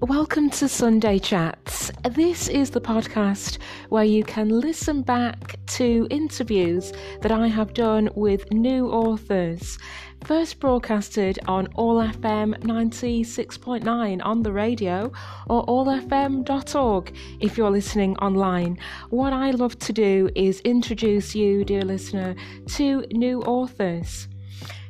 Welcome 0.00 0.50
to 0.50 0.68
Sunday 0.68 1.18
Chats. 1.18 1.90
This 2.12 2.46
is 2.46 2.70
the 2.70 2.80
podcast 2.80 3.58
where 3.88 4.04
you 4.04 4.22
can 4.22 4.48
listen 4.48 5.02
back 5.02 5.56
to 5.66 6.06
interviews 6.08 6.92
that 7.20 7.32
I 7.32 7.48
have 7.48 7.74
done 7.74 8.08
with 8.14 8.52
new 8.52 8.90
authors. 8.90 9.76
First 10.22 10.60
broadcasted 10.60 11.40
on 11.48 11.66
All 11.74 11.96
FM 11.96 12.56
96.9 12.60 14.20
on 14.24 14.42
the 14.44 14.52
radio 14.52 15.10
or 15.48 15.66
allfm.org 15.66 17.16
if 17.40 17.58
you're 17.58 17.70
listening 17.72 18.16
online. 18.18 18.78
What 19.10 19.32
I 19.32 19.50
love 19.50 19.80
to 19.80 19.92
do 19.92 20.30
is 20.36 20.60
introduce 20.60 21.34
you, 21.34 21.64
dear 21.64 21.82
listener, 21.82 22.36
to 22.76 23.04
new 23.10 23.42
authors. 23.42 24.28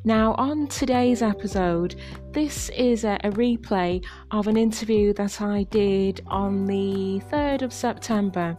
Now, 0.08 0.34
on 0.38 0.68
today's 0.68 1.20
episode, 1.20 1.96
this 2.32 2.70
is 2.70 3.04
a, 3.04 3.18
a, 3.24 3.30
replay 3.32 4.02
of 4.30 4.46
an 4.46 4.56
interview 4.56 5.12
that 5.12 5.42
I 5.42 5.64
did 5.64 6.22
on 6.28 6.64
the 6.64 7.20
3rd 7.30 7.60
of 7.60 7.74
September, 7.74 8.56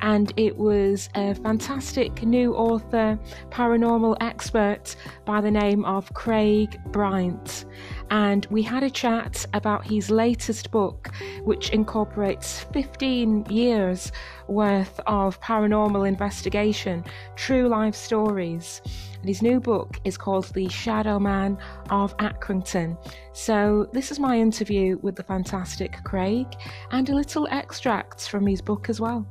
and 0.00 0.32
it 0.36 0.56
was 0.56 1.08
a 1.16 1.34
fantastic 1.34 2.22
new 2.22 2.54
author, 2.54 3.18
paranormal 3.50 4.16
expert 4.20 4.94
by 5.24 5.40
the 5.40 5.50
name 5.50 5.84
of 5.84 6.14
Craig 6.14 6.80
Bryant. 6.92 7.64
And 8.10 8.46
we 8.48 8.62
had 8.62 8.84
a 8.84 8.90
chat 8.90 9.44
about 9.54 9.84
his 9.84 10.08
latest 10.08 10.70
book, 10.70 11.10
which 11.42 11.70
incorporates 11.70 12.60
15 12.72 13.46
years 13.46 14.12
worth 14.46 15.00
of 15.08 15.40
paranormal 15.40 16.06
investigation, 16.06 17.04
true 17.34 17.66
life 17.66 17.96
stories. 17.96 18.82
And 19.22 19.28
his 19.28 19.40
new 19.40 19.60
book 19.60 20.00
is 20.02 20.18
called 20.18 20.52
The 20.52 20.68
Shadow 20.68 21.20
Man 21.20 21.56
of 21.90 22.16
Accrington. 22.16 22.98
So, 23.32 23.88
this 23.92 24.10
is 24.10 24.18
my 24.18 24.36
interview 24.36 24.98
with 25.00 25.14
the 25.14 25.22
fantastic 25.22 26.02
Craig 26.02 26.48
and 26.90 27.08
a 27.08 27.14
little 27.14 27.46
extracts 27.52 28.26
from 28.26 28.44
his 28.48 28.60
book 28.60 28.88
as 28.88 29.00
well. 29.00 29.24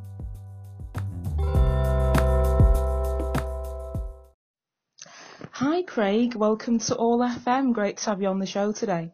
Hi, 5.51 5.83
Craig. 5.83 6.35
Welcome 6.35 6.79
to 6.79 6.95
All 6.95 7.19
FM. 7.19 7.73
Great 7.73 7.97
to 7.97 8.11
have 8.11 8.21
you 8.21 8.29
on 8.29 8.39
the 8.39 8.45
show 8.45 8.71
today. 8.71 9.11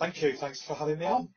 Thank 0.00 0.20
you. 0.20 0.32
Thanks 0.32 0.60
for 0.60 0.74
having 0.74 0.98
me 0.98 1.06
on. 1.06 1.28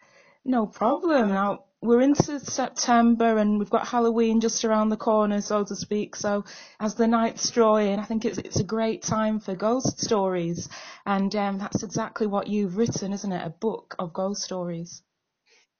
No 0.43 0.65
problem. 0.65 1.29
Now, 1.29 1.65
we're 1.87 2.01
into 2.01 2.39
September 2.41 3.37
and 3.37 3.57
we've 3.57 3.69
got 3.69 3.87
Halloween 3.87 4.41
just 4.41 4.65
around 4.65 4.89
the 4.89 4.97
corner, 4.97 5.39
so 5.39 5.63
to 5.63 5.75
speak. 5.75 6.17
So 6.17 6.43
as 6.81 6.95
the 6.95 7.07
nights 7.07 7.49
draw 7.49 7.77
in, 7.77 7.99
I 7.99 8.03
think 8.03 8.25
it's 8.25 8.37
it's 8.37 8.59
a 8.59 8.63
great 8.63 9.03
time 9.03 9.39
for 9.39 9.55
ghost 9.55 9.99
stories, 9.99 10.67
and 11.05 11.33
um, 11.35 11.57
that's 11.57 11.83
exactly 11.83 12.27
what 12.27 12.47
you've 12.47 12.75
written, 12.75 13.13
isn't 13.13 13.31
it? 13.31 13.45
A 13.45 13.49
book 13.49 13.95
of 13.97 14.11
ghost 14.11 14.41
stories. 14.41 15.01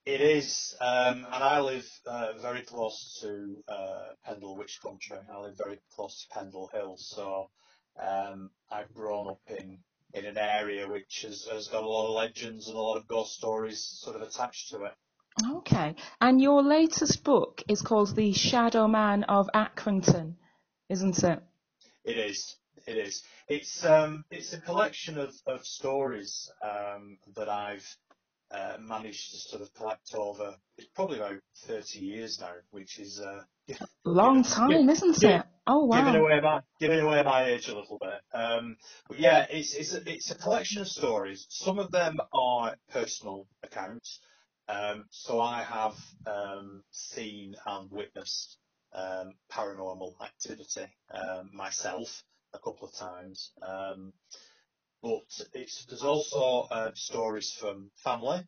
It 0.05 0.21
is, 0.21 0.73
um, 0.79 1.27
and 1.33 1.43
I 1.43 1.59
live 1.59 1.89
uh, 2.05 2.37
very 2.41 2.61
close 2.61 3.19
to 3.21 3.57
uh, 3.67 4.05
Pendle 4.25 4.55
Witch 4.55 4.79
Country. 4.81 5.17
I 5.29 5.39
live 5.41 5.57
very 5.57 5.79
close 5.93 6.21
to 6.21 6.39
Pendle 6.39 6.69
Hill, 6.73 6.95
so 6.97 7.49
um, 8.01 8.49
I've 8.71 8.93
grown 8.93 9.27
up 9.27 9.41
in 9.47 9.79
in 10.13 10.23
an 10.23 10.37
area 10.37 10.87
which 10.87 11.25
has, 11.27 11.45
has 11.51 11.67
got 11.67 11.83
a 11.83 11.87
lot 11.87 12.07
of 12.07 12.15
legends 12.15 12.69
and 12.69 12.77
a 12.77 12.81
lot 12.81 12.95
of 12.95 13.07
ghost 13.09 13.33
stories 13.33 13.83
sort 13.83 14.15
of 14.15 14.21
attached 14.21 14.69
to 14.69 14.85
it. 14.85 14.93
Okay. 15.45 15.95
And 16.19 16.41
your 16.41 16.63
latest 16.63 17.23
book 17.23 17.63
is 17.67 17.81
called 17.81 18.15
The 18.15 18.33
Shadow 18.33 18.87
Man 18.87 19.23
of 19.25 19.49
Accrington, 19.53 20.35
isn't 20.89 21.23
it? 21.23 21.39
It 22.03 22.17
is. 22.17 22.55
It 22.87 22.97
is. 22.97 23.23
It's 23.47 23.85
um, 23.85 24.23
it's 24.31 24.53
a 24.53 24.61
collection 24.61 25.17
of, 25.17 25.33
of 25.45 25.65
stories 25.65 26.49
um, 26.63 27.17
that 27.35 27.49
I've 27.49 27.85
uh, 28.49 28.77
managed 28.79 29.31
to 29.31 29.37
sort 29.37 29.61
of 29.61 29.73
collect 29.73 30.15
over 30.15 30.55
it's 30.77 30.87
probably 30.95 31.17
about 31.17 31.39
30 31.65 31.99
years 31.99 32.39
now, 32.39 32.53
which 32.71 32.99
is 32.99 33.19
uh, 33.19 33.41
long 34.05 34.43
time, 34.43 34.89
isn't 34.89 35.23
it? 35.23 35.43
Oh 35.65 35.85
wow! 35.85 35.97
Giving 35.97 36.21
away 36.21 36.39
my 36.39 36.61
giving 36.79 36.99
away 36.99 37.23
my 37.23 37.45
age 37.45 37.67
a 37.67 37.75
little 37.75 37.97
bit. 37.99 38.21
Um, 38.33 38.77
but 39.09 39.19
yeah, 39.19 39.45
it's 39.49 39.73
it's 39.73 39.93
a, 39.93 40.09
it's 40.09 40.31
a 40.31 40.35
collection 40.35 40.81
of 40.81 40.87
stories. 40.87 41.45
Some 41.49 41.79
of 41.79 41.91
them 41.91 42.19
are 42.31 42.75
personal 42.89 43.47
accounts. 43.63 44.19
Um, 44.69 45.05
so 45.09 45.39
I 45.39 45.63
have 45.63 45.95
um, 46.25 46.83
seen 46.91 47.55
and 47.65 47.89
witnessed 47.91 48.57
um, 48.93 49.33
paranormal 49.51 50.13
activity 50.21 50.85
um, 51.13 51.51
myself 51.53 52.23
a 52.53 52.59
couple 52.59 52.87
of 52.87 52.93
times. 52.93 53.51
Um, 53.61 54.13
but 55.01 55.41
there's 55.53 56.03
also 56.03 56.67
uh, 56.71 56.91
stories 56.95 57.51
from 57.51 57.91
family. 57.97 58.39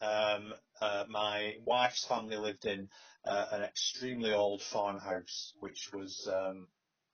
Um, 0.00 0.54
uh, 0.80 1.04
my 1.08 1.54
wife's 1.64 2.04
family 2.04 2.36
lived 2.36 2.64
in 2.66 2.88
uh, 3.26 3.46
an 3.52 3.62
extremely 3.62 4.32
old 4.32 4.62
farmhouse, 4.62 5.52
which 5.60 5.90
was 5.92 6.28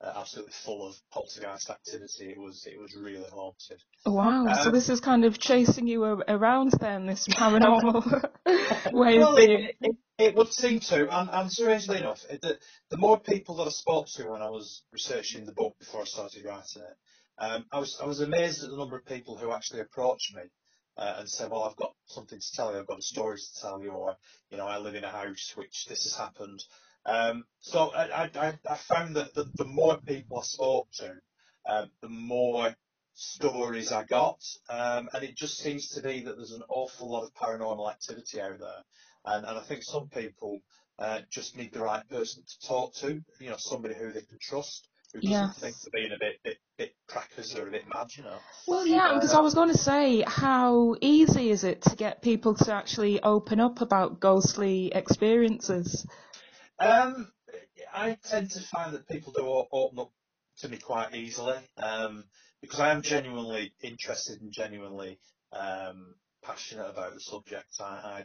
uh, 0.03 0.13
absolutely 0.17 0.53
full 0.65 0.87
of 0.87 0.97
poltergeist 1.13 1.71
activity. 1.71 2.31
It 2.31 2.39
was 2.39 2.67
it 2.67 2.81
was 2.81 2.97
really 2.97 3.25
haunted. 3.33 3.83
Wow! 4.05 4.47
Um, 4.47 4.55
so 4.65 4.71
this 4.71 4.89
is 4.89 5.01
kind 5.01 5.25
of 5.25 5.39
chasing 5.39 5.87
you 5.87 6.03
around 6.03 6.73
then, 6.81 7.07
this 7.07 7.29
paranormal 7.31 8.31
way 8.93 9.19
well, 9.19 9.31
of 9.31 9.37
being. 9.37 9.51
It, 9.51 9.77
it, 9.81 9.97
it, 10.19 10.35
would 10.35 10.53
seem 10.53 10.81
to, 10.81 11.09
and, 11.09 11.31
and 11.31 11.51
strangely 11.51 11.99
enough, 11.99 12.25
it, 12.29 12.41
the, 12.43 12.59
the 12.91 12.97
more 12.97 13.19
people 13.19 13.57
that 13.57 13.67
I 13.67 13.71
spoke 13.71 14.07
to 14.17 14.31
when 14.31 14.43
I 14.43 14.51
was 14.51 14.83
researching 14.93 15.47
the 15.47 15.53
book 15.53 15.77
before 15.79 16.03
I 16.03 16.05
started 16.05 16.45
writing 16.45 16.83
it, 16.83 16.97
um, 17.39 17.65
I 17.73 17.79
was 17.79 17.99
I 18.03 18.07
was 18.07 18.21
amazed 18.21 18.65
at 18.65 18.71
the 18.71 18.77
number 18.77 18.97
of 18.97 19.07
people 19.07 19.37
who 19.37 19.53
actually 19.53 19.81
approached 19.81 20.35
me. 20.35 20.43
Uh, 20.95 21.15
and 21.21 21.31
said, 21.31 21.51
well, 21.51 21.65
I've 21.65 21.77
got 21.77 21.95
something 22.05 22.39
to 22.39 22.53
tell 22.53 22.71
you, 22.71 22.79
I've 22.79 22.87
got 22.87 22.99
a 22.99 23.03
story 23.03 23.39
to 23.39 23.61
tell 23.63 23.83
you, 23.83 23.93
or, 23.93 24.15
you 24.51 24.59
know, 24.59 24.67
I 24.67 24.77
live 24.77 24.95
in 24.95 25.05
a 25.05 25.09
house 25.09 25.55
which 25.57 25.87
this 25.87 26.03
has 26.03 26.15
happened. 26.15 26.63
Um, 27.05 27.45
so 27.61 27.91
I, 27.95 28.31
I, 28.35 28.59
I, 28.69 28.77
found 28.77 29.17
that 29.17 29.35
the, 29.35 29.51
the, 29.57 29.65
more 29.65 29.99
people 29.99 30.39
I 30.39 30.43
spoke 30.43 30.89
to, 30.99 31.15
um, 31.69 31.91
the 32.01 32.09
more 32.09 32.75
stories 33.15 33.91
I 33.91 34.05
got, 34.05 34.41
um, 34.69 35.09
and 35.13 35.25
it 35.25 35.37
just 35.37 35.59
seems 35.59 35.89
to 35.91 36.03
be 36.03 36.21
that 36.23 36.37
there's 36.37 36.53
an 36.53 36.63
awful 36.69 37.11
lot 37.11 37.25
of 37.25 37.35
paranormal 37.35 37.91
activity 37.91 38.41
out 38.41 38.61
there, 38.61 38.85
and, 39.25 39.45
and 39.45 39.59
I 39.59 39.63
think 39.63 39.83
some 39.83 40.09
people 40.09 40.61
uh, 40.99 41.21
just 41.29 41.57
need 41.57 41.73
the 41.73 41.81
right 41.81 42.09
person 42.09 42.45
to 42.45 42.69
talk 42.69 42.95
to, 42.97 43.21
you 43.41 43.51
know, 43.51 43.57
somebody 43.59 43.95
who 43.95 44.13
they 44.13 44.23
can 44.23 44.39
trust. 44.41 44.89
Who 45.13 45.21
doesn't 45.21 45.57
think 45.57 45.77
they're 45.83 46.01
being 46.01 46.13
a 46.13 46.19
bit, 46.19 46.43
bit, 46.43 46.57
bit 46.79 46.95
crackers 47.07 47.55
or 47.55 47.69
a 47.69 47.71
bit 47.71 47.85
mad, 47.93 48.09
you 48.17 48.23
know? 48.23 48.39
Well, 48.67 48.87
yeah, 48.87 49.09
uh, 49.09 49.15
because 49.15 49.35
I 49.35 49.41
was 49.41 49.53
going 49.53 49.69
to 49.69 49.77
say, 49.77 50.25
how 50.27 50.97
easy 51.03 51.51
is 51.51 51.65
it 51.65 51.83
to 51.83 51.97
get 51.97 52.23
people 52.23 52.55
to 52.55 52.73
actually 52.73 53.23
open 53.23 53.61
up 53.61 53.83
about 53.83 54.21
ghostly 54.21 54.91
experiences? 54.95 56.07
Um, 56.79 57.33
I 57.93 58.17
tend 58.29 58.51
to 58.53 58.61
find 58.61 58.95
that 58.95 59.09
people 59.09 59.33
do 59.33 59.47
open 59.73 59.99
up 59.99 60.11
to 60.59 60.69
me 60.69 60.79
quite 60.79 61.15
easily 61.15 61.59
um, 61.77 62.25
because 62.61 62.81
I 62.81 62.91
am 62.91 63.03
genuinely 63.03 63.73
interested 63.83 64.41
and 64.41 64.53
genuinely 64.53 65.19
um, 65.53 66.15
passionate 66.43 66.89
about 66.89 67.15
the 67.15 67.21
subject. 67.21 67.81
I, 67.81 68.25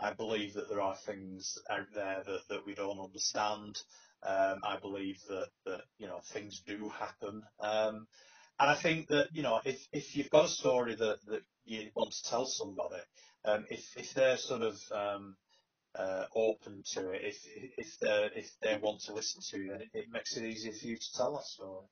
I, 0.00 0.08
I 0.08 0.12
believe 0.12 0.54
that 0.54 0.68
there 0.68 0.80
are 0.80 0.96
things 0.96 1.58
out 1.70 1.86
there 1.94 2.22
that, 2.26 2.40
that 2.48 2.66
we 2.66 2.74
don't 2.74 3.00
understand. 3.00 3.80
Um, 4.22 4.60
I 4.64 4.78
believe 4.80 5.18
that, 5.28 5.48
that 5.66 5.82
you 5.98 6.06
know 6.06 6.20
things 6.32 6.62
do 6.66 6.88
happen, 6.88 7.42
um, 7.60 8.06
and 8.58 8.70
I 8.70 8.74
think 8.74 9.08
that 9.08 9.28
you 9.32 9.42
know 9.42 9.60
if, 9.66 9.86
if 9.92 10.16
you've 10.16 10.30
got 10.30 10.46
a 10.46 10.48
story 10.48 10.94
that, 10.94 11.18
that 11.26 11.42
you 11.66 11.90
want 11.94 12.12
to 12.12 12.30
tell 12.30 12.46
somebody, 12.46 13.02
um, 13.44 13.66
if 13.70 13.84
if 13.98 14.14
they're 14.14 14.38
sort 14.38 14.62
of 14.62 14.80
um, 14.92 15.36
uh, 15.94 16.26
open 16.34 16.82
to 16.92 17.10
it. 17.10 17.22
If 17.24 17.46
if 17.78 17.98
they 18.00 18.30
if 18.36 18.50
they 18.60 18.78
want 18.82 19.00
to 19.02 19.14
listen 19.14 19.42
to 19.42 19.64
you, 19.64 19.72
it, 19.74 19.88
it 19.94 20.12
makes 20.12 20.36
it 20.36 20.44
easier 20.44 20.72
for 20.72 20.86
you 20.86 20.96
to 20.96 21.12
tell 21.14 21.32
that 21.34 21.44
story. 21.44 21.86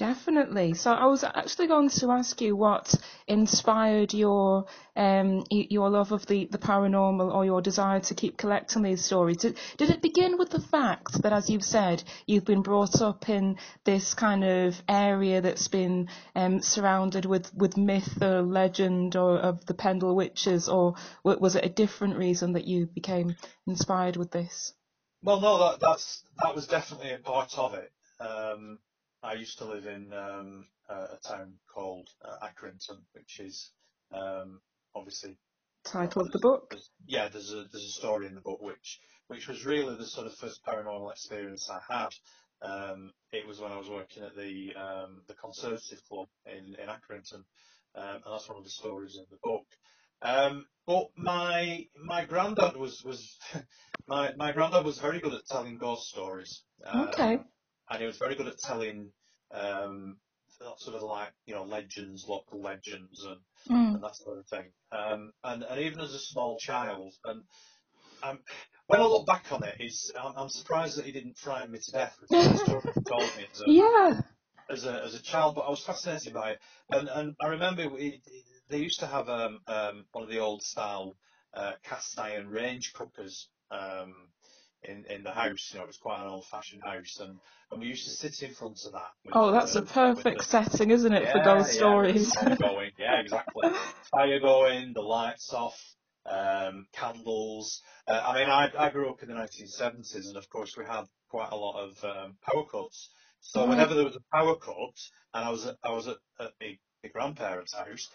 Definitely. 0.00 0.72
So 0.72 0.92
I 0.92 1.04
was 1.04 1.24
actually 1.24 1.66
going 1.66 1.90
to 1.90 2.10
ask 2.10 2.40
you 2.40 2.56
what 2.56 2.94
inspired 3.28 4.14
your 4.14 4.64
um, 4.96 5.44
your 5.50 5.90
love 5.90 6.12
of 6.12 6.24
the, 6.24 6.48
the 6.50 6.56
paranormal 6.56 7.30
or 7.30 7.44
your 7.44 7.60
desire 7.60 8.00
to 8.00 8.14
keep 8.14 8.38
collecting 8.38 8.80
these 8.80 9.04
stories. 9.04 9.36
Did, 9.36 9.58
did 9.76 9.90
it 9.90 10.00
begin 10.00 10.38
with 10.38 10.48
the 10.48 10.62
fact 10.62 11.20
that, 11.20 11.34
as 11.34 11.50
you've 11.50 11.62
said, 11.62 12.02
you've 12.26 12.46
been 12.46 12.62
brought 12.62 13.02
up 13.02 13.28
in 13.28 13.58
this 13.84 14.14
kind 14.14 14.42
of 14.42 14.82
area 14.88 15.42
that's 15.42 15.68
been 15.68 16.08
um, 16.34 16.62
surrounded 16.62 17.26
with, 17.26 17.54
with 17.54 17.76
myth 17.76 18.22
or 18.22 18.40
legend 18.40 19.16
or 19.16 19.36
of 19.36 19.66
the 19.66 19.74
Pendle 19.74 20.16
Witches, 20.16 20.66
or 20.66 20.94
was 21.22 21.56
it 21.56 21.66
a 21.66 21.68
different 21.68 22.16
reason 22.16 22.54
that 22.54 22.66
you 22.66 22.86
became 22.86 23.36
inspired 23.66 24.16
with 24.16 24.30
this? 24.30 24.72
Well, 25.22 25.42
no, 25.42 25.58
that, 25.58 25.80
that's 25.80 26.22
that 26.42 26.54
was 26.54 26.66
definitely 26.66 27.12
a 27.12 27.18
part 27.18 27.58
of 27.58 27.74
it. 27.74 27.92
Um, 28.18 28.78
I 29.22 29.34
used 29.34 29.58
to 29.58 29.66
live 29.66 29.86
in 29.86 30.12
um, 30.12 30.66
a 30.88 31.18
town 31.26 31.54
called 31.74 32.08
uh, 32.24 32.46
Accrington, 32.46 32.98
which 33.14 33.40
is 33.40 33.70
um, 34.12 34.60
obviously 34.94 35.36
title 35.84 36.22
of 36.22 36.32
the 36.32 36.38
book. 36.38 36.76
Yeah, 37.06 37.28
there's 37.28 37.52
a 37.52 37.66
there's 37.72 37.84
a 37.84 38.00
story 38.00 38.26
in 38.26 38.34
the 38.34 38.40
book 38.40 38.60
which 38.62 39.00
which 39.28 39.48
was 39.48 39.64
really 39.64 39.96
the 39.96 40.06
sort 40.06 40.26
of 40.26 40.34
first 40.36 40.64
paranormal 40.64 41.12
experience 41.12 41.68
I 41.70 41.80
had. 41.92 42.10
Um, 42.62 43.12
it 43.32 43.46
was 43.46 43.60
when 43.60 43.72
I 43.72 43.78
was 43.78 43.88
working 43.88 44.22
at 44.24 44.36
the 44.36 44.74
um, 44.76 45.22
the 45.28 45.34
Conservative 45.34 46.02
Club 46.08 46.28
in 46.46 46.76
in 46.76 46.88
Accrington, 46.88 47.44
um, 47.94 48.22
and 48.24 48.24
that's 48.26 48.48
one 48.48 48.58
of 48.58 48.64
the 48.64 48.70
stories 48.70 49.16
in 49.16 49.26
the 49.30 49.38
book. 49.42 49.66
Um, 50.22 50.66
but 50.86 51.10
my 51.16 51.86
my 52.04 52.24
granddad 52.26 52.76
was 52.76 53.02
was 53.04 53.38
my 54.06 54.34
my 54.36 54.52
granddad 54.52 54.84
was 54.84 54.98
very 54.98 55.20
good 55.20 55.34
at 55.34 55.46
telling 55.46 55.78
ghost 55.78 56.08
stories. 56.10 56.62
Um, 56.86 57.08
Okay. 57.12 57.38
And 57.90 58.00
he 58.00 58.06
was 58.06 58.18
very 58.18 58.36
good 58.36 58.48
at 58.48 58.58
telling 58.60 59.12
um, 59.52 60.18
sort 60.78 60.96
of 60.96 61.02
like 61.02 61.32
you 61.46 61.54
know 61.54 61.64
legends, 61.64 62.26
local 62.28 62.62
legends, 62.62 63.24
and, 63.24 63.40
Mm. 63.70 63.94
and 63.94 64.04
that 64.04 64.16
sort 64.16 64.38
of 64.38 64.46
thing. 64.48 64.72
Um, 64.92 65.32
and 65.44 65.64
and 65.64 65.80
even 65.80 66.00
as 66.00 66.14
a 66.14 66.20
small 66.20 66.58
child, 66.58 67.14
and 67.24 67.44
um, 68.22 68.40
when 68.88 69.00
I 69.00 69.04
look 69.04 69.26
back 69.26 69.52
on 69.52 69.64
it, 69.64 69.76
it's 69.80 70.12
I'm, 70.20 70.34
I'm 70.36 70.48
surprised 70.50 70.98
that 70.98 71.06
he 71.06 71.12
didn't 71.12 71.38
frighten 71.38 71.72
me 71.72 71.80
to 71.80 71.92
death 71.92 72.16
with 72.20 72.32
the 72.36 72.56
story 72.56 72.92
he 72.94 73.02
told 73.08 73.36
me 73.36 73.46
as 73.52 73.60
a, 73.60 73.66
Yeah. 73.66 74.20
as 74.72 74.84
a 74.86 75.04
as 75.04 75.14
a 75.14 75.22
child. 75.22 75.56
But 75.56 75.62
I 75.62 75.70
was 75.70 75.84
fascinated 75.84 76.34
by 76.34 76.52
it, 76.52 76.60
and 76.90 77.08
and 77.08 77.36
I 77.42 77.48
remember 77.48 77.88
we, 77.90 78.22
they 78.70 78.78
used 78.78 79.00
to 79.00 79.06
have 79.08 79.28
um, 79.28 79.60
um, 79.68 80.06
one 80.12 80.24
of 80.24 80.30
the 80.30 80.40
old 80.40 80.62
style 80.62 81.16
uh, 81.54 81.72
cast 81.84 82.18
iron 82.18 82.48
range 82.48 82.92
cookers 82.94 83.48
um, 83.70 84.28
in 84.84 85.04
in 85.06 85.22
the 85.24 85.32
house. 85.32 85.70
You 85.72 85.78
know, 85.78 85.84
it 85.84 85.88
was 85.88 85.98
quite 85.98 86.20
an 86.22 86.28
old 86.28 86.46
fashioned 86.46 86.82
house, 86.84 87.18
and, 87.20 87.40
and 87.72 87.80
we 87.80 87.88
used 87.88 88.04
to 88.04 88.10
sit 88.10 88.42
in 88.48 88.54
front 88.54 88.78
of 88.86 88.92
that. 88.92 89.12
With, 89.24 89.36
Oh, 89.36 89.52
that's 89.52 89.76
uh, 89.76 89.76
a 89.76 89.82
perfect 89.82 90.42
the, 90.42 90.44
setting, 90.44 90.90
isn't 90.90 91.12
it, 91.12 91.30
for 91.30 91.38
yeah, 91.38 91.40
ghost 91.40 91.72
yeah, 91.74 91.74
stories? 91.74 92.32
going. 92.60 92.92
Yeah, 92.98 93.20
exactly. 93.20 93.68
Fire 94.12 94.40
going, 94.40 94.92
the 94.94 95.02
lights 95.02 95.52
off, 95.52 95.78
um, 96.26 96.86
candles. 96.92 97.82
Uh, 98.08 98.20
I 98.24 98.34
mean, 98.40 98.48
I, 98.50 98.70
I 98.78 98.90
grew 98.90 99.10
up 99.10 99.22
in 99.22 99.28
the 99.28 99.34
1970s, 99.34 100.28
and 100.28 100.36
of 100.36 100.48
course 100.50 100.76
we 100.76 100.84
had 100.84 101.04
quite 101.28 101.52
a 101.52 101.56
lot 101.56 101.82
of 101.84 102.04
um, 102.04 102.36
power 102.42 102.64
cuts. 102.70 103.10
So 103.40 103.66
Right. 103.66 103.68
whenever 103.68 103.94
there 103.94 104.04
was 104.04 104.16
a 104.16 104.36
power 104.36 104.56
cut, 104.56 104.96
and 105.34 105.44
I 105.44 105.50
was 105.50 105.66
at, 105.66 105.76
I 105.84 105.92
was 105.92 106.08
at, 106.08 106.16
at 106.40 106.52
my, 106.60 106.78
my 107.04 107.10
grandparents' 107.10 107.74
house, 107.74 108.08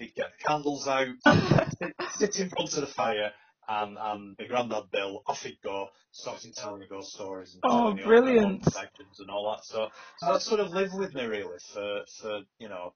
we'd 0.00 0.14
get 0.14 0.28
the 0.38 0.44
candles 0.48 0.88
out, 0.88 1.08
sit, 1.82 1.94
sit 2.08 2.40
in 2.40 2.50
front 2.50 2.74
of 2.74 2.80
the 2.80 2.94
fire, 2.94 3.32
and, 3.68 3.98
and 3.98 4.36
my 4.38 4.46
granddad 4.46 4.90
Bill, 4.92 5.22
off 5.26 5.42
he'd 5.42 5.60
go, 5.62 5.88
starting 6.12 6.52
telling 6.52 6.80
me 6.80 6.86
ghost 6.88 7.12
stories 7.14 7.54
and 7.54 7.64
Oh, 7.64 7.94
telling 7.94 8.04
all 8.04 8.18
the 8.20 8.20
brilliant. 8.20 8.64
legends 8.74 9.20
and 9.20 9.30
all 9.30 9.50
that. 9.52 9.64
So, 9.64 9.88
so 10.18 10.32
that 10.32 10.42
sort 10.42 10.60
of 10.60 10.70
lived 10.72 10.94
with 10.98 11.14
me 11.14 11.24
really 11.24 11.58
for, 11.72 12.04
for 12.20 12.40
you 12.58 12.68
know, 12.68 12.94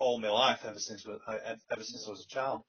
all 0.00 0.20
my 0.20 0.30
life 0.30 0.60
ever 0.64 0.78
since 0.78 1.06
I- 1.28 1.56
ever 1.70 1.84
since 1.84 2.06
I 2.06 2.10
was 2.10 2.24
a 2.24 2.28
child. 2.28 2.62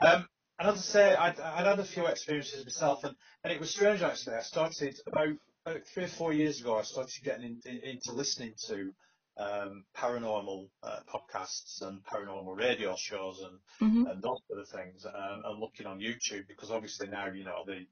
Um, 0.00 0.28
and 0.58 0.68
as 0.68 0.76
I 0.76 0.82
say, 0.82 1.14
I'd, 1.16 1.40
I'd 1.40 1.66
had 1.66 1.80
a 1.80 1.84
few 1.84 2.06
experiences 2.06 2.64
myself, 2.64 3.04
and, 3.04 3.16
and 3.44 3.52
it 3.52 3.60
was 3.60 3.70
strange 3.70 4.02
actually. 4.02 4.36
I 4.36 4.42
started 4.42 5.00
about, 5.06 5.28
about 5.66 5.86
three 5.86 6.04
or 6.04 6.08
four 6.08 6.32
years 6.32 6.60
ago. 6.60 6.78
I 6.78 6.82
started 6.82 7.24
getting 7.24 7.60
in, 7.64 7.70
in, 7.70 7.78
into 7.82 8.12
listening 8.12 8.54
to 8.68 8.92
um, 9.40 9.84
paranormal 9.96 10.68
uh, 10.82 11.00
podcasts 11.12 11.80
and 11.82 12.00
paranormal 12.04 12.56
radio 12.56 12.94
shows 12.96 13.42
and, 13.42 13.58
hmm 13.78 14.06
and 14.06 14.22
those 14.22 14.38
sort 14.48 14.60
of 14.60 14.68
things, 14.68 15.06
um, 15.06 15.42
and 15.44 15.60
looking 15.60 15.86
on 15.86 15.98
YouTube 15.98 16.46
because 16.46 16.70
obviously 16.70 17.08
now 17.08 17.26
you 17.28 17.44
know 17.44 17.64
the 17.66 17.86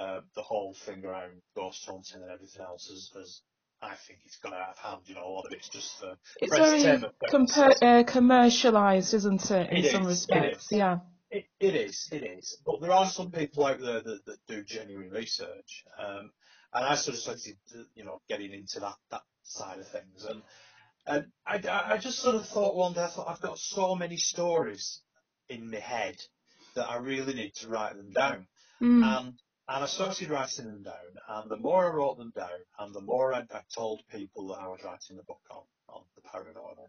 uh, 0.00 0.20
the 0.34 0.42
whole 0.42 0.74
thing 0.86 1.04
around 1.04 1.32
ghost 1.56 1.84
hunting 1.86 2.22
and 2.22 2.30
everything 2.30 2.62
else 2.62 2.88
is, 2.88 3.12
is 3.16 3.42
I 3.82 3.94
think 4.06 4.20
it's 4.24 4.36
gone 4.36 4.54
out 4.54 4.70
of 4.70 4.78
hand. 4.78 5.02
You 5.06 5.16
know, 5.16 5.26
a 5.26 5.32
lot 5.32 5.46
of 5.46 5.52
it's 5.52 5.68
just 5.68 5.98
for, 5.98 6.16
It's 6.40 6.56
very 6.56 7.02
compa- 7.28 7.82
uh, 7.82 8.04
commercialised, 8.04 9.12
isn't 9.12 9.50
it, 9.50 9.70
in 9.70 9.84
It 9.84 9.90
some 9.90 10.02
is, 10.02 10.08
respects? 10.08 10.68
Yeah. 10.70 11.00
It, 11.30 11.46
it 11.58 11.74
is, 11.74 12.08
it 12.12 12.22
is. 12.22 12.58
But 12.64 12.80
there 12.80 12.92
are 12.92 13.06
some 13.06 13.30
people 13.32 13.66
out 13.66 13.80
there 13.80 14.00
that, 14.00 14.24
that 14.26 14.38
do 14.46 14.62
genuine 14.62 15.10
research. 15.10 15.84
Um, 15.98 16.30
and 16.72 16.84
I 16.84 16.94
sort 16.94 17.16
of 17.16 17.22
started, 17.22 17.56
you 17.94 18.04
know, 18.04 18.20
getting 18.28 18.52
into 18.52 18.80
that, 18.80 18.96
that 19.10 19.22
side 19.42 19.80
of 19.80 19.88
things. 19.88 20.24
And, 20.24 20.42
and 21.06 21.26
I, 21.46 21.60
I 21.94 21.98
just 21.98 22.18
sort 22.18 22.36
of 22.36 22.46
thought 22.48 22.76
one 22.76 22.92
day, 22.92 23.02
I 23.02 23.08
thought 23.08 23.28
I've 23.28 23.40
got 23.40 23.58
so 23.58 23.94
many 23.94 24.16
stories 24.16 25.00
in 25.48 25.70
my 25.70 25.78
head 25.78 26.16
that 26.74 26.88
I 26.88 26.96
really 26.96 27.34
need 27.34 27.54
to 27.56 27.68
write 27.68 27.96
them 27.96 28.12
down. 28.12 28.46
Mm. 28.80 29.04
And, 29.04 29.34
and 29.68 29.84
I 29.84 29.86
started 29.86 30.30
writing 30.30 30.66
them 30.66 30.82
down. 30.82 30.94
And 31.28 31.50
the 31.50 31.56
more 31.56 31.90
I 31.90 31.94
wrote 31.94 32.18
them 32.18 32.32
down, 32.34 32.48
and 32.78 32.94
the 32.94 33.00
more 33.00 33.34
I, 33.34 33.40
I 33.40 33.60
told 33.74 34.02
people 34.10 34.48
that 34.48 34.60
I 34.60 34.68
was 34.68 34.80
writing 34.84 35.16
the 35.16 35.22
book 35.24 35.40
on, 35.50 35.62
on 35.88 36.02
the 36.14 36.22
paranormal, 36.22 36.88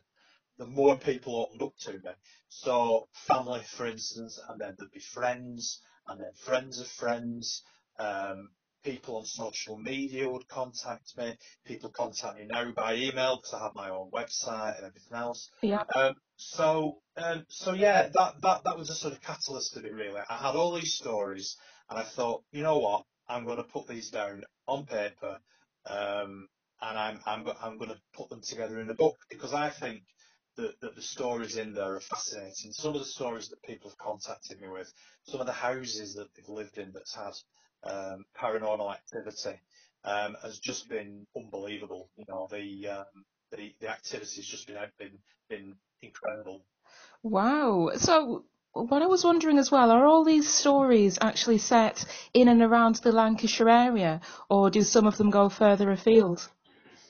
the 0.58 0.68
more 0.68 0.98
people 0.98 1.42
opened 1.42 1.62
up 1.62 1.74
to 1.82 1.94
me. 1.94 2.12
So 2.50 3.08
family, 3.28 3.62
for 3.76 3.88
instance, 3.88 4.40
and 4.50 4.60
then 4.60 4.76
there'd 4.78 4.92
be 4.92 5.00
friends, 5.00 5.82
and 6.08 6.20
then 6.20 6.32
friends 6.46 6.80
of 6.80 6.88
friends. 6.88 7.64
Um, 7.98 8.50
people 8.84 9.18
on 9.18 9.26
social 9.26 9.78
media 9.78 10.30
would 10.30 10.48
contact 10.48 11.18
me. 11.18 11.36
People 11.66 11.90
contact 11.90 12.38
me 12.38 12.46
now 12.50 12.72
by 12.72 12.96
email 12.96 13.38
because 13.38 13.54
I 13.54 13.64
have 13.64 13.76
my 13.76 13.90
own 13.90 14.12
website 14.12 14.78
and 14.78 14.86
everything 14.86 15.18
else. 15.18 15.50
Yeah. 15.62 15.84
Um, 15.96 16.16
so, 16.36 16.98
um, 17.18 17.46
so 17.50 17.74
yeah, 17.74 18.10
that, 18.14 18.42
that 18.42 18.64
that 18.66 18.78
was 18.78 18.90
a 18.90 18.96
sort 18.96 19.14
of 19.14 19.22
catalyst 19.22 19.78
of 19.78 19.86
it 19.86 19.94
really. 19.94 20.20
I 20.30 20.38
had 20.38 20.56
all 20.56 20.74
these 20.74 20.96
stories, 20.96 21.58
and 21.90 21.98
I 21.98 22.04
thought, 22.04 22.44
you 22.52 22.64
know 22.64 22.80
what, 22.80 23.06
I'm 23.28 23.46
going 23.46 23.58
to 23.58 23.64
put 23.64 23.88
these 23.88 24.10
down 24.10 24.44
on 24.68 24.86
paper, 24.86 25.40
um, 25.86 26.48
and 26.82 26.98
I'm 26.98 27.20
I'm 27.26 27.48
I'm 27.62 27.78
going 27.78 27.92
to 27.92 28.02
put 28.14 28.30
them 28.30 28.42
together 28.42 28.80
in 28.80 28.90
a 28.90 28.96
book 28.96 29.18
because 29.30 29.54
I 29.54 29.70
think 29.70 30.04
that, 30.58 30.80
that 30.82 30.96
the 30.96 31.02
stories 31.02 31.58
in 31.58 31.74
there 31.74 31.96
are 31.96 32.02
fascinating. 32.02 32.74
Some 32.74 32.94
of 32.94 33.00
the 33.00 33.06
stories 33.06 33.50
that 33.50 33.64
people 33.64 33.90
have 33.90 33.98
contacted 33.98 34.62
me 34.62 34.68
with, 34.68 34.92
some 35.26 35.40
of 35.40 35.48
the 35.48 35.54
houses 35.54 36.16
that 36.16 36.28
they've 36.36 36.50
lived 36.50 36.78
in 36.78 36.92
that's 36.94 37.16
had 37.16 37.34
um, 37.86 38.26
paranormal 38.40 38.94
activity, 38.94 39.60
um, 40.04 40.36
has 40.42 40.60
just 40.60 40.90
been 40.90 41.26
unbelievable. 41.36 42.10
You 42.18 42.26
know, 42.28 42.48
the 42.50 42.88
um, 42.88 43.26
the 43.52 43.74
the 43.80 43.90
activity's 43.90 44.46
just 44.46 44.68
been 44.68 44.78
been 44.98 45.18
been 45.50 45.76
incredible. 46.02 46.66
Wow. 47.22 47.92
So, 47.96 48.46
what 48.74 49.02
I 49.02 49.08
was 49.08 49.24
wondering 49.24 49.58
as 49.58 49.72
well, 49.72 49.92
are 49.92 50.06
all 50.06 50.24
these 50.24 50.48
stories 50.48 51.18
actually 51.22 51.60
set 51.60 52.06
in 52.34 52.48
and 52.48 52.62
around 52.62 52.96
the 52.96 53.12
Lancashire 53.12 53.70
area, 53.70 54.22
or 54.50 54.70
do 54.70 54.82
some 54.82 55.08
of 55.08 55.18
them 55.18 55.30
go 55.30 55.50
further 55.50 55.92
afield? 55.92 56.50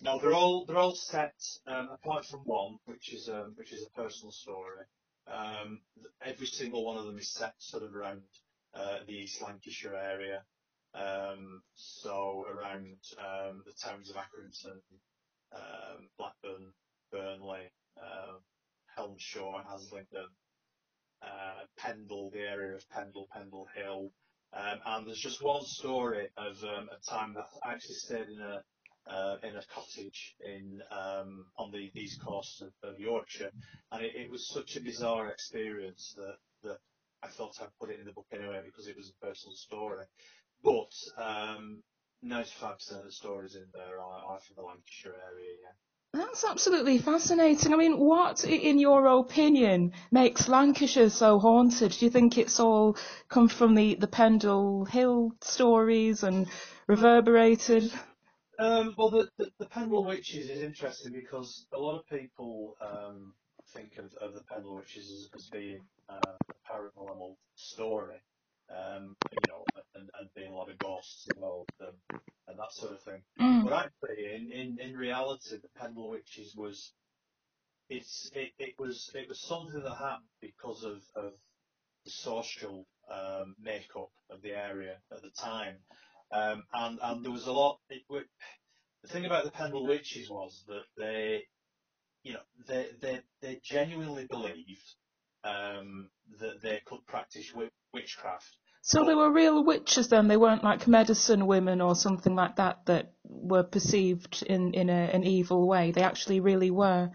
No, 0.02 0.20
they're 0.20 0.34
all 0.34 0.66
they're 0.66 0.78
all 0.78 0.96
set 0.96 1.34
um, 1.66 1.90
apart 1.94 2.26
from 2.26 2.42
one, 2.42 2.78
which 2.86 3.14
is 3.14 3.30
um, 3.30 3.54
which 3.56 3.72
is 3.72 3.86
a 3.88 4.02
personal 4.02 4.32
story. 4.32 4.84
Um, 5.28 5.80
every 6.22 6.48
single 6.48 6.86
one 6.86 6.98
of 6.98 7.06
them 7.06 7.18
is 7.18 7.30
set 7.30 7.54
sort 7.60 7.84
of 7.84 7.96
around 7.96 8.22
uh, 8.74 8.98
the 9.08 9.14
East 9.14 9.42
Lancashire 9.42 9.96
area, 9.96 10.44
um, 10.96 11.62
so 11.76 12.46
around 12.50 12.98
um, 13.18 13.64
the 13.66 13.74
towns 13.74 14.10
of 14.10 14.16
Accrington, 14.16 14.80
um, 15.54 16.10
Blackburn, 16.18 16.72
Burnley, 17.12 17.72
um, 17.98 18.40
Helmshore, 18.96 19.64
Haslingden, 19.64 20.30
uh, 21.22 21.66
Pendle, 21.78 22.30
the 22.32 22.42
area 22.42 22.76
of 22.76 22.90
Pendle, 22.90 23.28
Pendle 23.34 23.68
Hill. 23.76 24.12
Um, 24.54 24.80
and 24.86 25.08
there's 25.08 25.20
just 25.20 25.44
one 25.44 25.64
story 25.64 26.28
of 26.38 26.64
um, 26.64 26.90
a 26.92 27.10
time 27.10 27.34
that 27.34 27.46
I 27.64 27.74
actually 27.74 27.96
stayed 27.96 28.30
in 28.30 28.40
a 28.42 28.64
uh, 29.06 29.36
in 29.44 29.58
a 29.58 29.64
cottage 29.74 30.36
in 30.46 30.82
on 30.92 31.72
the 31.72 31.92
east 31.94 32.22
coast 32.22 32.62
of, 32.62 32.72
of 32.84 33.00
Yorkshire, 33.00 33.52
and 33.92 34.02
it, 34.02 34.16
it 34.16 34.32
was 34.32 34.48
such 34.48 34.78
a 34.78 34.82
bizarre 34.82 35.30
experience 35.30 36.16
that 36.16 36.38
that 36.64 36.78
I 37.24 37.28
thought 37.28 37.58
I'd 37.62 37.78
put 37.80 37.90
it 37.90 38.00
in 38.00 38.06
the 38.06 38.12
book 38.12 38.28
anyway 38.32 38.62
because 38.64 38.88
it 38.88 38.98
was 38.98 39.10
a 39.10 39.26
personal 39.26 39.56
story. 39.56 40.06
But 40.64 40.94
um, 41.18 41.84
95% 42.24 43.00
of 43.00 43.06
the 43.06 43.12
stories 43.12 43.56
in 43.56 43.66
there 43.74 44.00
are, 44.00 44.24
are 44.26 44.40
from 44.40 44.56
the 44.56 44.62
Lancashire 44.64 45.16
area. 45.32 45.52
Yeah. 45.62 45.72
That's 46.14 46.46
absolutely 46.46 47.00
fascinating. 47.00 47.74
I 47.74 47.76
mean, 47.76 47.98
what, 47.98 48.46
in 48.46 48.78
your 48.78 49.08
opinion, 49.08 49.94
makes 50.12 50.48
Lancashire 50.48 51.10
so 51.10 51.40
haunted? 51.40 51.92
Do 51.92 52.06
you 52.06 52.12
think 52.12 52.38
it's 52.38 52.60
all 52.60 52.98
come 53.30 53.48
from 53.50 53.74
the, 53.74 53.96
the 53.96 54.08
Pendle 54.08 54.86
Hill 54.86 55.32
stories 55.42 56.22
and 56.24 56.48
reverberated? 56.88 57.92
Um, 58.60 58.94
well, 58.96 59.10
the, 59.10 59.28
the, 59.40 59.50
the 59.58 59.66
Pendle 59.66 60.06
Witches 60.06 60.52
is 60.52 60.62
interesting 60.62 61.14
because 61.14 61.66
a 61.74 61.80
lot 61.80 61.98
of 61.98 62.08
people 62.08 62.78
um, 62.80 63.34
think 63.74 63.98
of, 63.98 64.14
of 64.22 64.36
the 64.36 64.44
Pendle 64.44 64.76
Witches 64.76 65.12
as, 65.12 65.30
as 65.36 65.50
being 65.50 65.82
uh, 66.08 66.20
a 66.22 66.72
paranormal 66.72 67.36
story, 67.56 68.22
um, 68.70 69.18
you 69.32 69.48
know, 69.48 69.68
and, 69.96 70.10
and 70.20 70.30
being 70.36 70.52
a 70.52 70.56
lot 70.56 70.70
of 70.72 70.80
ghosts 70.80 71.28
involved 71.30 71.72
and, 71.80 71.98
and 72.48 72.60
that 72.60 72.72
sort 72.74 72.94
of 72.94 73.04
thing. 73.04 73.24
Mm. 73.40 73.64
But 73.66 73.74
actually, 73.74 74.36
in, 74.36 74.52
in, 74.52 74.80
in 74.80 74.98
reality, 74.98 75.58
the 75.62 75.70
Pendle 75.76 76.10
Witches 76.10 76.56
was 76.56 76.94
it's 77.90 78.32
it, 78.36 78.54
it 78.60 78.76
was 78.80 79.12
it 79.16 79.30
was 79.30 79.42
something 79.42 79.84
that 79.84 79.96
happened 79.98 80.30
because 80.42 80.84
of, 80.86 81.04
of 81.16 81.34
the 82.06 82.12
social 82.12 82.88
um, 83.12 83.56
makeup 83.60 84.12
of 84.30 84.42
the 84.42 84.52
area 84.52 85.02
at 85.12 85.22
the 85.22 85.32
time, 85.32 85.80
um, 86.32 86.64
and 86.74 87.00
and 87.02 87.26
there 87.26 87.32
was 87.32 87.48
a 87.48 87.54
lot. 87.54 87.80
It, 87.90 88.04
wa- 88.10 88.22
the 89.04 89.10
thing 89.10 89.26
about 89.26 89.46
the 89.46 89.52
Pendle 89.52 89.88
Witches 89.88 90.30
was 90.30 90.64
that 90.68 90.86
they, 90.98 91.44
you 92.24 92.34
know, 92.34 92.44
they 92.68 92.92
they 93.02 93.22
they 93.42 93.62
genuinely 93.64 94.28
believed 94.28 94.96
um, 95.44 96.12
that 96.40 96.62
they 96.62 96.82
could 96.86 97.06
practice 97.08 97.54
witchcraft. 97.94 98.58
So 98.82 99.06
they 99.06 99.16
were 99.16 99.32
real 99.32 99.64
witches 99.64 100.10
then? 100.10 100.28
They 100.28 100.36
weren't 100.36 100.64
like 100.64 100.88
medicine 100.88 101.48
women 101.48 101.80
or 101.80 101.96
something 101.96 102.36
like 102.36 102.58
that 102.58 102.86
that 102.88 103.14
were 103.24 103.64
perceived 103.64 104.44
in, 104.44 104.74
in 104.74 104.90
a, 104.90 105.10
an 105.14 105.24
evil 105.24 105.66
way. 105.68 105.92
They 105.92 106.04
actually 106.04 106.42
really 106.42 106.70
were. 106.70 107.10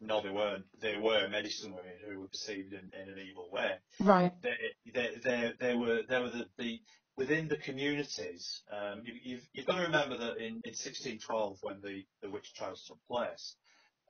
no, 0.00 0.20
they 0.20 0.28
weren't. 0.28 0.66
They 0.78 0.98
were 0.98 1.26
medicine 1.28 1.72
women 1.72 1.94
who 2.06 2.20
were 2.20 2.28
perceived 2.28 2.74
in, 2.74 2.90
in 3.00 3.08
an 3.08 3.18
evil 3.18 3.48
way. 3.50 3.76
Right. 3.98 4.32
They, 4.42 4.56
they, 4.92 5.10
they, 5.24 5.52
they 5.58 5.74
were, 5.74 6.00
they 6.06 6.18
were 6.18 6.28
the, 6.28 6.46
the 6.58 6.80
within 7.16 7.48
the 7.48 7.56
communities. 7.56 8.62
Um, 8.70 9.00
you, 9.04 9.14
you've, 9.22 9.48
you've 9.54 9.66
got 9.66 9.76
to 9.76 9.84
remember 9.84 10.18
that 10.18 10.36
in, 10.36 10.60
in 10.64 10.74
1612, 10.76 11.58
when 11.62 11.80
the, 11.80 12.04
the 12.20 12.30
witch 12.30 12.52
trials 12.54 12.84
took 12.86 12.98
place, 13.08 13.54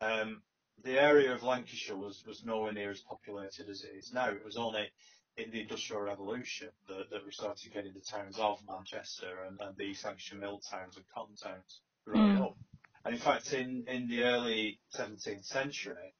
um, 0.00 0.42
the 0.84 1.00
area 1.00 1.32
of 1.32 1.42
Lancashire 1.42 1.96
was, 1.96 2.24
was 2.26 2.44
nowhere 2.44 2.72
near 2.72 2.90
as 2.90 3.00
populated 3.00 3.68
as 3.68 3.84
it 3.84 3.96
is 3.96 4.12
now. 4.12 4.28
It 4.28 4.44
was 4.44 4.56
only 4.56 4.88
in 5.36 5.50
the 5.50 5.60
Industrial 5.60 6.00
Revolution 6.02 6.68
that, 6.88 7.10
that 7.10 7.24
we 7.24 7.30
started 7.30 7.72
getting 7.72 7.92
the 7.92 8.00
towns 8.00 8.38
of 8.38 8.58
Manchester 8.68 9.44
and, 9.46 9.60
and 9.60 9.76
the 9.76 9.84
East 9.84 10.04
Lancashire 10.04 10.38
mill 10.38 10.60
towns 10.70 10.96
and 10.96 11.04
cotton 11.14 11.36
towns 11.36 11.80
growing 12.06 12.36
Mm. 12.36 12.42
up. 12.42 12.56
And 13.04 13.14
in 13.14 13.20
fact, 13.20 13.52
in, 13.52 13.84
in 13.86 14.08
the 14.08 14.22
early 14.24 14.80
17th 14.96 15.44
century, 15.44 16.14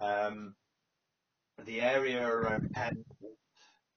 um, 0.00 0.54
the 1.66 1.80
area 1.80 2.26
around 2.26 2.70
Penn 2.72 3.04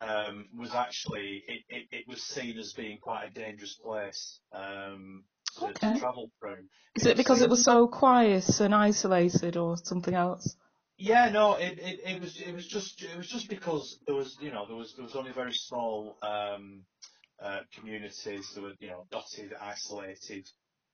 um, 0.01 0.49
was 0.57 0.73
actually 0.73 1.43
it, 1.47 1.61
it, 1.69 1.87
it 1.91 2.07
was 2.07 2.21
seen 2.23 2.57
as 2.57 2.73
being 2.73 2.97
quite 2.97 3.25
a 3.27 3.29
dangerous 3.29 3.75
place 3.75 4.39
um, 4.51 5.23
to, 5.57 5.65
Okay. 5.67 5.93
to 5.93 5.99
travel 5.99 6.29
through. 6.39 6.65
Is 6.95 7.05
it 7.05 7.15
because 7.15 7.37
seen- 7.37 7.45
it 7.45 7.49
was 7.49 7.63
so 7.63 7.87
quiet 7.87 8.59
and 8.59 8.75
isolated 8.75 9.55
or 9.55 9.77
something 9.77 10.13
else? 10.13 10.57
Yeah, 10.97 11.29
no, 11.29 11.55
it, 11.55 11.79
it, 11.79 11.99
it 12.05 12.21
was 12.21 12.39
it 12.39 12.53
was 12.53 12.67
just 12.67 13.01
it 13.01 13.17
was 13.17 13.27
just 13.27 13.49
because 13.49 13.99
there 14.05 14.15
was 14.15 14.37
you 14.39 14.51
know 14.51 14.67
there 14.67 14.75
was 14.75 14.93
there 14.95 15.03
was 15.03 15.15
only 15.15 15.31
very 15.31 15.53
small 15.53 16.15
um, 16.21 16.83
uh, 17.41 17.61
communities. 17.75 18.51
There 18.53 18.63
were 18.63 18.73
you 18.79 18.89
know 18.89 19.05
dotted, 19.11 19.53
isolated 19.59 20.47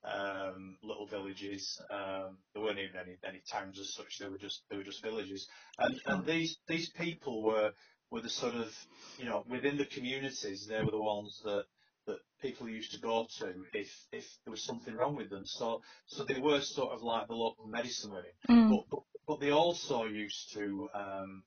um, 0.05 0.77
little 0.83 1.05
villages. 1.05 1.81
Um, 1.91 2.37
there 2.53 2.63
weren't 2.63 2.79
even 2.79 2.95
any 2.95 3.17
any 3.27 3.41
towns 3.51 3.77
as 3.79 3.93
such. 3.93 4.19
They 4.19 4.29
were 4.29 4.37
just 4.37 4.63
they 4.69 4.77
were 4.77 4.83
just 4.83 5.03
villages. 5.03 5.47
And 5.77 5.99
and 6.05 6.25
these 6.25 6.57
these 6.67 6.89
people 6.91 7.43
were 7.43 7.71
were 8.09 8.21
the 8.21 8.29
sort 8.29 8.55
of 8.55 8.73
you 9.17 9.25
know 9.25 9.43
within 9.49 9.77
the 9.77 9.85
communities 9.85 10.65
they 10.69 10.81
were 10.81 10.91
the 10.91 11.01
ones 11.01 11.41
that 11.43 11.65
that 12.07 12.19
people 12.41 12.69
used 12.69 12.93
to 12.93 13.01
go 13.01 13.27
to 13.39 13.53
if 13.73 13.89
if 14.13 14.25
there 14.45 14.51
was 14.51 14.63
something 14.63 14.95
wrong 14.95 15.17
with 15.17 15.29
them. 15.29 15.45
So 15.45 15.81
so 16.07 16.23
they 16.23 16.39
were 16.39 16.61
sort 16.61 16.93
of 16.93 17.03
like 17.03 17.27
the 17.27 17.35
local 17.35 17.67
medicine 17.67 18.11
women 18.11 18.31
Mm. 18.49 18.69
but, 18.69 18.83
but 18.89 18.99
but 19.29 19.39
they 19.41 19.51
also 19.51 20.05
used 20.05 20.53
to 20.55 20.89
um, 20.95 21.45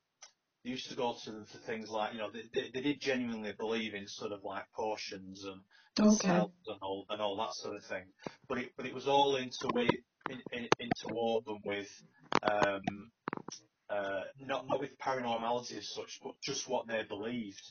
they 0.65 0.71
used 0.71 0.91
to 0.91 0.97
go 0.97 1.17
to 1.25 1.33
them 1.33 1.47
for 1.47 1.59
things 1.61 1.91
like 1.91 2.15
you 2.15 2.21
know 2.21 2.31
they, 2.33 2.45
they, 2.55 2.71
they 2.73 2.83
did 2.83 3.01
genuinely 3.01 3.55
believe 3.55 3.95
in 3.95 4.09
sort 4.09 4.33
of 4.33 4.45
like 4.45 4.67
potions 4.73 5.45
and, 5.45 5.63
and 6.01 6.13
Okay. 6.13 6.13
spells 6.13 6.53
and 6.67 6.81
all 6.83 7.07
and 7.11 7.23
all 7.23 7.37
that 7.39 7.55
sort 7.55 7.77
of 7.77 7.85
thing. 7.87 8.13
But 8.49 8.59
it 8.59 8.73
but 8.77 8.87
it 8.87 8.95
was 8.95 9.09
all 9.09 9.35
interwe 9.37 9.97
in, 10.29 10.43
in, 10.53 10.71
interwoven 10.81 11.63
with 11.65 11.91
um, 12.43 13.13
uh, 13.91 14.25
not 14.41 14.69
not 14.69 14.81
with 14.81 14.99
paranormality 14.99 15.79
as 15.79 15.91
such, 15.95 16.21
but 16.23 16.41
just 16.43 16.69
what 16.69 16.89
they 16.89 17.05
believed. 17.05 17.63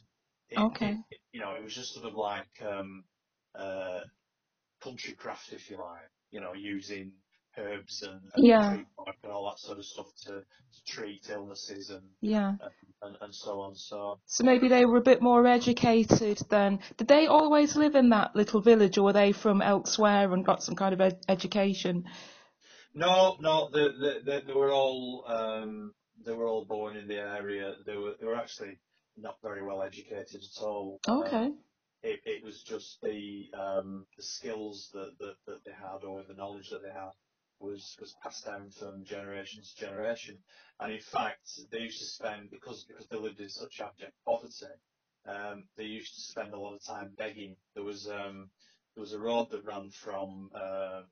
It, 0.49 0.65
Okay. 0.67 0.97
it- 1.09 1.21
you 1.33 1.41
know, 1.41 1.55
it 1.55 1.63
was 1.63 1.75
just 1.75 1.93
sort 1.93 2.07
of 2.07 2.15
like 2.15 2.61
um, 2.61 3.05
uh, 3.55 4.01
country 4.81 5.15
craft, 5.15 5.53
if 5.53 5.69
you 5.69 5.77
like. 5.77 6.09
You 6.31 6.41
know, 6.41 6.53
using 6.53 7.17
herbs 7.57 8.03
and, 8.03 8.21
and 8.35 8.43
Yeah. 8.45 8.73
and 8.73 9.31
all 9.31 9.49
that 9.49 9.59
sort 9.59 9.77
of 9.79 9.85
stuff 9.85 10.07
to, 10.25 10.31
to 10.41 10.83
treat 10.87 11.29
illnesses 11.29 11.89
and, 11.89 12.03
Yeah. 12.21 12.55
and, 13.01 13.17
and 13.21 13.35
so 13.35 13.61
on. 13.61 13.75
So 13.75 14.19
So 14.25 14.43
maybe 14.43 14.67
they 14.67 14.85
were 14.85 14.97
a 14.97 15.01
bit 15.01 15.21
more 15.21 15.45
educated 15.47 16.39
than. 16.49 16.79
Did 16.97 17.07
they 17.07 17.27
always 17.27 17.75
live 17.75 17.95
in 17.95 18.09
that 18.09 18.35
little 18.35 18.61
village, 18.61 18.97
or 18.97 19.05
were 19.05 19.13
they 19.13 19.31
from 19.31 19.61
elsewhere 19.61 20.31
and 20.33 20.45
got 20.45 20.63
some 20.63 20.75
kind 20.75 20.93
of 20.93 21.01
ed- 21.01 21.23
education? 21.27 22.05
no, 22.93 23.37
no, 23.39 23.69
they, 23.73 23.87
they, 24.01 24.19
they, 24.25 24.41
they 24.47 24.53
were 24.53 24.71
all 24.71 25.23
um, 25.27 25.93
they 26.25 26.33
were 26.33 26.47
all 26.47 26.65
born 26.65 26.97
in 26.97 27.07
the 27.07 27.17
area. 27.19 27.75
They 27.85 27.95
were 27.95 28.15
they 28.19 28.27
were 28.27 28.35
actually 28.35 28.79
not 29.17 29.37
very 29.41 29.63
well 29.63 29.81
educated 29.81 30.41
at 30.43 30.63
all. 30.63 31.01
Um, 31.07 31.25
Okay. 31.25 31.51
it, 32.03 32.19
it 32.25 32.43
was 32.43 32.63
just 32.63 32.99
the 33.01 33.49
um, 33.57 34.05
the 34.17 34.23
skills 34.23 34.89
that, 34.93 35.11
that, 35.19 35.35
that 35.47 35.65
they 35.65 35.71
had 35.71 36.03
or 36.03 36.23
the 36.27 36.33
knowledge 36.33 36.69
that 36.71 36.81
they 36.83 36.89
had 36.89 37.11
was 37.61 37.97
was 38.01 38.15
passed 38.23 38.45
down 38.45 38.71
from 38.71 39.05
generation 39.05 39.63
to 39.63 39.75
generation. 39.77 40.39
And 40.79 40.93
in 40.93 41.01
fact, 41.01 41.49
they 41.71 41.79
used 41.81 41.99
to 41.99 42.05
spend 42.05 42.51
because 42.51 42.85
because 42.85 43.07
they 43.07 43.17
lived 43.17 43.41
in 43.41 43.49
such 43.49 43.81
abject 43.81 44.13
poverty, 44.25 44.73
um, 45.27 45.65
they 45.77 45.85
used 45.85 46.15
to 46.15 46.21
spend 46.21 46.53
a 46.53 46.59
lot 46.59 46.75
of 46.75 46.83
time 46.83 47.13
begging. 47.17 47.57
There 47.75 47.83
was 47.85 48.07
um, 48.09 48.51
there 48.95 49.01
was 49.01 49.13
a 49.13 49.19
road 49.19 49.49
that 49.51 49.65
ran 49.65 49.91
from 49.91 50.51
uh, 50.55 51.03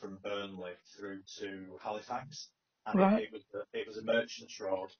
from 0.00 0.18
Burnley 0.24 0.74
through 0.98 1.22
to 1.40 1.78
Halifax, 1.82 2.50
and 2.86 3.00
Right. 3.00 3.14
it, 3.16 3.16
it 3.16 3.32
was 3.32 3.44
a, 3.54 3.78
it 3.78 3.88
was 3.88 3.98
a 3.98 4.04
merchant's 4.04 4.60
road 4.60 4.90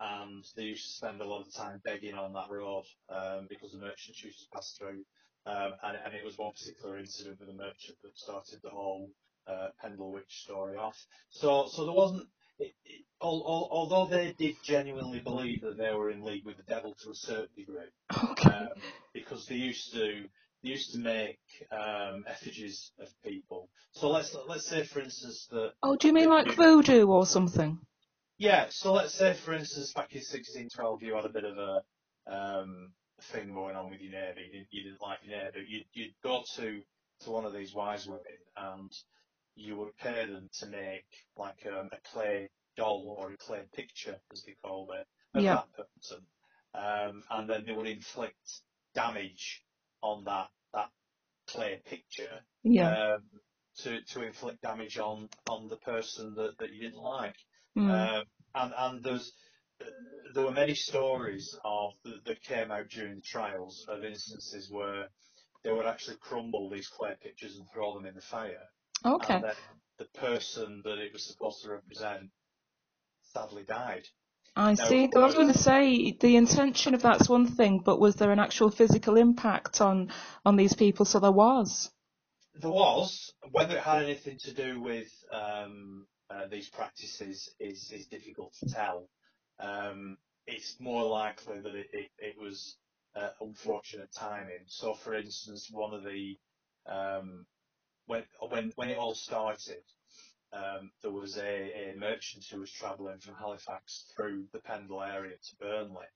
and 0.00 0.44
they 0.56 0.64
used 0.64 0.86
to 0.86 0.92
spend 0.92 1.20
a 1.20 1.26
lot 1.26 1.46
of 1.46 1.52
time 1.54 1.80
begging 1.84 2.14
on 2.14 2.32
that 2.32 2.50
road 2.50 2.84
um, 3.08 3.46
because 3.48 3.72
the 3.72 3.78
merchants 3.78 4.22
used 4.24 4.40
to 4.40 4.48
pass 4.52 4.74
through. 4.78 5.04
Um, 5.46 5.72
and, 5.84 5.98
and 6.04 6.14
it 6.14 6.24
was 6.24 6.38
one 6.38 6.52
particular 6.52 6.98
incident 6.98 7.38
with 7.38 7.50
a 7.50 7.54
merchant 7.54 7.98
that 8.02 8.16
started 8.18 8.60
the 8.62 8.70
whole 8.70 9.10
uh, 9.46 9.68
Pendle 9.80 10.12
Witch 10.12 10.42
story 10.44 10.76
off. 10.76 10.96
So, 11.30 11.66
so 11.68 11.84
there 11.84 11.94
wasn't. 11.94 12.26
It, 12.58 12.74
it, 12.84 13.04
al, 13.22 13.42
al, 13.46 13.68
although 13.70 14.06
they 14.06 14.34
did 14.38 14.56
genuinely 14.62 15.20
believe 15.20 15.62
that 15.62 15.78
they 15.78 15.92
were 15.94 16.10
in 16.10 16.22
league 16.22 16.44
with 16.44 16.58
the 16.58 16.62
devil 16.64 16.94
to 17.02 17.10
a 17.10 17.14
certain 17.14 17.48
degree, 17.56 17.88
Okay. 18.32 18.50
um, 18.54 18.68
because 19.14 19.46
they 19.46 19.54
used 19.54 19.92
to 19.94 20.24
they 20.62 20.68
used 20.68 20.92
to 20.92 20.98
make 20.98 21.38
um, 21.72 22.24
effigies 22.28 22.92
of 23.00 23.08
people. 23.24 23.68
So 23.92 24.10
let's 24.10 24.36
let's 24.46 24.68
say, 24.68 24.84
for 24.84 25.00
instance, 25.00 25.46
that 25.52 25.72
Oh, 25.82 25.96
do 25.96 26.06
you 26.08 26.12
mean 26.12 26.28
like 26.28 26.54
voodoo 26.54 27.06
or 27.06 27.24
something? 27.24 27.78
yeah, 28.38 28.66
so 28.70 28.92
let's 28.92 29.14
say, 29.14 29.34
for 29.34 29.52
instance, 29.54 29.92
back 29.92 30.12
in 30.12 30.20
1612, 30.20 31.02
you 31.02 31.14
had 31.14 31.24
a 31.26 31.28
bit 31.28 31.44
of 31.44 31.58
a 31.58 31.82
um, 32.26 32.92
thing 33.32 33.52
going 33.52 33.76
on 33.76 33.90
with 33.90 34.00
your 34.00 34.12
neighbour. 34.12 34.40
You 34.40 34.52
didn't, 34.52 34.68
you 34.70 34.82
didn't 34.84 35.02
like 35.02 35.18
your 35.22 35.36
neighbour. 35.36 35.58
You'd, 35.66 35.84
you'd 35.92 36.14
go 36.22 36.42
to, 36.56 36.80
to 37.20 37.30
one 37.30 37.44
of 37.44 37.52
these 37.52 37.74
wise 37.74 38.06
women 38.06 38.22
and 38.56 38.90
you 39.60 39.76
would 39.76 39.96
pay 39.98 40.26
them 40.26 40.48
to 40.60 40.66
make 40.66 41.04
like 41.36 41.66
um, 41.66 41.88
a 41.92 41.98
clay 42.12 42.48
doll 42.76 43.16
or 43.18 43.32
a 43.32 43.36
clay 43.36 43.62
picture, 43.74 44.16
as 44.32 44.42
they 44.44 44.56
call 44.62 44.90
it, 44.92 45.06
of 45.36 45.42
Yeah. 45.42 45.54
that 45.54 45.86
person. 46.00 46.26
Um, 46.74 47.22
and 47.30 47.48
then 47.50 47.64
they 47.66 47.72
would 47.72 47.86
inflict 47.88 48.62
damage 48.94 49.62
on 50.02 50.24
that, 50.24 50.48
that 50.72 50.90
clay 51.46 51.80
picture 51.84 52.40
Yeah. 52.62 53.14
um, 53.14 53.22
to, 53.82 54.02
to 54.02 54.22
inflict 54.22 54.62
damage 54.62 54.98
on, 54.98 55.28
on 55.48 55.68
the 55.68 55.76
person 55.76 56.34
that, 56.36 56.58
that 56.58 56.72
you 56.72 56.80
didn't 56.82 57.02
like. 57.02 57.36
Mm. 57.76 57.90
Um, 57.90 58.24
and 58.54 58.74
and 58.76 59.04
there's 59.04 59.32
there 60.34 60.44
were 60.44 60.50
many 60.50 60.74
stories 60.74 61.56
of 61.64 61.92
that, 62.04 62.24
that 62.26 62.42
came 62.42 62.70
out 62.70 62.88
during 62.88 63.16
the 63.16 63.22
trials 63.22 63.86
of 63.88 64.04
instances 64.04 64.68
where 64.70 65.08
they 65.62 65.72
would 65.72 65.86
actually 65.86 66.16
crumble 66.20 66.68
these 66.68 66.88
clay 66.88 67.14
pictures 67.22 67.56
and 67.56 67.66
throw 67.72 67.94
them 67.94 68.06
in 68.06 68.14
the 68.14 68.20
fire, 68.20 68.68
Okay. 69.04 69.34
and 69.34 69.44
then 69.44 69.54
the 69.98 70.04
person 70.20 70.82
that 70.84 70.98
it 70.98 71.12
was 71.12 71.24
supposed 71.24 71.62
to 71.62 71.70
represent 71.70 72.30
sadly 73.22 73.64
died. 73.64 74.06
I 74.56 74.74
Now, 74.74 74.84
see. 74.84 75.08
I 75.14 75.18
was 75.18 75.34
going 75.34 75.52
to 75.52 75.58
say 75.58 76.12
the 76.12 76.36
intention 76.36 76.94
of 76.94 77.02
that's 77.02 77.28
one 77.28 77.46
thing, 77.46 77.80
but 77.84 78.00
was 78.00 78.16
there 78.16 78.32
an 78.32 78.40
actual 78.40 78.70
physical 78.70 79.16
impact 79.16 79.80
on 79.80 80.12
on 80.44 80.56
these 80.56 80.74
people? 80.74 81.04
So 81.04 81.20
there 81.20 81.30
was. 81.30 81.90
There 82.54 82.70
was 82.70 83.32
whether 83.52 83.76
it 83.76 83.82
had 83.82 84.02
anything 84.02 84.38
to 84.40 84.52
do 84.52 84.80
with 84.80 85.08
um, 85.32 86.06
uh, 86.28 86.46
these 86.50 86.68
practices 86.68 87.48
is 87.60 87.90
is 87.92 88.06
difficult 88.06 88.54
to 88.60 88.66
tell. 88.66 89.08
Um, 89.60 90.16
it's 90.46 90.80
more 90.80 91.04
likely 91.04 91.60
that 91.60 91.74
it, 91.74 91.86
it, 91.92 92.10
it 92.18 92.34
was 92.38 92.76
uh, 93.14 93.30
unfortunate 93.40 94.12
timing. 94.12 94.64
So, 94.66 94.94
for 94.94 95.14
instance, 95.14 95.68
one 95.70 95.94
of 95.94 96.02
the 96.02 96.36
um, 96.86 97.46
when 98.10 98.24
when 98.50 98.72
when 98.76 98.90
it 98.90 98.98
all 98.98 99.14
started, 99.14 99.84
um, 100.52 100.90
there 101.02 101.12
was 101.12 101.36
a, 101.38 101.92
a 101.92 101.94
merchant 101.96 102.44
who 102.50 102.60
was 102.60 102.70
travelling 102.72 103.18
from 103.20 103.34
Halifax 103.36 104.04
through 104.16 104.46
the 104.52 104.58
Pendle 104.60 105.02
area 105.02 105.36
to 105.36 105.56
Burnley, 105.56 106.06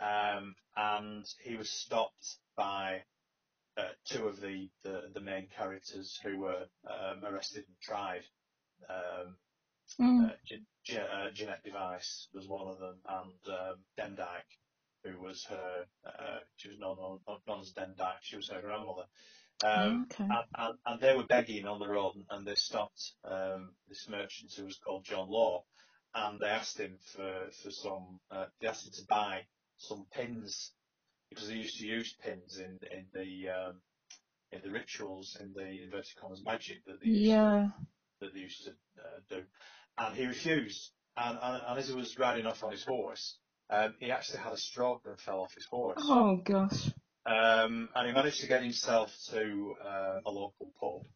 um, 0.00 0.54
and 0.76 1.24
he 1.44 1.56
was 1.56 1.70
stopped 1.70 2.38
by 2.56 3.02
uh, 3.76 3.82
two 4.06 4.26
of 4.26 4.40
the, 4.40 4.68
the, 4.82 5.02
the 5.14 5.20
main 5.20 5.46
characters 5.56 6.18
who 6.24 6.38
were 6.38 6.66
um, 6.88 7.24
arrested 7.24 7.64
and 7.68 7.80
tried. 7.80 8.22
Um, 8.88 9.36
Mm. 10.00 10.24
uh, 10.30 10.34
Je- 10.84 10.98
uh, 10.98 11.30
Jeanette 11.32 11.64
Device 11.64 12.28
was 12.34 12.48
one 12.48 12.68
of 12.68 12.78
them, 12.78 12.96
and 13.08 13.54
um, 13.54 13.76
Demdike, 13.98 14.52
who 15.04 15.20
was 15.20 15.44
her, 15.44 15.86
uh, 16.04 16.38
she 16.56 16.68
was 16.68 16.78
known, 16.78 16.96
known, 16.98 17.38
known 17.46 17.60
as 17.60 17.72
Demdike, 17.72 18.22
she 18.22 18.36
was 18.36 18.48
her 18.48 18.60
grandmother. 18.60 19.04
Um, 19.64 20.06
okay. 20.12 20.24
and, 20.24 20.44
and, 20.54 20.78
and 20.84 21.00
they 21.00 21.16
were 21.16 21.24
begging 21.24 21.66
on 21.66 21.78
the 21.78 21.88
road, 21.88 22.12
and, 22.30 22.46
they 22.46 22.54
stopped 22.54 23.12
um, 23.24 23.70
this 23.88 24.06
merchant 24.08 24.52
who 24.56 24.64
was 24.64 24.78
called 24.78 25.04
John 25.04 25.28
Law, 25.30 25.64
and 26.14 26.38
they 26.38 26.48
asked 26.48 26.78
him 26.78 26.98
for, 27.14 27.46
for 27.62 27.70
some, 27.70 28.20
uh, 28.30 28.46
they 28.60 28.68
asked 28.68 28.86
him 28.86 28.92
to 28.92 29.06
buy 29.08 29.46
some 29.78 30.06
pins, 30.12 30.72
because 31.30 31.48
they 31.48 31.54
used 31.54 31.78
to 31.78 31.86
use 31.86 32.14
pins 32.22 32.58
in, 32.58 32.78
in 32.92 33.06
the 33.14 33.48
um, 33.50 33.80
in 34.52 34.60
the 34.62 34.70
rituals, 34.70 35.36
in 35.40 35.52
the 35.54 35.82
inverted 35.82 36.14
commas 36.20 36.42
magic 36.44 36.84
that 36.86 37.00
they 37.00 37.08
used 37.08 37.30
to 37.30 37.74
that 38.20 38.32
they 38.34 38.40
used 38.40 38.64
to 38.64 38.70
uh, 38.70 39.20
do, 39.28 39.42
and 39.98 40.16
he 40.16 40.26
refused. 40.26 40.92
and, 41.16 41.38
and, 41.42 41.62
and 41.66 41.78
as 41.78 41.88
he 41.88 41.94
was 41.94 42.18
riding 42.18 42.46
off 42.46 42.62
on 42.62 42.70
his 42.70 42.84
horse, 42.84 43.38
um, 43.70 43.94
he 43.98 44.10
actually 44.10 44.38
had 44.38 44.52
a 44.52 44.56
stroke 44.56 45.02
and 45.06 45.18
fell 45.18 45.40
off 45.40 45.54
his 45.54 45.66
horse. 45.66 45.98
Oh 46.00 46.36
gosh. 46.36 46.90
Um, 47.26 47.88
and 47.94 48.06
he 48.06 48.12
managed 48.14 48.40
to 48.40 48.46
get 48.46 48.62
himself 48.62 49.12
to 49.30 49.74
uh, 49.84 50.20
a 50.24 50.30
local 50.30 50.70
pub. 50.80 51.06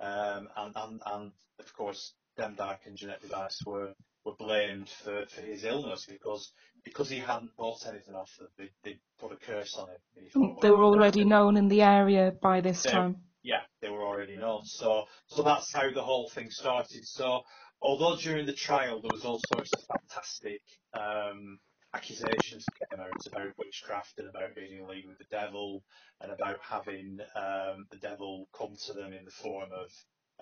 Um, 0.00 0.48
and, 0.56 0.72
and, 0.76 1.00
and 1.06 1.32
of 1.58 1.74
course, 1.74 2.14
Demdike 2.38 2.86
and 2.86 2.96
Jeanette 2.96 3.20
Device 3.20 3.62
were, 3.66 3.92
were 4.24 4.34
blamed 4.38 4.88
for, 4.88 5.26
for 5.26 5.40
his 5.42 5.64
illness 5.64 6.06
because 6.08 6.52
because 6.82 7.10
he 7.10 7.18
hadn't 7.18 7.54
bought 7.58 7.86
anything 7.86 8.14
off 8.14 8.30
them. 8.38 8.48
They, 8.56 8.70
they 8.82 8.98
put 9.20 9.32
a 9.32 9.36
curse 9.36 9.76
on 9.76 9.88
him. 9.88 9.96
Thought, 10.32 10.62
They 10.62 10.70
well, 10.70 10.78
were 10.78 10.84
already 10.84 11.24
known 11.24 11.58
in 11.58 11.68
the 11.68 11.82
area 11.82 12.32
by 12.40 12.62
this 12.62 12.82
They- 12.82 12.90
time. 12.90 13.16
yeah, 13.42 13.60
they 13.82 13.90
were 13.90 14.02
already 14.02 14.36
known. 14.36 14.64
So, 14.64 15.04
so 15.26 15.42
that's 15.42 15.70
how 15.74 15.90
the 15.92 16.02
whole 16.02 16.30
thing 16.30 16.50
started. 16.50 17.06
So, 17.06 17.42
although 17.82 18.16
during 18.16 18.46
the 18.46 18.54
trial 18.54 19.02
there 19.02 19.10
was 19.12 19.26
all 19.26 19.40
sorts 19.52 19.70
of 19.74 19.82
fantastic 19.84 20.62
um, 20.94 21.58
accusations 21.94 22.70
came 22.78 23.00
out 23.00 23.26
about 23.26 23.58
witchcraft 23.58 24.18
and 24.18 24.28
about 24.28 24.54
being 24.54 24.78
in 24.78 24.88
league 24.88 25.06
with 25.06 25.18
the 25.18 25.24
devil 25.30 25.82
and 26.20 26.30
about 26.32 26.58
having 26.62 27.18
um, 27.34 27.86
the 27.90 27.98
devil 28.00 28.48
come 28.56 28.76
to 28.86 28.92
them 28.92 29.12
in 29.12 29.24
the 29.24 29.30
form 29.30 29.70
of 29.72 29.90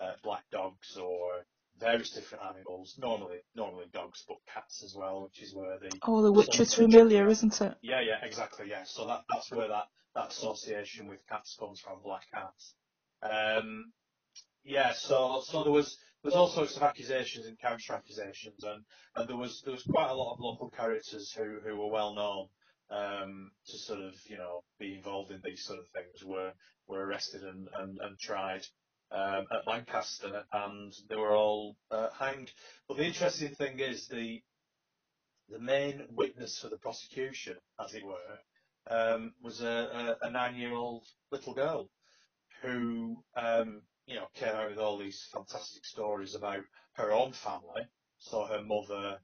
uh, 0.01 0.13
black 0.23 0.43
dogs 0.51 0.97
or 0.97 1.45
various 1.79 2.11
different 2.11 2.43
animals. 2.43 2.95
Normally, 2.99 3.39
normally 3.55 3.87
dogs, 3.91 4.23
but 4.27 4.37
cats 4.53 4.83
as 4.83 4.95
well, 4.95 5.23
which 5.23 5.41
is 5.41 5.53
where 5.55 5.79
the 5.79 5.89
Oh, 6.03 6.21
the 6.21 6.31
witch 6.31 6.59
is 6.59 6.73
familiar, 6.73 7.27
isn't 7.27 7.61
it? 7.61 7.75
yeah, 7.81 8.01
yeah, 8.01 8.23
exactly. 8.23 8.69
Yeah, 8.69 8.83
so 8.85 9.07
that 9.07 9.21
that's 9.29 9.51
where 9.51 9.67
that 9.67 9.85
that 10.15 10.31
association 10.31 11.07
with 11.07 11.25
cats 11.27 11.55
comes 11.59 11.79
from, 11.79 12.01
black 12.03 12.25
cats. 12.33 12.73
Um, 13.21 13.91
yeah, 14.63 14.93
so 14.93 15.41
so 15.43 15.63
there 15.63 15.71
was 15.71 15.97
there 16.21 16.29
was 16.29 16.35
all 16.35 16.49
sorts 16.49 16.75
of 16.75 16.83
accusations 16.83 17.45
and 17.45 17.59
counter 17.59 17.93
accusations, 17.93 18.63
and 18.63 18.83
and 19.15 19.29
there 19.29 19.37
was 19.37 19.61
there 19.63 19.73
was 19.73 19.83
quite 19.83 20.09
a 20.09 20.13
lot 20.13 20.33
of 20.33 20.39
local 20.39 20.69
characters 20.69 21.31
who 21.31 21.59
who 21.63 21.77
were 21.77 21.91
well 21.91 22.13
known 22.15 22.47
um, 22.89 23.51
to 23.67 23.77
sort 23.77 24.01
of 24.01 24.13
you 24.25 24.37
know 24.37 24.63
be 24.79 24.95
involved 24.95 25.31
in 25.31 25.41
these 25.43 25.63
sort 25.63 25.79
of 25.79 25.85
things 25.89 26.23
were 26.25 26.51
were 26.87 27.05
arrested 27.05 27.43
and 27.43 27.67
and, 27.79 27.99
and 28.01 28.19
tried. 28.19 28.65
Um, 29.11 29.47
at 29.51 29.65
Lancaster, 29.65 30.43
and 30.53 30.93
they 31.09 31.15
were 31.15 31.35
all 31.35 31.75
uh, 31.89 32.09
hanged. 32.11 32.51
But 32.87 32.97
the 32.97 33.05
interesting 33.05 33.55
thing 33.55 33.79
is 33.79 34.07
the 34.07 34.43
the 35.49 35.59
main 35.59 36.05
witness 36.11 36.59
for 36.59 36.69
the 36.69 36.77
prosecution, 36.77 37.55
as 37.83 37.93
it 37.95 38.03
were, 38.05 38.39
um, 38.89 39.33
was 39.41 39.61
a, 39.61 40.17
a, 40.21 40.27
a 40.27 40.29
nine-year-old 40.29 41.05
little 41.31 41.53
girl 41.53 41.89
who, 42.61 43.23
um, 43.35 43.81
you 44.09 44.15
know, 44.15 44.27
came 44.33 44.55
out 44.55 44.69
with 44.69 44.79
all 44.79 44.97
these 44.97 45.27
fantastic 45.31 45.85
stories 45.85 46.35
about 46.35 46.63
her 46.93 47.11
own 47.11 47.31
family. 47.31 47.83
So 48.17 48.43
her 48.43 48.63
mother 48.63 49.19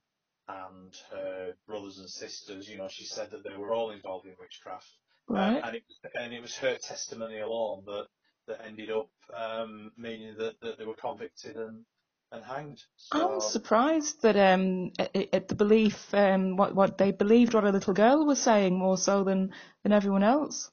and 0.48 0.94
her 1.12 1.54
brothers 1.68 1.98
and 1.98 2.10
sisters, 2.10 2.70
you 2.70 2.78
know, 2.78 2.88
she 2.88 3.06
said 3.06 3.32
that 3.32 3.44
they 3.44 3.58
were 3.58 3.74
all 3.74 3.92
involved 3.92 4.28
in 4.28 4.36
witchcraft. 4.40 4.88
Uh, 5.30 5.34
Right. 5.34 5.62
and, 5.66 5.76
it, 5.78 5.84
and 6.14 6.34
it 6.34 6.42
was 6.42 6.56
her 6.58 6.78
testimony 6.78 7.40
alone 7.40 7.84
that, 7.88 8.06
that 8.48 8.62
ended 8.64 8.92
up 8.92 9.10
um, 9.36 9.92
meaning 9.98 10.36
that, 10.38 10.62
that 10.62 10.78
they 10.78 10.86
were 10.86 10.94
convicted 10.94 11.56
and, 11.56 11.84
and 12.32 12.46
hanged. 12.46 12.84
I'm 13.12 13.40
surprised 13.42 14.22
that 14.22 14.38
um, 14.38 14.92
at, 15.00 15.16
at 15.34 15.48
the 15.48 15.56
belief, 15.56 16.14
um, 16.14 16.58
what 16.58 16.76
what 16.76 17.00
they 17.00 17.12
believed, 17.12 17.56
what 17.56 17.64
a 17.64 17.72
little 17.72 17.94
girl 17.94 18.26
was 18.26 18.40
saying, 18.40 18.78
more 18.78 18.98
so 18.98 19.24
than 19.24 19.52
than 19.84 19.94
everyone 19.94 20.24
else. 20.24 20.70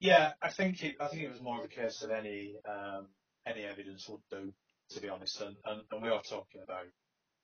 Yeah, 0.00 0.32
I 0.40 0.50
think 0.50 0.82
it. 0.84 0.96
I 1.00 1.08
think 1.08 1.22
it 1.22 1.30
was 1.30 1.42
more 1.42 1.58
of 1.58 1.64
a 1.64 1.68
case 1.68 2.02
of 2.02 2.10
any 2.10 2.54
um, 2.68 3.08
any 3.48 3.64
evidence 3.64 4.08
would 4.08 4.20
do, 4.30 4.52
to 4.90 5.00
be 5.00 5.08
honest. 5.08 5.40
And, 5.40 5.56
and, 5.64 5.82
and 5.90 6.02
we 6.02 6.08
are 6.08 6.22
talking 6.22 6.60
about, 6.62 6.84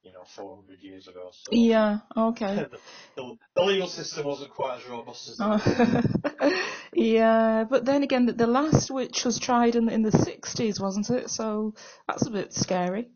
you 0.03 0.13
know, 0.13 0.25
400 0.37 0.81
years 0.81 1.09
ago. 1.09 1.31
So 1.33 1.51
Yeah. 1.53 1.99
Okay. 2.17 2.55
the, 2.71 2.79
the, 3.17 3.37
the 3.57 3.63
legal 3.63 3.89
system 3.89 4.27
wasn't 4.27 4.51
quite 4.51 4.79
as 4.83 4.89
robust 4.89 5.29
as. 5.29 5.35
is. 5.35 5.41
Oh. 5.41 6.63
yeah, 6.95 7.65
but 7.69 7.85
then 7.85 8.03
again, 8.03 8.27
the, 8.27 8.33
the 8.33 8.47
last 8.47 8.91
witch 8.91 9.25
was 9.25 9.39
tried 9.39 9.77
in 9.77 9.89
in 9.89 10.03
the 10.03 10.13
sixties, 10.13 10.81
wasn't 10.81 11.11
it? 11.11 11.31
So 11.31 11.75
that's 12.07 12.27
a 12.27 12.31
bit 12.31 12.53
scary. 12.53 13.11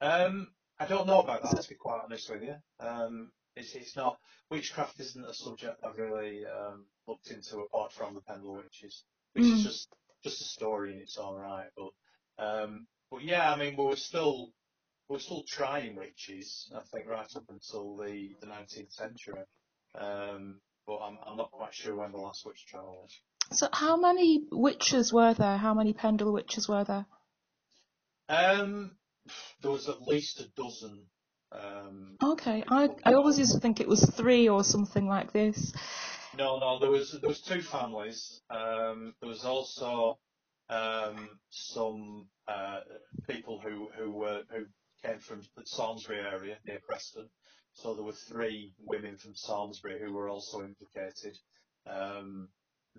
Um, 0.00 0.48
I 0.78 0.86
don't 0.86 1.06
know 1.06 1.20
about 1.20 1.42
that, 1.42 1.62
to 1.62 1.68
be 1.68 1.74
quite 1.74 2.00
honest 2.04 2.30
with 2.30 2.42
you. 2.42 2.54
Um, 2.80 3.30
it's, 3.54 3.74
it's 3.74 3.96
not 3.96 4.18
witchcraft 4.50 5.00
isn't 5.00 5.24
a 5.24 5.32
subject 5.34 5.82
I've 5.82 5.96
really 5.98 6.44
um, 6.44 6.84
looked 7.06 7.30
into 7.30 7.58
apart 7.60 7.92
from 7.92 8.14
the 8.14 8.20
Pendle 8.20 8.54
Witches, 8.56 9.04
which 9.32 9.44
is 9.44 9.50
Mm. 9.60 9.62
just 9.62 9.88
just 10.24 10.40
a 10.40 10.44
story 10.44 10.92
in 10.94 10.98
its 11.00 11.16
own 11.18 11.36
right. 11.36 11.68
But 11.76 11.90
um, 12.38 12.86
but 13.10 13.22
yeah, 13.22 13.52
I 13.52 13.56
mean, 13.56 13.76
we 13.76 13.84
were 13.84 13.96
still 13.96 14.52
we 15.08 15.14
were 15.14 15.20
still 15.20 15.44
trying 15.46 15.96
witches. 15.96 16.70
I 16.74 16.80
think 16.92 17.08
right 17.08 17.28
up 17.36 17.44
until 17.48 17.96
the 17.96 18.34
the 18.40 18.46
19th 18.46 18.92
century. 18.92 19.42
Um, 19.98 20.60
but 20.86 20.98
I'm 20.98 21.18
I'm 21.26 21.36
not 21.36 21.50
quite 21.50 21.74
sure 21.74 21.96
when 21.96 22.12
the 22.12 22.18
last 22.18 22.44
witch 22.46 22.66
trial 22.66 22.98
was. 23.02 23.58
So 23.58 23.68
how 23.72 23.96
many 23.96 24.44
witches 24.50 25.12
were 25.12 25.34
there? 25.34 25.56
How 25.56 25.74
many 25.74 25.92
Pendle 25.92 26.32
witches 26.32 26.68
were 26.68 26.84
there? 26.84 27.06
Um, 28.28 28.96
there 29.62 29.70
was 29.70 29.88
at 29.88 30.02
least 30.02 30.40
a 30.40 30.48
dozen. 30.60 31.06
Um, 31.52 32.16
Okay, 32.22 32.64
I 32.68 32.88
I 33.04 33.14
always 33.14 33.38
used 33.38 33.52
to 33.52 33.60
think 33.60 33.80
it 33.80 33.88
was 33.88 34.04
three 34.04 34.48
or 34.48 34.64
something 34.64 35.06
like 35.06 35.32
this. 35.32 35.72
No, 36.36 36.58
no, 36.58 36.78
there 36.78 36.90
was 36.90 37.16
there 37.20 37.28
was 37.28 37.40
two 37.40 37.62
families. 37.62 38.42
Um, 38.50 39.14
there 39.20 39.28
was 39.28 39.44
also 39.44 40.18
um, 40.68 41.38
some 41.50 42.28
uh, 42.48 42.80
people 43.28 43.60
who 43.60 43.88
who 43.96 44.10
were 44.10 44.42
who 44.50 44.66
came 45.02 45.18
from 45.18 45.42
the 45.56 45.62
Samlesbury 45.62 46.24
area 46.24 46.56
near 46.66 46.80
Preston. 46.86 47.28
So 47.74 47.94
there 47.94 48.04
were 48.04 48.12
three 48.12 48.72
women 48.78 49.16
from 49.18 49.34
Samlesbury 49.34 50.00
who 50.00 50.12
were 50.12 50.28
also 50.28 50.62
implicated. 50.62 51.38
Um, 51.86 52.48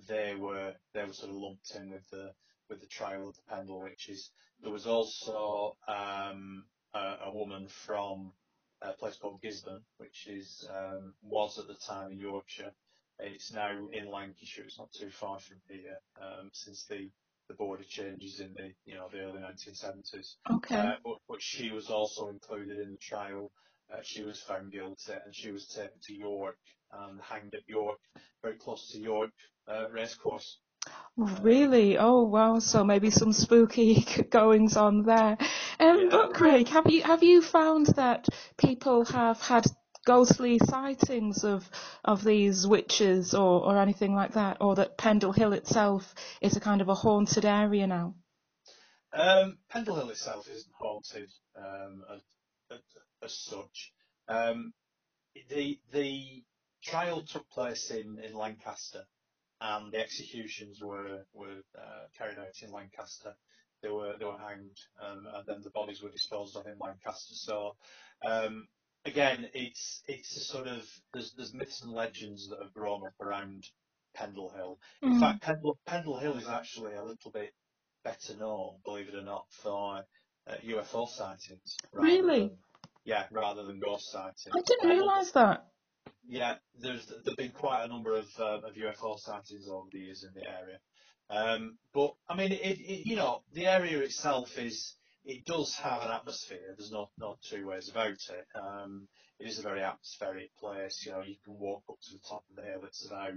they 0.08 0.36
were 0.36 0.74
they 0.94 1.04
were 1.04 1.14
sort 1.14 1.32
of 1.32 1.38
lumped 1.38 1.76
in 1.76 1.90
with 1.92 2.08
the 2.10 2.32
with 2.70 2.82
the 2.82 2.88
trial 2.88 3.30
of 3.30 3.36
the 3.36 3.42
Pendle 3.50 3.82
witches. 3.82 4.32
There 4.62 4.72
was 4.72 4.86
also 4.86 5.78
um, 5.88 6.66
a, 6.94 7.16
a 7.26 7.32
woman 7.34 7.68
from 7.68 8.34
a 8.82 8.94
place 8.94 9.18
called 9.18 9.42
Gisburn, 9.42 9.82
which 9.98 10.28
is 10.28 10.68
um, 10.74 11.14
was 11.22 11.58
at 11.58 11.68
the 11.68 11.76
time 11.76 12.12
in 12.12 12.20
Yorkshire. 12.20 12.72
It's 13.20 13.52
now 13.52 13.72
in 13.92 14.12
Lancashire. 14.12 14.66
It's 14.66 14.78
not 14.78 14.92
too 14.92 15.10
far 15.10 15.40
from 15.40 15.58
here 15.68 15.98
um, 16.22 16.50
since 16.54 16.86
the, 16.86 17.10
the 17.48 17.56
border 17.56 17.84
changes 17.84 18.40
in 18.40 18.54
the 18.56 18.72
you 18.86 18.96
know 18.96 19.08
the 19.12 19.20
early 19.20 19.40
1970s. 19.40 20.36
Okay. 20.52 20.76
Uh, 20.80 20.96
but, 21.04 21.18
but 21.30 21.42
she 21.42 21.72
was 21.72 21.90
also 21.90 22.30
included 22.30 22.80
in 22.80 22.92
the 22.92 22.98
trial. 22.98 23.52
Uh, 23.92 24.00
she 24.04 24.24
was 24.24 24.42
found 24.42 24.72
guilty 24.72 25.14
and 25.26 25.34
she 25.34 25.52
was 25.52 25.68
taken 25.68 25.98
to 26.04 26.14
York 26.14 26.58
and 26.92 27.22
hanged 27.22 27.54
at 27.54 27.68
York, 27.68 28.00
very 28.44 28.56
close 28.58 28.90
to 28.92 29.00
York 29.00 29.32
uh, 29.68 29.86
racecourse. 29.92 30.60
Really? 31.18 31.98
Oh 31.98 32.24
wow! 32.24 32.60
So 32.60 32.84
maybe 32.84 33.10
some 33.10 33.34
spooky 33.34 34.06
goings 34.30 34.78
on 34.78 35.04
there. 35.04 35.38
Um, 35.80 35.98
Yeah. 36.04 36.10
but 36.12 36.34
Craig, 36.34 36.68
have 36.70 36.90
you 36.92 37.02
have 37.04 37.24
you 37.24 37.42
found 37.42 37.88
that 37.96 38.28
people 38.58 39.04
have 39.06 39.42
had 39.42 39.66
ghostly 40.08 40.58
sightings 40.58 41.44
of 41.44 41.70
of 42.06 42.24
these 42.24 42.66
witches 42.66 43.34
or 43.34 43.62
or 43.62 43.78
anything 43.78 44.16
like 44.16 44.34
that, 44.34 44.58
or 44.62 44.76
that 44.76 44.98
Pendle 44.98 45.34
Hill 45.34 45.54
itself 45.54 46.16
is 46.42 46.56
a 46.56 46.62
kind 46.62 46.82
of 46.82 46.88
a 46.88 46.96
haunted 46.96 47.46
area 47.46 47.86
now? 47.86 48.16
Um, 49.14 49.58
Pendle 49.70 49.96
Hill 49.96 50.10
itself 50.10 50.48
isn't 50.50 50.74
haunted 50.80 51.30
um, 51.58 52.04
as, 52.14 52.22
as, 52.72 52.80
as 53.22 53.34
such. 53.38 53.92
Um, 54.30 54.74
the 55.50 55.78
the 55.92 56.44
trial 56.82 57.22
took 57.22 57.50
place 57.50 57.92
in, 57.92 58.20
in 58.24 58.34
Lancaster, 58.34 59.04
and 59.60 59.92
the 59.92 60.00
executions 60.00 60.82
were 60.82 61.26
were 61.34 61.62
uh, 61.78 62.06
carried 62.18 62.40
out 62.40 62.62
in 62.62 62.72
Lancaster. 62.72 63.36
They 63.82 63.90
were 63.90 64.16
they 64.18 64.26
were 64.26 64.40
hanged, 64.40 64.78
um, 65.02 65.28
and 65.36 65.46
then 65.46 65.62
the 65.64 65.70
bodies 65.70 66.02
were 66.02 66.10
disposed 66.10 66.56
of 66.56 66.66
in 66.66 66.78
Lancaster. 66.80 67.36
So 67.36 67.76
um, 68.26 68.68
again, 69.06 69.50
it's 69.54 70.02
it's 70.08 70.36
a 70.38 70.40
sort 70.42 70.68
of 70.68 70.82
there's 71.14 71.34
there's 71.38 71.54
myths 71.54 71.82
and 71.84 71.92
legends 71.94 72.50
that 72.50 72.60
have 72.62 72.74
grown 72.74 73.06
up 73.06 73.14
around 73.22 73.66
Pendle 74.16 74.50
Hill. 74.56 74.80
In 75.02 75.14
Mm. 75.16 75.20
fact, 75.20 75.42
Pendle 75.44 75.78
Pendle 75.86 76.20
Hill 76.20 76.38
is 76.38 76.48
actually 76.48 76.94
a 76.96 77.04
little 77.04 77.32
bit 77.32 77.54
better 78.04 78.36
known, 78.38 78.80
believe 78.86 79.10
it 79.10 79.16
or 79.16 79.22
not, 79.24 79.46
for 79.64 80.06
uh, 80.48 80.56
UFO 80.64 81.08
sightings. 81.10 81.78
Really? 81.94 82.48
than- 82.50 82.58
yeah, 83.04 83.26
rather 83.32 83.64
than 83.64 83.80
ghost 83.80 84.12
sightings. 84.12 84.54
I 84.54 84.62
didn't 84.62 84.90
realise 84.90 85.32
that. 85.32 85.68
yeah, 86.28 86.56
there's 86.80 87.06
there've 87.24 87.38
been 87.38 87.52
quite 87.52 87.84
a 87.86 87.88
number 87.88 88.14
of 88.14 88.26
um, 88.40 88.64
of 88.66 88.76
UFO 88.76 89.18
sightings 89.20 89.68
over 89.70 89.88
the 89.92 90.00
years 90.00 90.24
in 90.26 90.34
the 90.34 90.48
area. 90.48 90.80
Um, 91.30 91.78
but 91.94 92.16
I 92.30 92.36
mean, 92.36 92.52
it, 92.52 92.80
it 92.80 93.06
you 93.06 93.16
know 93.16 93.44
the 93.54 93.66
area 93.68 94.00
itself 94.00 94.58
is 94.58 94.96
it 95.28 95.46
does 95.46 95.76
have 95.76 96.02
an 96.04 96.12
atmosphere. 96.12 96.74
There's 96.78 96.92
not 96.92 97.10
no 97.20 97.38
two 97.50 97.68
ways 97.68 97.90
about 97.90 98.12
it. 98.12 98.48
Um, 98.56 99.08
it 99.40 99.48
is 99.48 99.60
a 99.60 99.62
very 99.62 99.84
atmospheric 99.84 100.56
place. 100.58 101.04
You 101.06 101.12
know, 101.12 101.22
you 101.22 101.36
can 101.44 101.60
walk 101.60 101.84
up 101.90 101.98
to 102.02 102.14
the 102.14 102.22
top 102.28 102.44
of 102.50 102.56
the 102.56 102.64
hill. 102.64 102.82
It's 102.86 103.06
about 103.06 103.34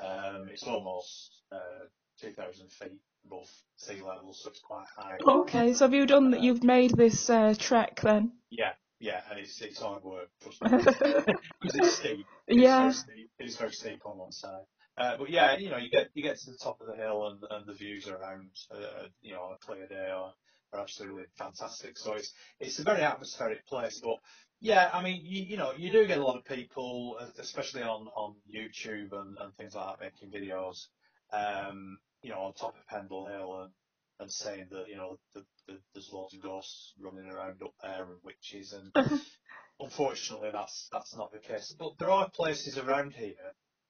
um, 0.00 0.48
it's 0.48 0.62
almost 0.62 1.42
uh, 1.50 1.86
2,000 2.20 2.70
feet 2.70 3.00
above 3.26 3.48
sea 3.76 4.00
level, 4.00 4.32
so 4.32 4.50
it's 4.50 4.60
quite 4.60 4.86
high. 4.96 5.18
Okay, 5.26 5.74
so 5.74 5.84
have 5.84 5.94
you 5.94 6.06
done 6.06 6.30
that? 6.30 6.40
You've 6.40 6.64
made 6.64 6.96
this 6.96 7.28
uh, 7.28 7.54
trek 7.58 8.00
then? 8.02 8.32
Yeah, 8.50 8.72
yeah, 9.00 9.22
and 9.28 9.40
it's 9.40 9.60
it's 9.60 9.80
hard 9.80 10.04
work 10.04 10.28
because 10.60 11.36
it's 11.62 11.96
steep. 11.96 12.26
It's 12.46 12.60
yeah. 12.62 12.80
very 12.80 12.92
steep. 12.92 13.30
It's 13.40 13.56
very 13.56 13.72
steep 13.72 14.06
on 14.06 14.18
one 14.18 14.32
side. 14.32 14.64
Uh, 14.96 15.16
but 15.16 15.30
yeah, 15.30 15.56
you 15.56 15.70
know, 15.70 15.78
you 15.78 15.90
get 15.90 16.10
you 16.14 16.22
get 16.22 16.38
to 16.38 16.50
the 16.50 16.58
top 16.58 16.80
of 16.80 16.86
the 16.86 16.94
hill 16.94 17.26
and, 17.26 17.42
and 17.50 17.66
the 17.66 17.72
views 17.72 18.06
are 18.08 18.16
around, 18.16 18.50
uh, 18.70 19.06
you 19.20 19.32
know, 19.32 19.40
on 19.40 19.54
a 19.54 19.66
clear 19.66 19.86
day 19.88 20.10
are, 20.14 20.32
are 20.72 20.80
absolutely 20.80 21.24
fantastic. 21.36 21.98
So 21.98 22.14
it's 22.14 22.32
it's 22.60 22.78
a 22.78 22.84
very 22.84 23.02
atmospheric 23.02 23.66
place. 23.66 24.00
But 24.02 24.16
yeah, 24.60 24.90
I 24.92 25.02
mean, 25.02 25.20
you, 25.24 25.42
you 25.42 25.56
know, 25.56 25.72
you 25.76 25.90
do 25.90 26.06
get 26.06 26.18
a 26.18 26.24
lot 26.24 26.36
of 26.36 26.44
people, 26.44 27.18
especially 27.38 27.82
on 27.82 28.08
on 28.14 28.36
YouTube 28.52 29.12
and, 29.12 29.36
and 29.38 29.54
things 29.56 29.74
like 29.74 29.98
that, 29.98 30.04
making 30.04 30.30
videos, 30.30 30.86
um, 31.32 31.98
you 32.22 32.30
know, 32.30 32.40
on 32.40 32.54
top 32.54 32.76
of 32.76 32.86
Pendle 32.86 33.26
Hill 33.26 33.62
and 33.62 33.72
and 34.20 34.30
saying 34.30 34.66
that 34.70 34.88
you 34.88 34.96
know 34.96 35.18
the, 35.34 35.44
the, 35.66 35.78
there's 35.92 36.12
loads 36.12 36.34
of 36.34 36.42
ghosts 36.42 36.94
running 37.00 37.28
around 37.28 37.60
up 37.62 37.74
there 37.82 38.04
and 38.04 38.18
witches 38.22 38.72
and 38.72 39.20
unfortunately 39.80 40.50
that's 40.52 40.88
that's 40.92 41.16
not 41.16 41.32
the 41.32 41.38
case. 41.38 41.74
But 41.78 41.98
there 41.98 42.10
are 42.10 42.30
places 42.30 42.78
around 42.78 43.14
here 43.14 43.34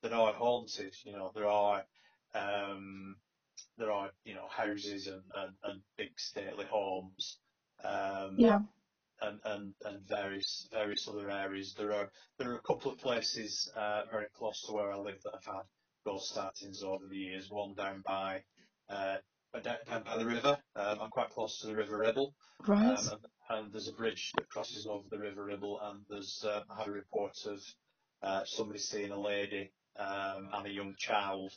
that 0.03 0.13
are 0.13 0.33
haunted. 0.33 0.95
You 1.05 1.13
know 1.13 1.33
there 1.35 1.47
are 1.47 1.85
um, 2.35 3.17
there 3.79 3.91
are 3.91 4.11
you 4.25 4.35
know 4.35 4.47
houses 4.49 5.07
and, 5.07 5.23
and, 5.37 5.53
and 5.65 5.81
big 5.97 6.19
stately 6.19 6.67
homes. 6.71 7.39
Um, 7.85 8.37
yeah. 8.39 8.61
And, 9.21 9.39
and, 9.45 9.75
and 9.85 10.01
various 10.09 10.67
various 10.73 11.07
other 11.07 11.31
areas. 11.31 11.75
There 11.79 11.93
are 11.93 12.11
there 12.39 12.51
are 12.51 12.57
a 12.57 12.63
couple 12.63 12.91
of 12.91 12.99
places 12.99 13.71
uh, 13.77 14.03
very 14.11 14.27
close 14.35 14.63
to 14.67 14.73
where 14.73 14.91
I 14.91 14.97
live 14.97 15.23
that 15.23 15.35
have 15.35 15.55
had 15.55 15.63
ghost 16.05 16.35
sightings 16.35 16.83
over 16.83 17.07
the 17.09 17.17
years. 17.17 17.49
One 17.49 17.75
down 17.75 18.03
by 18.05 18.43
uh, 18.89 19.17
down 19.61 20.03
by 20.05 20.19
the 20.19 20.27
river. 20.27 20.57
Um, 20.75 20.99
I'm 21.03 21.11
quite 21.11 21.31
close 21.31 21.61
to 21.61 21.69
the 21.69 21.77
River 21.77 21.99
Ribble. 21.99 22.35
Right. 22.67 22.99
Um, 22.99 23.09
and, 23.13 23.21
and 23.51 23.73
there's 23.73 23.89
a 23.89 23.93
bridge 23.93 24.33
that 24.39 24.49
crosses 24.49 24.87
over 24.87 25.05
the 25.11 25.19
River 25.19 25.45
Ribble, 25.45 25.79
and 25.83 26.01
there's 26.09 26.45
uh, 26.47 26.63
I 26.71 26.81
had 26.81 26.89
a 26.89 26.93
report 26.93 27.37
of 27.47 27.61
uh, 28.23 28.43
somebody 28.45 28.79
seeing 28.79 29.11
a 29.11 29.21
lady 29.21 29.71
um, 29.97 30.49
and 30.53 30.67
a 30.67 30.71
young 30.71 30.95
child 30.99 31.53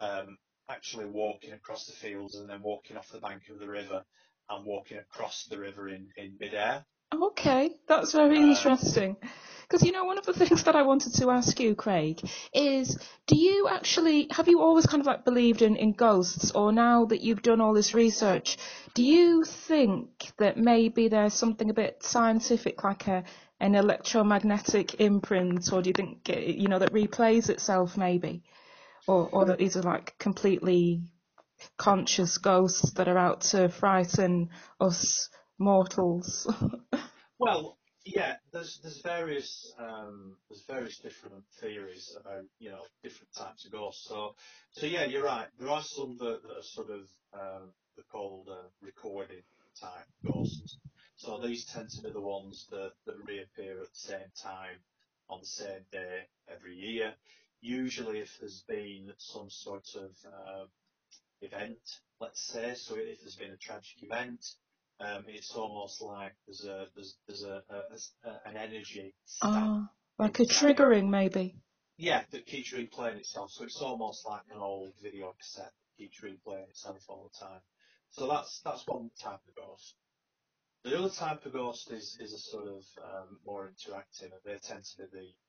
um, 0.00 0.38
actually 0.68 1.06
walking 1.06 1.52
across 1.52 1.86
the 1.86 1.92
fields 1.92 2.34
and 2.36 2.48
then 2.48 2.62
walking 2.62 2.96
off 2.96 3.10
the 3.10 3.18
bank 3.20 3.42
of 3.50 3.58
the 3.58 3.68
river 3.68 4.04
and 4.48 4.64
walking 4.66 4.98
across 4.98 5.44
the 5.46 5.58
river 5.58 5.88
in, 5.88 6.08
in 6.16 6.36
midair. 6.40 6.84
Okay, 7.12 7.70
that's 7.86 8.12
very 8.12 8.38
Uh, 8.38 8.48
interesting. 8.48 9.16
Because 9.62 9.82
you 9.82 9.92
know, 9.92 10.04
one 10.04 10.18
of 10.18 10.26
the 10.26 10.32
things 10.34 10.64
that 10.64 10.76
I 10.76 10.82
wanted 10.82 11.14
to 11.14 11.30
ask 11.30 11.58
you, 11.58 11.74
Craig, 11.74 12.20
is 12.52 12.98
do 13.26 13.36
you 13.36 13.68
actually 13.68 14.28
have 14.30 14.46
you 14.48 14.60
always 14.60 14.86
kind 14.86 15.00
of 15.00 15.06
like 15.06 15.24
believed 15.24 15.62
in, 15.62 15.76
in 15.76 15.92
ghosts, 15.92 16.50
or 16.52 16.70
now 16.72 17.06
that 17.06 17.22
you've 17.22 17.42
done 17.42 17.60
all 17.60 17.72
this 17.72 17.94
research, 17.94 18.58
do 18.94 19.02
you 19.02 19.44
think 19.44 20.32
that 20.38 20.56
maybe 20.58 21.08
there's 21.08 21.34
something 21.34 21.70
a 21.70 21.74
bit 21.74 22.02
scientific, 22.02 22.84
like 22.84 23.06
a 23.08 23.24
an 23.60 23.74
electromagnetic 23.74 25.00
imprint, 25.00 25.72
or 25.72 25.80
do 25.80 25.88
you 25.88 25.94
think 25.94 26.28
it- 26.28 26.56
you 26.56 26.68
know 26.68 26.78
that 26.78 26.92
replays 26.92 27.48
itself 27.48 27.96
maybe, 27.96 28.42
or 29.06 29.28
or 29.28 29.44
that 29.46 29.58
these 29.58 29.76
are 29.76 29.82
like 29.82 30.16
completely 30.18 31.02
conscious 31.76 32.38
ghosts 32.38 32.92
that 32.92 33.08
are 33.08 33.18
out 33.18 33.42
to 33.42 33.68
frighten 33.68 34.50
us 34.80 35.28
mortals? 35.58 36.46
Well, 37.38 37.78
yeah, 38.04 38.36
there's 38.52 38.78
there's 38.82 39.00
various 39.00 39.74
um, 39.78 40.36
there's 40.48 40.64
various 40.66 40.98
different 40.98 41.44
theories 41.60 42.16
about 42.20 42.44
you 42.58 42.70
know 42.70 42.82
different 43.02 43.34
types 43.34 43.64
of 43.64 43.72
ghosts. 43.72 44.06
So 44.08 44.34
so 44.70 44.86
yeah, 44.86 45.04
you're 45.04 45.24
right. 45.24 45.48
There 45.58 45.70
are 45.70 45.82
some 45.82 46.16
that, 46.18 46.42
that 46.42 46.58
are 46.58 46.62
sort 46.62 46.90
of 46.90 47.00
um, 47.32 47.72
they're 47.96 48.04
called 48.10 48.48
uh, 48.50 48.68
recorded 48.80 49.42
type 49.80 50.06
ghosts. 50.24 50.78
So 51.16 51.38
these 51.38 51.64
tend 51.64 51.90
to 51.90 52.02
be 52.02 52.10
the 52.10 52.20
ones 52.20 52.66
that, 52.70 52.92
that 53.06 53.16
reappear 53.26 53.80
at 53.80 53.92
the 53.92 53.98
same 53.98 54.30
time 54.40 54.78
on 55.28 55.40
the 55.40 55.46
same 55.46 55.84
day 55.90 56.26
every 56.48 56.74
year. 56.74 57.14
Usually, 57.66 58.18
if 58.18 58.38
there's 58.38 58.62
been 58.68 59.10
some 59.16 59.48
sort 59.48 59.88
of 59.96 60.10
uh, 60.26 60.66
event, 61.40 61.78
let's 62.20 62.42
say, 62.42 62.74
so 62.74 62.94
if 62.98 63.22
there's 63.22 63.36
been 63.36 63.52
a 63.52 63.56
tragic 63.56 64.02
event, 64.02 64.44
um, 65.00 65.24
it's 65.28 65.50
almost 65.52 66.02
like 66.02 66.34
there's 66.46 66.66
a 66.66 66.88
there's 66.94 67.16
there's 67.26 67.42
a, 67.42 67.62
a, 67.70 68.28
a 68.28 68.48
an 68.50 68.58
energy. 68.58 69.14
Ah, 69.40 69.88
like 70.18 70.40
a 70.40 70.42
triggering 70.42 71.08
maybe. 71.08 71.56
Yeah, 71.96 72.24
that 72.32 72.44
keeps 72.44 72.74
replaying 72.74 73.16
itself. 73.16 73.50
So 73.52 73.64
it's 73.64 73.80
almost 73.80 74.26
like 74.26 74.42
an 74.54 74.60
old 74.60 74.92
video 75.02 75.34
cassette 75.40 75.72
that 75.72 75.96
keeps 75.96 76.20
replaying 76.20 76.68
itself 76.68 77.02
all 77.08 77.30
the 77.32 77.46
time. 77.46 77.62
So 78.10 78.28
that's 78.28 78.60
that's 78.60 78.86
one 78.86 79.10
type 79.18 79.40
of 79.48 79.54
ghost. 79.56 79.94
The 80.82 80.98
other 80.98 81.08
type 81.08 81.46
of 81.46 81.54
ghost 81.54 81.90
is 81.90 82.18
is 82.20 82.34
a 82.34 82.38
sort 82.38 82.68
of 82.68 82.84
um, 83.02 83.38
more 83.46 83.72
interactive, 83.72 84.32
they 84.44 84.58
tend 84.58 84.84
to 84.84 84.98
be 84.98 85.04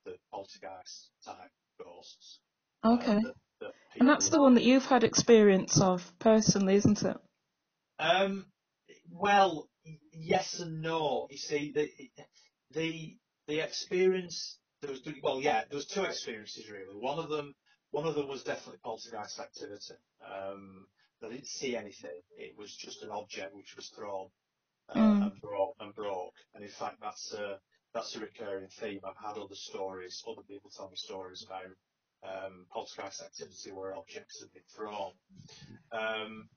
the, 0.06 0.12
the 0.12 0.18
poltergeist 0.32 1.10
type 1.26 1.52
ghosts. 1.84 2.42
uh, 2.86 2.98
Okay. 2.98 3.20
that, 3.22 3.36
that 3.62 3.74
And 4.00 4.10
that's 4.10 4.30
the 4.30 4.42
one 4.42 4.56
that 4.56 4.64
you've 4.64 4.86
had 4.86 5.04
experience 5.04 5.80
of 5.82 6.14
personally, 6.20 6.76
isn't 6.76 7.04
it? 7.04 7.18
Um, 8.00 8.52
well, 9.10 9.70
yes 10.14 10.60
and 10.60 10.82
no. 10.82 11.28
You 11.32 11.38
see, 11.38 11.72
the 11.74 11.90
the 12.72 13.18
the 13.48 13.62
experience 13.62 14.60
there 14.82 14.92
was 14.92 15.02
well, 15.24 15.42
yeah, 15.42 15.66
there 15.70 15.78
was 15.78 15.88
two 15.88 16.04
experiences 16.04 16.70
really. 16.70 16.96
One 16.96 17.20
of 17.20 17.30
them, 17.30 17.56
one 17.92 18.08
of 18.08 18.16
them 18.16 18.28
was 18.30 18.44
definitely 18.44 18.80
poltergeist 18.84 19.40
activity. 19.40 19.96
Um, 20.26 20.88
I 21.24 21.30
didn't 21.30 21.48
see 21.48 21.76
anything. 21.78 22.22
It 22.38 22.58
was 22.58 22.76
just 22.76 23.04
an 23.04 23.12
object 23.12 23.56
which 23.56 23.76
was 23.78 23.90
thrown 23.90 24.30
uh, 24.90 25.16
Mm. 25.18 25.22
and 25.22 25.42
broke 25.42 25.76
and 25.80 25.96
broke. 25.96 26.34
And 26.54 26.64
in 26.64 26.72
fact, 26.72 26.98
that's 27.02 27.34
a 27.34 27.60
that's 27.96 28.16
a 28.18 28.20
recurring 28.20 28.68
theme. 28.68 29.00
I've 29.06 29.18
had 29.18 29.42
other 29.42 29.56
stories, 29.56 30.22
other 30.28 30.44
people 30.44 30.70
tell 30.70 30.90
me 30.90 30.98
stories 30.98 31.48
about 31.48 31.72
um, 32.24 32.66
poltergeist 32.72 33.24
activity 33.24 33.72
where 33.72 33.96
objects 33.96 34.42
have 34.42 34.54
been 34.54 34.64
thrown. 34.76 35.14
Um, 35.94 36.50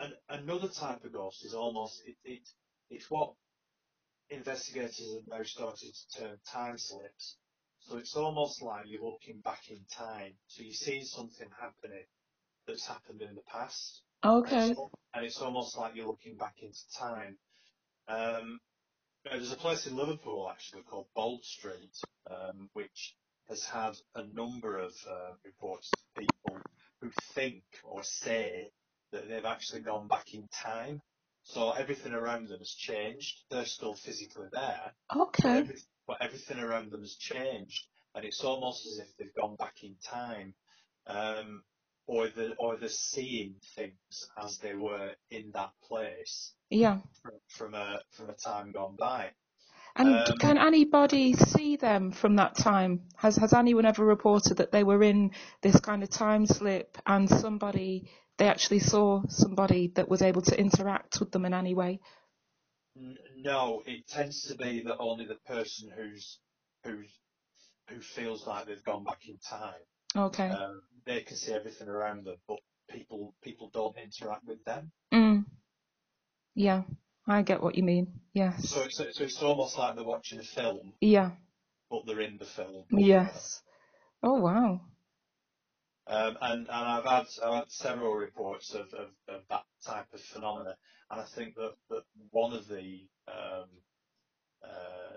and 0.00 0.12
another 0.28 0.68
type 0.68 1.04
of 1.04 1.12
ghost 1.12 1.44
is 1.44 1.54
almost 1.54 2.02
it, 2.04 2.16
it 2.24 2.48
it's 2.90 3.10
what 3.10 3.34
investigators 4.30 5.14
have 5.14 5.38
now 5.38 5.44
started 5.44 5.94
to 5.94 6.20
term 6.20 6.36
time 6.52 6.78
slips. 6.78 7.36
So 7.78 7.98
it's 7.98 8.16
almost 8.16 8.60
like 8.62 8.86
you're 8.86 9.04
looking 9.04 9.40
back 9.40 9.70
in 9.70 9.84
time. 9.92 10.32
So 10.48 10.64
you're 10.64 10.74
seeing 10.74 11.04
something 11.04 11.48
happening 11.60 12.06
that's 12.66 12.86
happened 12.86 13.22
in 13.22 13.36
the 13.36 13.42
past. 13.42 14.02
And 14.44 14.52
Okay. 14.52 14.56
it's, 14.56 14.80
and 15.14 15.24
it's 15.24 15.40
almost 15.40 15.78
like 15.78 15.94
you're 15.94 16.08
looking 16.08 16.36
back 16.36 16.56
into 16.62 16.80
time. 16.98 17.38
Um, 18.08 18.60
there's 19.24 19.52
a 19.52 19.56
place 19.56 19.86
in 19.86 19.96
Liverpool 19.96 20.48
actually 20.50 20.82
called 20.82 21.06
Bold 21.14 21.44
Street, 21.44 21.96
um, 22.30 22.70
which 22.72 23.16
has 23.48 23.64
had 23.64 23.94
a 24.14 24.24
number 24.26 24.78
of 24.78 24.92
uh, 25.08 25.32
reports 25.44 26.04
of 26.16 26.22
people 26.22 26.66
who 27.00 27.10
think 27.34 27.64
or 27.84 28.02
say 28.02 28.72
that 29.12 29.28
they've 29.28 29.44
actually 29.44 29.82
gone 29.82 30.08
back 30.08 30.34
in 30.34 30.48
time. 30.48 31.02
So 31.42 31.72
everything 31.72 32.12
around 32.12 32.48
them 32.48 32.58
has 32.58 32.74
changed. 32.74 33.44
They're 33.50 33.66
still 33.66 33.94
physically 33.94 34.48
there, 34.52 34.94
but, 35.10 35.20
Okay. 35.20 35.58
every, 35.58 35.76
but 36.06 36.22
everything 36.22 36.58
around 36.58 36.90
them 36.90 37.02
has 37.02 37.16
changed, 37.16 37.86
and 38.14 38.24
it's 38.24 38.42
almost 38.42 38.86
as 38.86 38.98
if 38.98 39.16
they've 39.16 39.34
gone 39.34 39.56
back 39.56 39.82
in 39.82 39.96
time, 39.96 40.54
um, 41.06 41.64
or 42.06 42.28
the 42.28 42.54
or 42.58 42.76
they're 42.76 42.88
seeing 42.88 43.54
things 43.76 44.30
as 44.42 44.58
they 44.58 44.74
were 44.74 45.12
in 45.30 45.50
that 45.52 45.72
place 45.82 46.54
Yeah. 46.70 46.98
from, 47.22 47.32
from 47.48 47.74
a 47.74 48.00
from 48.12 48.30
a 48.30 48.34
time 48.34 48.72
gone 48.72 48.96
by. 48.96 49.30
And 49.96 50.24
Um, 50.26 50.38
can 50.40 50.58
anybody 50.58 51.34
see 51.34 51.76
them 51.76 52.12
from 52.12 52.36
that 52.36 52.56
time? 52.56 53.08
Has 53.16 53.36
has 53.36 53.52
anyone 53.52 53.86
ever 53.86 54.04
reported 54.04 54.56
that 54.58 54.72
they 54.72 54.84
were 54.84 55.02
in 55.02 55.32
this 55.62 55.78
kind 55.80 56.02
of 56.02 56.10
time 56.10 56.46
slip 56.46 56.98
and 57.06 57.28
somebody 57.28 58.10
they 58.38 58.48
actually 58.48 58.80
saw 58.80 59.22
somebody 59.28 59.88
that 59.94 60.08
was 60.08 60.22
able 60.22 60.42
to 60.42 60.58
interact 60.58 61.20
with 61.20 61.30
them 61.32 61.44
in 61.44 61.54
any 61.54 61.74
way? 61.74 62.00
N- 62.96 63.18
No, 63.36 63.82
it 63.86 64.06
tends 64.08 64.42
to 64.42 64.56
be 64.56 64.82
that 64.82 64.98
only 64.98 65.26
the 65.26 65.36
person 65.46 65.90
who's 65.90 66.40
who's 66.84 67.18
who 67.88 68.00
feels 68.00 68.46
like 68.46 68.66
they've 68.66 68.84
gone 68.84 69.04
back 69.04 69.26
in 69.28 69.38
time, 69.38 69.82
Okay. 70.16 70.50
um, 70.50 70.82
they 71.06 71.20
can 71.20 71.36
see 71.36 71.52
everything 71.52 71.88
around 71.88 72.24
them, 72.24 72.36
but 72.48 72.58
people 72.90 73.34
people 73.42 73.70
don't 73.72 73.96
interact 73.98 74.46
with 74.46 74.64
them. 74.64 74.90
Mm. 75.12 75.44
Yeah. 76.54 76.82
I 77.26 77.42
get 77.42 77.62
what 77.62 77.74
you 77.74 77.82
mean. 77.82 78.20
Yes. 78.34 78.68
So 78.68 78.82
it's 78.82 78.98
so 78.98 79.24
it's 79.24 79.42
almost 79.42 79.78
like 79.78 79.96
they're 79.96 80.04
watching 80.04 80.40
a 80.40 80.42
film, 80.42 80.92
Yeah. 81.00 81.30
but 81.90 82.06
they're 82.06 82.20
in 82.20 82.36
the 82.38 82.44
film. 82.44 82.84
Yes. 82.90 83.62
Oh 84.22 84.34
wow. 84.40 84.80
Um, 86.06 86.36
and, 86.42 86.60
and 86.60 86.70
I've 86.70 87.04
had 87.04 87.24
I've 87.42 87.54
had 87.54 87.70
several 87.70 88.12
reports 88.14 88.74
of, 88.74 88.92
of, 88.92 89.08
of 89.26 89.40
that 89.48 89.64
type 89.86 90.06
of 90.12 90.20
phenomena, 90.20 90.76
and 91.10 91.20
I 91.20 91.24
think 91.24 91.54
that, 91.54 91.72
that 91.88 92.02
one 92.30 92.52
of 92.52 92.68
the 92.68 93.08
um, 93.26 93.68
uh, 94.62 95.16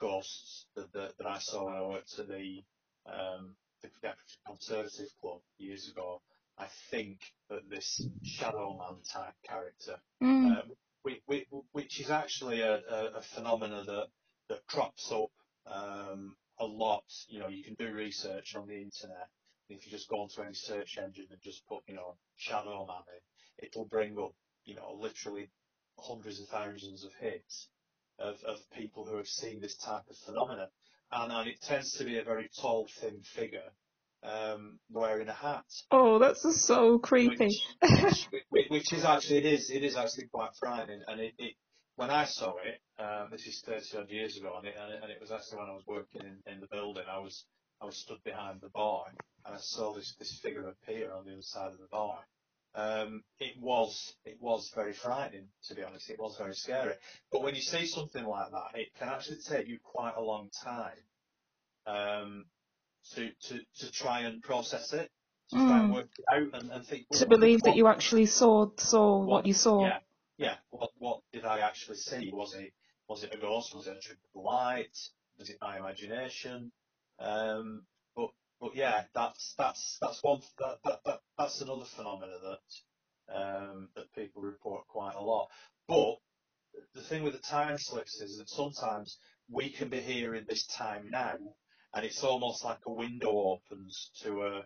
ghosts 0.00 0.64
that, 0.76 0.90
that, 0.94 1.18
that 1.18 1.26
I 1.26 1.38
saw 1.40 1.66
when 1.66 1.74
I 1.74 1.82
worked 1.82 2.18
at 2.18 2.28
the 2.28 2.62
um, 3.06 3.54
the 4.02 4.14
Conservative 4.46 5.08
Club 5.20 5.40
years 5.58 5.88
ago, 5.90 6.20
I 6.58 6.66
think 6.90 7.18
that 7.50 7.68
this 7.68 8.00
Shadow 8.22 8.78
Man 8.78 9.02
type 9.12 9.34
character 9.46 10.00
Mm. 10.22 10.46
um, 10.62 10.70
which, 11.02 11.20
which, 11.26 11.46
which 11.72 12.00
is 12.00 12.10
actually 12.10 12.60
a, 12.60 12.74
a, 12.90 13.18
a 13.18 13.22
phenomena 13.22 13.84
that, 13.84 14.06
that 14.48 14.66
crops 14.66 15.12
up 15.12 15.30
um, 15.66 16.36
a 16.58 16.64
lot. 16.64 17.04
You 17.28 17.40
know, 17.40 17.48
you 17.48 17.62
can 17.62 17.74
do 17.74 17.92
research 17.92 18.54
on 18.56 18.66
the 18.66 18.74
internet. 18.76 19.28
If 19.68 19.84
you 19.86 19.92
just 19.92 20.08
go 20.08 20.20
onto 20.20 20.42
any 20.42 20.54
search 20.54 20.98
engine 20.98 21.26
and 21.30 21.40
just 21.42 21.66
put, 21.66 21.82
you 21.86 21.94
know, 21.94 22.16
shadow 22.36 22.86
man 22.86 23.02
in, 23.14 23.66
it'll 23.66 23.86
bring 23.86 24.18
up, 24.18 24.34
you 24.64 24.74
know, 24.76 24.96
literally 24.98 25.50
hundreds 25.98 26.40
of 26.40 26.48
thousands 26.48 27.04
of 27.04 27.12
hits 27.20 27.68
of, 28.18 28.36
of 28.44 28.58
people 28.70 29.04
who 29.06 29.16
have 29.16 29.28
seen 29.28 29.60
this 29.60 29.76
type 29.76 30.02
of 30.08 30.16
phenomenon. 30.26 30.68
And, 31.14 31.32
and 31.32 31.48
it 31.48 31.60
tends 31.62 31.92
to 31.98 32.04
be 32.04 32.18
a 32.18 32.24
very 32.24 32.50
tall, 32.60 32.88
thin 33.00 33.22
figure 33.22 33.70
um, 34.24 34.78
wearing 34.90 35.28
a 35.28 35.32
hat. 35.32 35.64
Oh, 35.90 36.18
that's 36.18 36.42
so 36.64 36.98
creepy. 36.98 37.60
Which, 37.80 38.28
which, 38.50 38.66
which, 38.68 38.92
is 38.92 39.04
actually 39.04 39.38
it 39.38 39.46
is 39.46 39.70
it 39.70 39.84
is 39.84 39.96
actually 39.96 40.26
quite 40.26 40.50
frightening. 40.58 41.02
And 41.06 41.20
it, 41.20 41.34
it 41.38 41.54
when 41.96 42.10
I 42.10 42.24
saw 42.24 42.54
it, 42.64 42.80
um, 43.02 43.28
this 43.30 43.46
is 43.46 43.62
30 43.66 43.98
odd 43.98 44.10
years 44.10 44.36
ago, 44.36 44.54
and 44.58 44.66
it, 44.66 44.74
and 44.76 45.10
it 45.10 45.18
was 45.20 45.30
actually 45.30 45.58
when 45.58 45.68
I 45.68 45.74
was 45.74 45.86
working 45.86 46.22
in, 46.22 46.52
in 46.52 46.60
the 46.60 46.66
building. 46.66 47.04
I 47.10 47.18
was 47.18 47.44
I 47.80 47.86
was 47.86 47.96
stood 47.96 48.22
behind 48.24 48.60
the 48.60 48.70
bar, 48.70 49.04
and 49.46 49.54
I 49.54 49.58
saw 49.58 49.94
this 49.94 50.14
this 50.18 50.40
figure 50.42 50.68
appear 50.68 51.12
on 51.12 51.24
the 51.24 51.32
other 51.32 51.42
side 51.42 51.72
of 51.72 51.78
the 51.78 51.88
bar. 51.90 52.18
Um, 52.76 53.22
it 53.38 53.54
was 53.60 54.14
it 54.24 54.36
was 54.40 54.72
very 54.74 54.92
frightening, 54.92 55.46
to 55.68 55.74
be 55.74 55.84
honest. 55.84 56.10
It 56.10 56.18
was 56.18 56.36
very 56.36 56.54
scary. 56.54 56.94
But 57.30 57.42
when 57.42 57.54
you 57.54 57.62
see 57.62 57.86
something 57.86 58.24
like 58.24 58.50
that, 58.50 58.80
it 58.80 58.88
can 58.98 59.08
actually 59.08 59.38
take 59.48 59.68
you 59.68 59.78
quite 59.82 60.14
a 60.16 60.22
long 60.22 60.50
time 60.64 60.98
um, 61.86 62.44
to, 63.14 63.30
to, 63.48 63.60
to 63.78 63.92
try 63.92 64.20
and 64.20 64.42
process 64.42 64.92
it, 64.92 65.10
to 65.50 65.56
mm. 65.56 65.68
try 65.68 65.78
and 65.78 65.86
hmm. 65.88 65.94
work 65.94 66.08
it 66.18 66.24
out 66.32 66.60
and, 66.62 66.70
and 66.72 66.86
think. 66.86 67.06
Well, 67.10 67.20
to 67.20 67.26
believe 67.26 67.60
what, 67.60 67.70
that 67.70 67.76
you 67.76 67.86
actually 67.86 68.26
saw 68.26 68.68
saw 68.76 69.18
what, 69.18 69.28
what, 69.28 69.46
you 69.46 69.54
saw. 69.54 69.86
Yeah, 69.86 69.98
yeah. 70.38 70.54
What 70.70 70.90
what 70.98 71.20
did 71.32 71.44
I 71.44 71.60
actually 71.60 71.98
see? 71.98 72.30
Was 72.32 72.54
it 72.54 72.72
was 73.08 73.22
it 73.22 73.34
a 73.34 73.38
ghost? 73.38 73.74
Was 73.74 73.86
it 73.86 73.96
a 73.96 74.00
trick 74.00 74.18
of 74.18 74.42
the 74.42 74.48
light? 74.48 74.98
Was 75.38 75.50
it 75.50 75.58
my 75.60 75.78
imagination? 75.78 76.72
Um, 77.18 77.82
but 78.64 78.74
yeah, 78.74 79.02
that's 79.14 79.54
that's 79.58 79.98
that's 80.00 80.22
one 80.22 80.40
that, 80.58 80.78
that, 80.84 81.00
that 81.04 81.20
that's 81.36 81.60
another 81.60 81.84
phenomenon 81.84 82.30
that 82.42 83.36
um, 83.36 83.88
that 83.94 84.10
people 84.14 84.40
report 84.40 84.88
quite 84.88 85.14
a 85.14 85.20
lot. 85.20 85.48
But 85.86 86.14
the 86.94 87.02
thing 87.02 87.24
with 87.24 87.34
the 87.34 87.40
time 87.40 87.76
slips 87.76 88.22
is 88.22 88.38
that 88.38 88.48
sometimes 88.48 89.18
we 89.50 89.68
can 89.68 89.90
be 89.90 90.00
here 90.00 90.34
in 90.34 90.46
this 90.48 90.66
time 90.66 91.10
now, 91.10 91.34
and 91.92 92.06
it's 92.06 92.24
almost 92.24 92.64
like 92.64 92.78
a 92.86 92.90
window 92.90 93.36
opens 93.36 94.10
to 94.22 94.42
a 94.44 94.62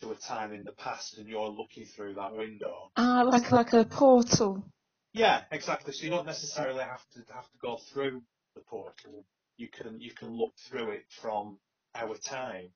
to 0.00 0.12
a 0.12 0.16
time 0.16 0.54
in 0.54 0.64
the 0.64 0.72
past, 0.72 1.18
and 1.18 1.28
you're 1.28 1.50
looking 1.50 1.84
through 1.84 2.14
that 2.14 2.34
window. 2.34 2.90
Ah, 2.96 3.24
like 3.26 3.52
like 3.52 3.74
a 3.74 3.84
portal. 3.84 4.64
Yeah, 5.12 5.42
exactly. 5.52 5.92
So 5.92 6.04
you 6.04 6.10
don't 6.10 6.24
necessarily 6.24 6.82
have 6.82 7.04
to 7.12 7.34
have 7.34 7.50
to 7.50 7.58
go 7.60 7.76
through 7.92 8.22
the 8.54 8.62
portal. 8.62 9.26
You 9.58 9.68
can 9.68 10.00
you 10.00 10.12
can 10.14 10.30
look 10.30 10.54
through 10.56 10.92
it 10.92 11.04
from 11.20 11.58
our 11.94 12.16
time. 12.16 12.68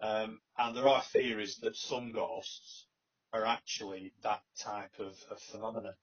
Um, 0.00 0.40
and 0.58 0.76
there 0.76 0.88
are 0.88 1.02
theories 1.02 1.58
that 1.62 1.76
some 1.76 2.12
ghosts 2.12 2.86
are 3.32 3.46
actually 3.46 4.12
that 4.22 4.42
type 4.58 4.92
of, 4.98 5.14
of 5.30 5.40
phenomenon. 5.40 5.94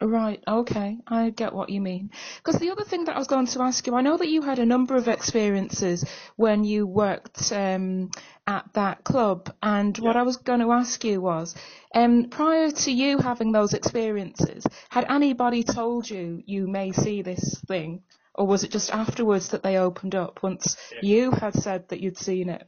Right, 0.00 0.40
okay, 0.46 0.98
I 1.08 1.30
get 1.30 1.52
what 1.52 1.70
you 1.70 1.80
mean. 1.80 2.10
Because 2.36 2.60
the 2.60 2.70
other 2.70 2.84
thing 2.84 3.06
that 3.06 3.16
I 3.16 3.18
was 3.18 3.26
going 3.26 3.46
to 3.46 3.62
ask 3.62 3.84
you, 3.84 3.96
I 3.96 4.00
know 4.00 4.16
that 4.16 4.28
you 4.28 4.42
had 4.42 4.60
a 4.60 4.66
number 4.66 4.94
of 4.94 5.08
experiences 5.08 6.04
when 6.36 6.62
you 6.62 6.86
worked 6.86 7.52
um, 7.52 8.12
at 8.46 8.72
that 8.74 9.02
club, 9.02 9.52
and 9.60 9.98
yeah. 9.98 10.04
what 10.04 10.16
I 10.16 10.22
was 10.22 10.36
going 10.36 10.60
to 10.60 10.70
ask 10.70 11.02
you 11.02 11.20
was, 11.20 11.56
um, 11.96 12.28
prior 12.30 12.70
to 12.70 12.92
you 12.92 13.18
having 13.18 13.50
those 13.50 13.74
experiences, 13.74 14.64
had 14.88 15.04
anybody 15.10 15.64
told 15.64 16.08
you 16.08 16.44
you 16.46 16.68
may 16.68 16.92
see 16.92 17.22
this 17.22 17.60
thing, 17.66 18.04
or 18.38 18.46
was 18.46 18.64
it 18.64 18.70
just 18.70 18.90
afterwards 18.90 19.48
that 19.48 19.62
they 19.62 19.76
opened 19.76 20.14
up 20.14 20.42
once 20.42 20.76
yeah. 20.92 20.98
you 21.02 21.30
had 21.30 21.54
said 21.54 21.88
that 21.88 22.00
you'd 22.00 22.16
seen 22.16 22.48
it? 22.48 22.66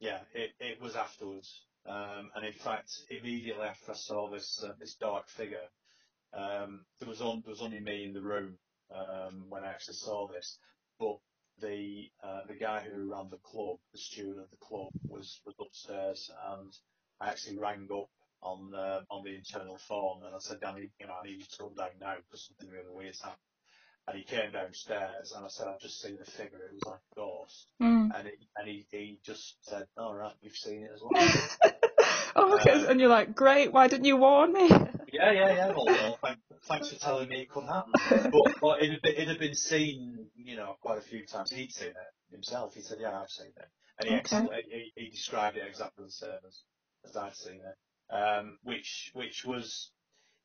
Yeah, 0.00 0.20
it, 0.32 0.52
it 0.60 0.80
was 0.80 0.94
afterwards, 0.96 1.62
um, 1.86 2.30
and 2.34 2.46
in 2.46 2.52
fact, 2.52 2.90
immediately 3.10 3.66
after 3.66 3.92
I 3.92 3.94
saw 3.94 4.30
this 4.30 4.64
uh, 4.64 4.72
this 4.78 4.94
dark 4.94 5.28
figure 5.28 5.68
um, 6.32 6.84
there 6.98 7.08
was 7.08 7.20
on, 7.20 7.42
there 7.44 7.52
was 7.52 7.62
only 7.62 7.80
me 7.80 8.04
in 8.04 8.12
the 8.12 8.20
room 8.20 8.58
um, 8.94 9.46
when 9.48 9.64
I 9.64 9.68
actually 9.68 9.94
saw 9.94 10.28
this, 10.28 10.58
but 10.98 11.18
the 11.60 12.10
uh, 12.22 12.42
the 12.46 12.54
guy 12.54 12.80
who 12.80 13.10
ran 13.12 13.28
the 13.30 13.38
club, 13.38 13.78
the 13.92 13.98
steward 13.98 14.38
of 14.38 14.50
the 14.50 14.56
club, 14.56 14.90
was 15.06 15.40
was 15.44 15.54
upstairs, 15.60 16.30
and 16.50 16.72
I 17.20 17.28
actually 17.28 17.58
rang 17.58 17.88
up 17.92 18.10
on 18.42 18.74
uh, 18.74 19.00
on 19.10 19.24
the 19.24 19.34
internal 19.34 19.78
phone 19.78 20.22
and 20.24 20.34
I 20.34 20.38
said, 20.38 20.60
Danny, 20.60 20.90
you 21.00 21.06
know, 21.06 21.14
I 21.20 21.26
need 21.26 21.38
you 21.38 21.44
to 21.44 21.58
come 21.58 21.74
down 21.74 21.90
now 22.00 22.16
because 22.16 22.46
something 22.46 22.72
really 22.72 22.94
weird's 22.94 23.20
happened. 23.20 23.40
And 24.08 24.16
he 24.16 24.24
came 24.24 24.52
downstairs 24.52 25.34
and 25.36 25.44
I 25.44 25.48
said, 25.48 25.66
I've 25.68 25.80
just 25.80 26.00
seen 26.00 26.16
the 26.18 26.24
figure. 26.24 26.58
It 26.58 26.72
was 26.72 26.82
like 26.86 27.00
a 27.12 27.14
ghost. 27.14 27.66
Mm. 27.82 28.10
And, 28.18 28.28
it, 28.28 28.38
and 28.56 28.66
he, 28.66 28.86
he 28.90 29.18
just 29.22 29.56
said, 29.60 29.86
all 29.98 30.14
right, 30.14 30.32
you've 30.40 30.56
seen 30.56 30.82
it 30.82 30.90
as 30.94 31.02
well. 31.02 31.72
oh, 32.36 32.54
okay. 32.54 32.70
Um, 32.70 32.86
and 32.86 33.00
you're 33.00 33.10
like, 33.10 33.34
great. 33.34 33.70
Why 33.70 33.86
didn't 33.86 34.06
you 34.06 34.16
warn 34.16 34.54
me? 34.54 34.66
yeah, 35.12 35.30
yeah, 35.32 35.52
yeah. 35.52 35.66
Well, 35.68 35.84
well 35.84 36.18
thank, 36.22 36.38
thanks 36.62 36.88
for 36.88 36.98
telling 36.98 37.28
me 37.28 37.42
it 37.42 37.50
could 37.50 37.64
happen. 37.64 37.92
But, 38.08 38.54
but 38.62 38.82
it, 38.82 38.92
had 38.92 39.02
been, 39.02 39.14
it 39.14 39.28
had 39.28 39.38
been 39.38 39.54
seen, 39.54 40.26
you 40.36 40.56
know, 40.56 40.76
quite 40.80 40.96
a 40.96 41.02
few 41.02 41.26
times. 41.26 41.50
He'd 41.50 41.72
seen 41.72 41.88
it 41.88 42.32
himself. 42.32 42.74
He 42.74 42.80
said, 42.80 42.96
yeah, 43.02 43.20
I've 43.20 43.28
seen 43.28 43.48
it. 43.48 43.68
And 44.00 44.08
he, 44.08 44.16
okay. 44.16 44.62
he, 44.70 44.92
he 44.94 45.10
described 45.10 45.58
it 45.58 45.64
exactly 45.68 46.06
the 46.06 46.10
same 46.10 46.30
as, 46.46 46.62
as 47.10 47.14
I'd 47.14 47.36
seen 47.36 47.56
it. 47.60 48.14
Um, 48.14 48.56
which, 48.62 49.10
which 49.12 49.44
was, 49.44 49.90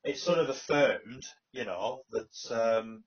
it 0.03 0.17
sort 0.17 0.39
of 0.39 0.49
affirmed, 0.49 1.23
you 1.53 1.63
know, 1.63 2.01
that, 2.11 2.51
um, 2.51 3.05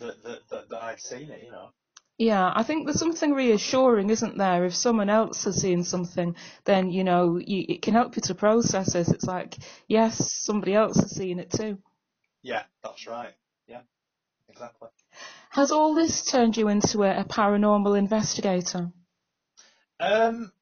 that, 0.00 0.22
that, 0.24 0.48
that, 0.50 0.68
that 0.70 0.82
I'd 0.82 1.00
seen 1.00 1.30
it, 1.30 1.42
you 1.44 1.52
know. 1.52 1.70
Yeah, 2.18 2.52
I 2.54 2.64
think 2.64 2.84
there's 2.84 2.98
something 2.98 3.32
reassuring, 3.32 4.10
isn't 4.10 4.36
there? 4.36 4.66
If 4.66 4.74
someone 4.74 5.08
else 5.08 5.44
has 5.44 5.56
seen 5.56 5.84
something, 5.84 6.36
then, 6.66 6.90
you 6.90 7.02
know, 7.02 7.38
you, 7.38 7.64
it 7.66 7.80
can 7.80 7.94
help 7.94 8.14
you 8.14 8.22
to 8.26 8.34
process 8.34 8.94
it. 8.94 9.08
It's 9.08 9.24
like, 9.24 9.56
yes, 9.88 10.34
somebody 10.34 10.74
else 10.74 11.00
has 11.00 11.12
seen 11.12 11.38
it 11.38 11.50
too. 11.50 11.78
Yeah, 12.42 12.64
that's 12.82 13.06
right. 13.06 13.32
Yeah, 13.66 13.80
exactly. 14.50 14.88
Has 15.48 15.72
all 15.72 15.94
this 15.94 16.26
turned 16.26 16.58
you 16.58 16.68
into 16.68 17.04
a, 17.04 17.20
a 17.20 17.24
paranormal 17.24 17.98
investigator? 17.98 18.90
Um, 19.98 20.52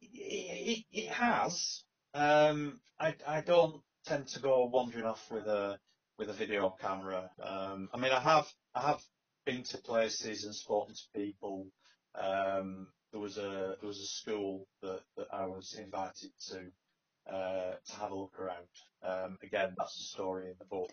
it, 0.00 0.06
it, 0.14 0.84
it 0.92 1.08
has. 1.10 1.82
Um, 2.14 2.80
I, 2.98 3.14
I 3.26 3.42
don't 3.42 3.82
tend 4.06 4.28
to 4.28 4.40
go 4.40 4.64
wandering 4.72 5.04
off 5.04 5.30
with 5.30 5.46
a 5.46 5.78
with 6.18 6.30
a 6.30 6.32
video 6.32 6.74
camera. 6.80 7.30
Um, 7.42 7.88
I 7.92 7.98
mean, 7.98 8.12
I 8.12 8.20
have 8.20 8.46
I 8.74 8.82
have 8.82 9.02
been 9.44 9.62
to 9.64 9.78
places 9.78 10.44
and 10.44 10.54
spoken 10.54 10.94
to 10.94 11.20
people. 11.20 11.66
Um, 12.14 12.88
there 13.12 13.20
was 13.20 13.38
a 13.38 13.76
there 13.80 13.88
was 13.88 14.00
a 14.00 14.06
school 14.06 14.66
that, 14.82 15.00
that 15.16 15.28
I 15.32 15.46
was 15.46 15.78
invited 15.78 16.30
to 16.48 17.32
uh, 17.32 17.74
to 17.86 17.96
have 18.00 18.10
a 18.10 18.14
look 18.14 18.38
around. 18.38 18.66
Um, 19.02 19.38
again, 19.42 19.74
that's 19.76 19.98
a 20.00 20.04
story 20.14 20.46
in 20.46 20.54
the 20.58 20.64
book. 20.64 20.90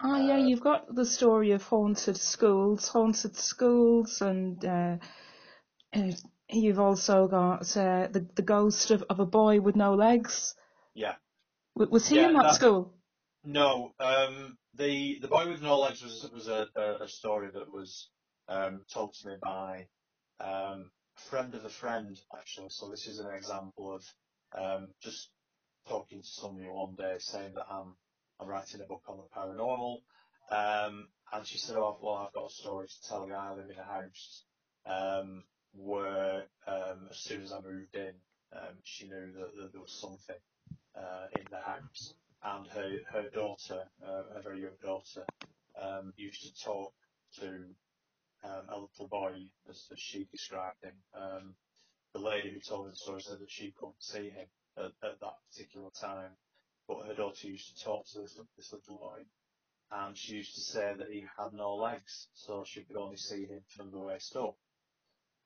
Ah, 0.00 0.18
yeah, 0.18 0.34
uh, 0.34 0.46
you've 0.46 0.62
got 0.62 0.94
the 0.94 1.04
story 1.04 1.52
of 1.52 1.62
haunted 1.62 2.16
schools, 2.16 2.88
haunted 2.88 3.36
schools, 3.36 4.22
and 4.22 4.64
uh, 4.64 4.96
uh 5.94 6.10
you've 6.48 6.80
also 6.80 7.28
got 7.28 7.76
uh, 7.76 8.08
the 8.10 8.26
the 8.34 8.42
ghost 8.42 8.90
of, 8.90 9.04
of 9.10 9.20
a 9.20 9.26
boy 9.26 9.60
with 9.60 9.76
no 9.76 9.94
legs. 9.94 10.54
Yeah. 10.94 11.14
was 11.74 12.08
he 12.08 12.16
yeah, 12.16 12.28
in 12.28 12.34
that, 12.34 12.42
that, 12.42 12.54
school? 12.54 12.99
No. 13.44 13.94
Um, 13.98 14.58
the 14.74 15.18
the 15.20 15.28
boy 15.28 15.48
with 15.48 15.62
no 15.62 15.78
legs 15.78 16.02
was 16.02 16.28
was 16.32 16.48
a, 16.48 16.68
a, 16.76 17.04
a 17.04 17.08
story 17.08 17.48
that 17.52 17.72
was 17.72 18.10
um, 18.48 18.84
told 18.92 19.14
to 19.14 19.28
me 19.28 19.34
by 19.42 19.86
um, 20.40 20.90
a 21.16 21.20
friend 21.30 21.54
of 21.54 21.64
a 21.64 21.70
friend 21.70 22.18
actually. 22.36 22.68
So 22.70 22.90
this 22.90 23.06
is 23.06 23.18
an 23.18 23.30
example 23.34 23.94
of 23.94 24.04
um, 24.56 24.88
just 25.00 25.30
talking 25.88 26.20
to 26.20 26.28
somebody 26.28 26.66
one 26.68 26.94
day 26.96 27.16
saying 27.18 27.54
that 27.54 27.66
I'm 27.70 27.96
I'm 28.38 28.48
writing 28.48 28.80
a 28.82 28.86
book 28.86 29.02
on 29.08 29.18
the 29.18 29.24
paranormal. 29.34 30.00
Um, 30.50 31.08
and 31.32 31.46
she 31.46 31.58
said, 31.58 31.76
"Oh, 31.76 31.98
well, 32.02 32.16
I've 32.16 32.32
got 32.34 32.50
a 32.50 32.54
story 32.54 32.88
to 32.88 33.08
tell 33.08 33.26
you. 33.26 33.34
I 33.34 33.54
live 33.54 33.70
in 33.70 33.78
a 33.78 33.84
house 33.84 34.44
um, 34.86 35.44
where 35.74 36.44
um, 36.66 37.08
as 37.10 37.18
soon 37.18 37.42
as 37.42 37.52
I 37.52 37.60
moved 37.60 37.94
in, 37.94 38.12
um, 38.52 38.76
she 38.82 39.06
knew 39.06 39.32
that, 39.32 39.56
that 39.56 39.72
there 39.72 39.80
was 39.80 39.98
something 40.00 40.36
uh, 40.94 41.26
in 41.36 41.44
the 41.50 41.58
house." 41.58 42.14
And 42.42 42.66
her 42.68 42.90
her 43.12 43.30
daughter, 43.30 43.84
uh, 44.06 44.38
a 44.38 44.42
very 44.42 44.62
young 44.62 44.78
daughter, 44.82 45.24
um, 45.80 46.12
used 46.16 46.42
to 46.42 46.64
talk 46.64 46.92
to 47.38 47.46
um, 48.44 48.68
a 48.68 48.78
little 48.78 49.08
boy 49.08 49.32
as, 49.68 49.88
as 49.92 49.98
she 49.98 50.26
described 50.30 50.82
him. 50.82 50.94
Um, 51.14 51.54
the 52.14 52.20
lady 52.20 52.50
who 52.50 52.60
told 52.60 52.86
me 52.86 52.90
the 52.90 52.96
story 52.96 53.20
said 53.20 53.38
that 53.40 53.50
she 53.50 53.72
couldn't 53.78 54.02
see 54.02 54.30
him 54.30 54.46
at, 54.76 54.92
at 55.02 55.20
that 55.20 55.36
particular 55.50 55.90
time, 56.00 56.32
but 56.88 57.06
her 57.06 57.14
daughter 57.14 57.46
used 57.46 57.76
to 57.76 57.84
talk 57.84 58.06
to 58.08 58.20
this, 58.20 58.38
this 58.56 58.72
little 58.72 58.96
boy, 58.96 59.20
and 59.92 60.16
she 60.16 60.36
used 60.36 60.54
to 60.54 60.60
say 60.60 60.92
that 60.96 61.10
he 61.10 61.24
had 61.38 61.52
no 61.52 61.74
legs, 61.76 62.28
so 62.32 62.64
she 62.66 62.82
could 62.82 62.96
only 62.96 63.16
see 63.16 63.46
him 63.46 63.60
from 63.68 63.90
the 63.90 63.98
waist 63.98 64.34
up. 64.36 64.56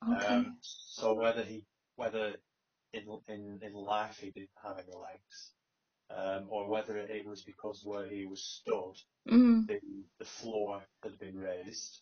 Okay. 0.08 0.26
Um, 0.26 0.56
so 0.60 1.14
whether 1.14 1.42
he, 1.42 1.64
whether 1.96 2.34
in 2.92 3.04
in 3.28 3.60
in 3.62 3.72
life 3.72 4.18
he 4.20 4.30
didn't 4.30 4.50
have 4.62 4.78
any 4.78 4.94
legs, 4.94 5.52
um, 6.16 6.46
or 6.48 6.68
whether 6.68 6.96
it 6.96 7.26
was 7.26 7.42
because 7.42 7.82
where 7.84 8.06
he 8.08 8.26
was 8.26 8.42
stood, 8.42 8.94
Mm. 9.26 9.66
the, 9.66 9.80
the 10.18 10.24
floor 10.24 10.82
had 11.02 11.18
been 11.18 11.38
raised. 11.38 12.00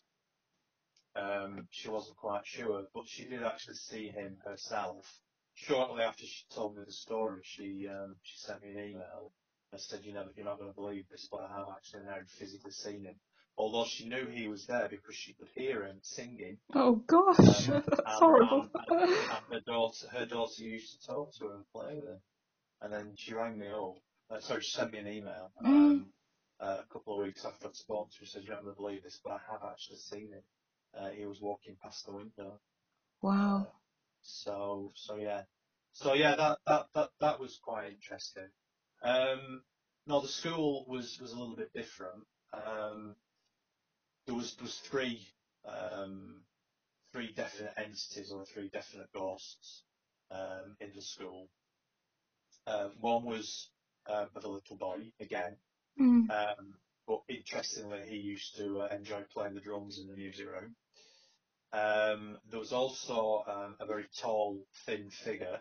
Um, 1.15 1.67
she 1.69 1.89
wasn't 1.89 2.17
quite 2.17 2.45
sure, 2.45 2.85
but 2.93 3.07
she 3.07 3.25
did 3.25 3.43
actually 3.43 3.75
see 3.75 4.07
him 4.09 4.37
herself. 4.45 5.05
Shortly 5.53 6.01
after 6.03 6.25
she 6.25 6.43
told 6.53 6.75
me 6.75 6.83
the 6.85 6.91
story, 6.91 7.41
she 7.43 7.87
um, 7.87 8.15
she 8.23 8.37
sent 8.39 8.63
me 8.63 8.71
an 8.71 8.79
email 8.79 9.31
and 9.71 9.79
said, 9.79 10.03
"You 10.03 10.13
know, 10.13 10.25
you're 10.35 10.45
not 10.45 10.57
going 10.57 10.71
to 10.71 10.75
believe 10.75 11.05
this, 11.09 11.27
but 11.31 11.41
I 11.41 11.55
have 11.59 11.67
actually 11.71 12.03
now 12.05 12.17
physically 12.39 12.71
seen 12.71 13.05
him." 13.05 13.15
Although 13.55 13.85
she 13.85 14.09
knew 14.09 14.25
he 14.25 14.47
was 14.47 14.65
there 14.65 14.87
because 14.89 15.15
she 15.15 15.33
could 15.33 15.49
hear 15.53 15.83
him 15.85 15.99
singing, 16.01 16.57
Oh 16.73 16.95
gosh, 16.95 17.69
Um, 17.69 17.83
that's 17.87 17.99
and, 17.99 18.07
horrible. 18.07 18.67
and, 18.89 18.99
and 18.99 19.43
her 19.51 19.59
daughter, 19.59 20.07
her 20.11 20.25
daughter 20.25 20.63
used 20.63 20.99
to 20.99 21.07
talk 21.07 21.33
to 21.35 21.45
her 21.45 21.55
and 21.57 21.65
play 21.71 21.93
with 21.95 22.05
him. 22.09 22.19
And 22.83 22.93
then 22.93 23.15
she 23.17 23.35
rang 23.35 23.59
me 23.59 23.69
up. 23.69 23.97
Uh, 24.31 24.41
sorry, 24.41 24.61
she 24.63 24.71
sent 24.71 24.93
me 24.93 24.99
an 24.99 25.09
email 25.09 25.51
um, 25.65 26.13
uh, 26.61 26.79
a 26.81 26.93
couple 26.93 27.19
of 27.19 27.25
weeks 27.27 27.45
after 27.45 27.69
to 27.69 27.83
her. 27.89 28.03
She 28.19 28.27
said, 28.27 28.43
"You're 28.43 28.55
not 28.55 28.65
going 28.65 28.75
to 28.75 28.81
believe 28.81 29.03
this, 29.03 29.21
but 29.25 29.33
I 29.33 29.39
have 29.51 29.63
actually 29.71 29.97
seen 29.99 30.33
him. 30.33 30.43
Uh, 30.97 31.11
he 31.11 31.25
was 31.27 31.41
walking 31.41 31.77
past 31.83 32.05
the 32.07 32.13
window." 32.13 32.61
wow. 33.21 33.67
So, 34.21 34.93
so 34.95 35.17
yeah, 35.17 35.43
so 35.93 36.13
yeah, 36.15 36.35
that 36.37 36.59
that 36.67 36.87
that 36.95 37.11
that 37.21 37.39
was 37.41 37.59
quite 37.63 37.91
interesting. 37.93 38.49
Um, 39.03 39.63
no, 40.07 40.21
the 40.21 40.29
school 40.29 40.85
was 40.87 41.19
was 41.21 41.33
a 41.33 41.39
little 41.39 41.57
bit 41.57 41.73
different. 41.73 42.25
Um, 42.53 43.15
there 44.27 44.35
was 44.35 44.55
there 44.55 44.65
was 44.65 44.79
three 44.79 45.27
um, 45.65 46.43
three 47.13 47.33
definite 47.33 47.73
entities 47.77 48.31
or 48.31 48.45
three 48.45 48.69
definite 48.69 49.11
ghosts 49.13 49.83
um, 50.31 50.77
in 50.81 50.91
the 50.95 51.01
school. 51.01 51.49
Uh, 52.67 52.89
one 52.99 53.25
was 53.25 53.69
um, 54.07 54.29
of 54.35 54.43
a 54.43 54.49
little 54.49 54.77
boy 54.77 55.11
again, 55.19 55.57
Mm. 55.99 56.29
um, 56.29 56.75
but 57.07 57.21
interestingly, 57.29 58.01
he 58.07 58.17
used 58.17 58.55
to 58.57 58.81
uh, 58.81 58.87
enjoy 58.95 59.23
playing 59.33 59.53
the 59.55 59.61
drums 59.61 59.99
in 59.99 60.07
the 60.07 60.15
music 60.15 60.47
room. 60.47 60.75
Um, 61.73 62.37
there 62.49 62.59
was 62.59 62.71
also 62.73 63.43
um, 63.47 63.75
a 63.79 63.85
very 63.85 64.05
tall, 64.21 64.65
thin 64.85 65.09
figure, 65.09 65.59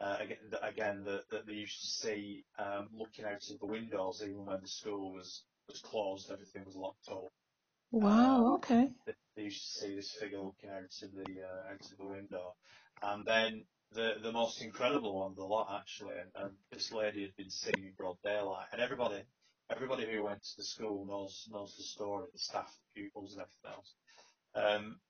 uh, 0.00 0.16
again, 0.20 0.38
that, 0.50 0.66
again 0.68 1.04
that, 1.04 1.22
that 1.30 1.46
they 1.46 1.54
used 1.54 1.80
to 1.80 1.86
see 1.86 2.44
um, 2.58 2.88
looking 2.92 3.24
out 3.24 3.42
of 3.50 3.60
the 3.60 3.66
windows, 3.66 4.22
even 4.22 4.44
when 4.44 4.60
the 4.60 4.68
school 4.68 5.12
was, 5.14 5.42
was 5.68 5.80
closed, 5.80 6.30
everything 6.30 6.64
was 6.66 6.76
locked 6.76 7.08
up. 7.10 7.32
Wow. 7.92 8.54
Okay. 8.56 8.90
They, 9.06 9.14
they 9.36 9.42
used 9.44 9.62
to 9.62 9.80
see 9.80 9.94
this 9.94 10.12
figure 10.20 10.40
looking 10.40 10.70
out 10.70 10.84
of 11.02 11.12
the 11.14 11.42
uh, 11.42 11.72
out 11.72 11.80
of 11.92 11.98
the 11.98 12.06
window, 12.06 12.54
and 13.02 13.24
then 13.24 13.64
the 13.94 14.16
the 14.22 14.32
most 14.32 14.62
incredible 14.62 15.20
one 15.20 15.32
of 15.32 15.36
the 15.36 15.44
lot 15.44 15.68
actually, 15.80 16.16
and, 16.18 16.30
and 16.36 16.52
this 16.72 16.92
lady 16.92 17.22
had 17.22 17.36
been 17.36 17.50
singing 17.50 17.86
in 17.86 17.94
broad 17.94 18.18
daylight, 18.24 18.68
and 18.72 18.82
everybody 18.82 19.24
everybody 19.70 20.06
who 20.10 20.24
went 20.24 20.42
to 20.42 20.56
the 20.58 20.64
school 20.64 21.06
knows 21.06 21.48
knows 21.52 21.76
the 21.78 21.84
story, 21.84 22.28
the 22.32 22.38
staff, 22.40 22.72
the 22.94 23.02
pupils, 23.02 23.34
and 23.34 23.42
everything 23.42 23.72
else. 23.78 23.94
Um, 24.54 25.00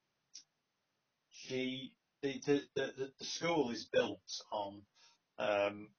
she 1.31 1.93
the 2.21 2.41
the, 2.45 2.61
the, 2.75 2.93
the 2.97 3.13
the 3.19 3.25
school 3.25 3.71
is 3.71 3.87
built 3.91 4.21
on 4.51 4.83
um, 5.39 5.89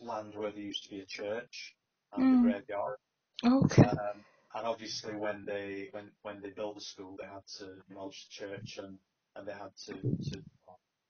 land 0.00 0.34
where 0.36 0.52
there 0.52 0.60
used 0.62 0.84
to 0.84 0.90
be 0.90 1.00
a 1.00 1.06
church 1.06 1.76
and 2.12 2.22
Mm. 2.22 2.34
a 2.34 2.38
graveyard. 2.38 2.98
Okay. 3.46 3.90
Um, 3.92 4.24
and 4.54 4.66
obviously, 4.66 5.16
when 5.16 5.44
they 5.46 5.88
when 5.92 6.12
when 6.22 6.40
they 6.42 6.50
built 6.50 6.76
the 6.76 6.82
school, 6.82 7.16
they 7.20 7.26
had 7.26 7.46
to 7.58 7.82
demolish 7.88 8.26
the 8.28 8.46
church 8.46 8.78
and 8.78 8.98
and 9.36 9.48
they 9.48 9.52
had 9.54 9.72
to 9.86 9.94
to 10.30 10.44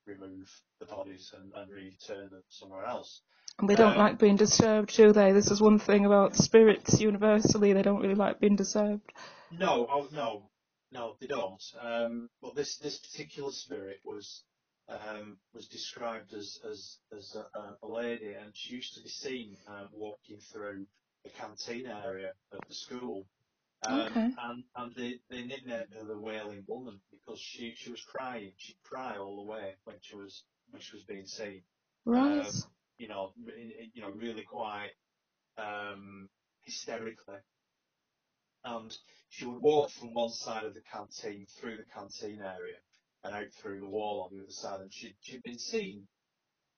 remove 0.07 0.49
the 0.81 0.87
bodies 0.87 1.33
and, 1.37 1.53
and 1.55 1.71
return 1.71 2.31
them 2.31 2.43
somewhere 2.49 2.85
else. 2.85 3.23
And 3.59 3.69
they 3.69 3.75
don't 3.75 3.93
Um, 3.93 3.99
like 3.99 4.19
being 4.19 4.37
disturbed, 4.37 4.97
do 4.97 5.13
they? 5.13 5.33
This 5.33 5.51
is 5.51 5.61
one 5.61 5.79
thing 5.79 6.07
about 6.07 6.37
spirits 6.37 7.01
universally, 7.01 7.73
they 7.73 7.83
don't 7.83 8.01
really 8.01 8.15
like 8.15 8.41
being 8.41 8.57
disturbed. 8.57 9.13
No, 9.51 9.87
oh, 9.91 10.09
no, 10.13 10.51
no, 10.91 11.17
they 11.21 11.27
don't. 11.27 11.63
Um, 11.81 12.31
but 12.41 12.55
this 12.55 12.79
this 12.79 12.99
particular 12.99 13.53
spirit 13.53 14.01
was 14.05 14.43
um, 14.89 15.39
was 15.55 15.69
described 15.69 16.33
as 16.35 16.59
as 16.71 16.99
as 17.17 17.37
a, 17.37 17.77
a 17.83 17.89
lady, 17.89 18.33
and 18.33 18.51
she 18.55 18.75
used 18.75 18.95
to 18.95 19.03
be 19.03 19.09
seen 19.09 19.57
um, 19.69 19.89
walking 19.93 20.39
through 20.53 20.87
the 21.25 21.31
canteen 21.31 21.87
area 21.87 22.33
of 22.53 22.61
the 22.69 22.75
school. 22.75 23.27
Um, 23.85 24.01
Okay. 24.01 24.31
And 24.39 24.65
and 24.77 24.95
they, 24.95 25.21
they 25.31 25.45
nicknamed 25.45 25.93
her 25.99 26.05
the 26.05 26.19
Wailing 26.19 26.65
Woman 26.69 27.01
because 27.11 27.41
she 27.41 27.75
she 27.77 27.91
was 27.91 28.03
crying. 28.03 28.53
She'd 28.57 28.83
cry 28.85 29.17
all 29.19 29.37
the 29.37 29.51
way 29.51 29.75
when 29.85 29.97
she 30.01 30.17
was 30.17 30.45
when 30.71 30.81
she 30.83 30.97
was 30.97 31.05
being 31.05 31.27
seen. 31.27 31.63
Right. 32.05 32.47
Um, 32.47 32.53
you 32.99 33.09
know, 33.09 33.33
you 33.95 34.03
know, 34.03 34.11
really 34.11 34.43
quite 34.45 34.91
um, 35.59 36.29
hysterically. 36.63 37.39
And 38.65 38.97
she 39.29 39.47
would 39.47 39.61
walk 39.61 39.91
from 39.91 40.15
one 40.15 40.31
side 40.31 40.65
of 40.65 40.75
the 40.75 40.83
canteen 40.83 41.47
through 41.59 41.79
the 41.79 41.85
canteen 41.85 42.41
area 42.41 42.77
and 43.25 43.35
out 43.35 43.53
through 43.61 43.81
the 43.81 43.89
wall 43.89 44.23
on 44.23 44.37
the 44.37 44.43
other 44.43 44.53
side. 44.53 44.81
And 44.81 44.93
she'd, 44.93 45.17
she'd 45.21 45.43
been 45.43 45.59
seen 45.59 46.07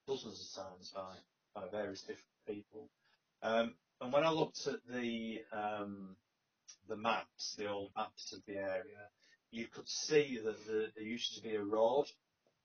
dozens 0.07 0.55
of 0.57 0.63
times 0.63 0.91
by, 0.95 1.15
by 1.53 1.67
various 1.69 2.01
different 2.01 2.25
people. 2.47 2.89
Um, 3.43 3.75
and 4.01 4.11
when 4.11 4.23
I 4.25 4.29
looked 4.31 4.67
at 4.67 4.79
the 4.91 5.39
um, 5.51 6.15
the 6.87 6.95
maps, 6.95 7.55
the 7.57 7.67
old 7.67 7.91
maps 7.95 8.33
of 8.33 8.39
the 8.47 8.55
area, 8.57 9.09
you 9.51 9.67
could 9.67 9.87
see 9.87 10.39
that 10.43 10.65
the, 10.65 10.91
there 10.95 11.05
used 11.05 11.35
to 11.35 11.41
be 11.41 11.55
a 11.55 11.63
road, 11.63 12.05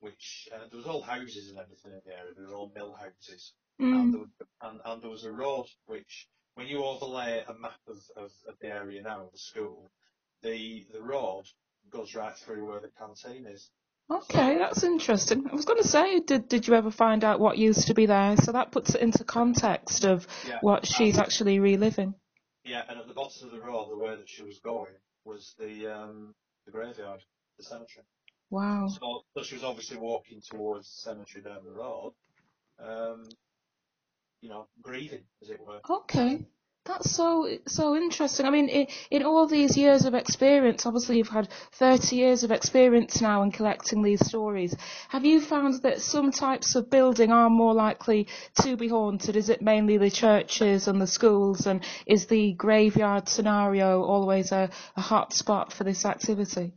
which 0.01 0.49
uh, 0.55 0.59
there 0.71 0.79
was 0.79 0.87
all 0.87 1.03
houses 1.03 1.51
and 1.51 1.59
everything 1.59 1.93
in 1.93 2.01
the 2.05 2.13
area. 2.17 2.33
They 2.37 2.43
were 2.45 2.55
all 2.55 2.73
mill 2.75 2.93
houses, 2.95 3.53
and, 3.79 4.13
there 4.13 4.21
Mm. 4.21 4.21
was, 4.21 4.29
and, 4.63 4.81
and 4.85 5.03
there 5.03 5.11
was 5.11 5.25
a 5.25 5.33
road 5.33 5.67
which, 5.87 6.29
when 6.55 6.67
you 6.67 6.85
overlay 6.85 7.45
a 7.49 7.55
map 7.55 7.81
of, 7.89 7.99
of, 8.17 8.31
of 8.49 8.59
the 8.61 8.69
area 8.69 9.03
now 9.03 9.23
of 9.27 9.33
the 9.33 9.39
school, 9.39 9.91
the 10.43 10.87
the 10.93 11.03
road 11.03 11.45
goes 11.91 12.15
right 12.15 12.37
through 12.37 12.67
where 12.69 12.81
the 12.81 12.91
canteen 12.99 13.47
is. 13.47 13.71
Okay, 14.11 14.59
that's 14.59 14.83
interesting. 14.83 15.47
I 15.51 15.55
was 15.55 15.65
going 15.65 15.81
to 15.83 15.87
say, 15.89 16.21
did 16.21 16.49
did 16.49 16.67
you 16.67 16.75
ever 16.75 16.91
find 16.91 17.23
out 17.25 17.39
what 17.41 17.59
used 17.59 17.87
to 17.89 17.95
be 17.95 18.07
there? 18.07 18.37
So 18.39 18.53
that 18.53 18.73
puts 18.73 18.95
it 18.95 19.01
into 19.03 19.23
context 19.25 20.05
of 20.05 20.27
Yeah. 20.49 20.59
what 20.63 20.87
she's 20.87 21.19
actually 21.19 21.61
reliving. 21.61 22.15
Yeah, 22.65 22.83
and 22.89 22.99
at 22.99 23.09
the 23.09 23.15
bottom 23.15 23.49
of 23.49 23.53
the 23.53 23.61
road, 23.61 23.91
the 23.91 23.97
way 23.97 24.17
that 24.17 24.29
she 24.29 24.43
was 24.43 24.59
going 24.59 24.93
was 25.25 25.55
the 25.59 25.87
um, 25.87 26.35
the 26.67 26.73
graveyard, 26.73 27.23
the 27.57 27.65
cemetery. 27.65 28.05
Wow. 28.51 28.89
So, 28.89 29.25
so 29.37 29.43
she 29.43 29.55
was 29.55 29.65
obviously 29.65 29.97
walking 29.97 30.41
towards 30.41 30.95
the 30.95 31.03
cemetery 31.11 31.43
down 31.43 31.65
the 31.65 31.73
road, 31.73 32.13
um, 32.83 33.29
you 34.41 34.49
know, 34.49 34.67
grieving, 34.83 35.23
as 35.41 35.51
it 35.51 35.61
were. 35.65 35.81
Okay. 35.89 36.45
That's 36.91 37.15
so 37.15 37.49
so 37.69 37.95
interesting. 37.95 38.47
I 38.47 38.51
mean, 38.51 38.69
in, 38.69 38.89
in 39.13 39.23
all 39.23 39.47
these 39.47 39.77
years 39.77 40.07
of 40.07 40.15
experience, 40.15 40.87
obviously 40.87 41.19
you've 41.19 41.29
had 41.29 41.49
30 41.75 42.17
years 42.17 42.43
of 42.43 42.51
experience 42.51 43.21
now 43.21 43.45
in 43.45 43.53
collecting 43.53 44.03
these 44.03 44.27
stories. 44.27 44.75
Have 45.11 45.25
you 45.25 45.41
found 45.41 45.83
that 45.83 46.01
some 46.01 46.33
types 46.33 46.75
of 46.75 46.91
building 46.91 47.31
are 47.31 47.49
more 47.49 47.75
likely 47.75 48.27
to 48.63 48.77
be 48.77 48.89
haunted? 48.89 49.37
Is 49.37 49.51
it 49.51 49.63
mainly 49.63 49.99
the 49.99 50.11
churches 50.11 50.89
and 50.89 51.01
the 51.01 51.07
schools, 51.07 51.65
and 51.69 51.85
is 52.07 52.27
the 52.27 52.55
graveyard 52.55 53.29
scenario 53.29 54.03
always 54.03 54.51
a, 54.51 54.69
a 54.97 55.01
hot 55.01 55.33
spot 55.33 55.73
for 55.73 55.85
this 55.85 56.05
activity? 56.05 56.73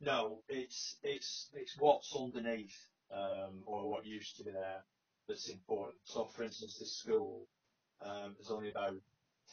No, 0.00 0.42
it's 0.48 0.94
it's 1.02 1.50
it's 1.54 1.74
what's 1.76 2.14
underneath, 2.14 2.86
um, 3.12 3.64
or 3.66 3.90
what 3.90 4.06
used 4.06 4.36
to 4.36 4.44
be 4.44 4.52
there, 4.52 4.84
that's 5.26 5.48
important. 5.48 5.96
So, 6.04 6.26
for 6.36 6.44
instance, 6.44 6.78
this 6.78 6.96
school 6.96 7.48
um, 8.00 8.36
is 8.40 8.48
only 8.48 8.70
about 8.70 8.94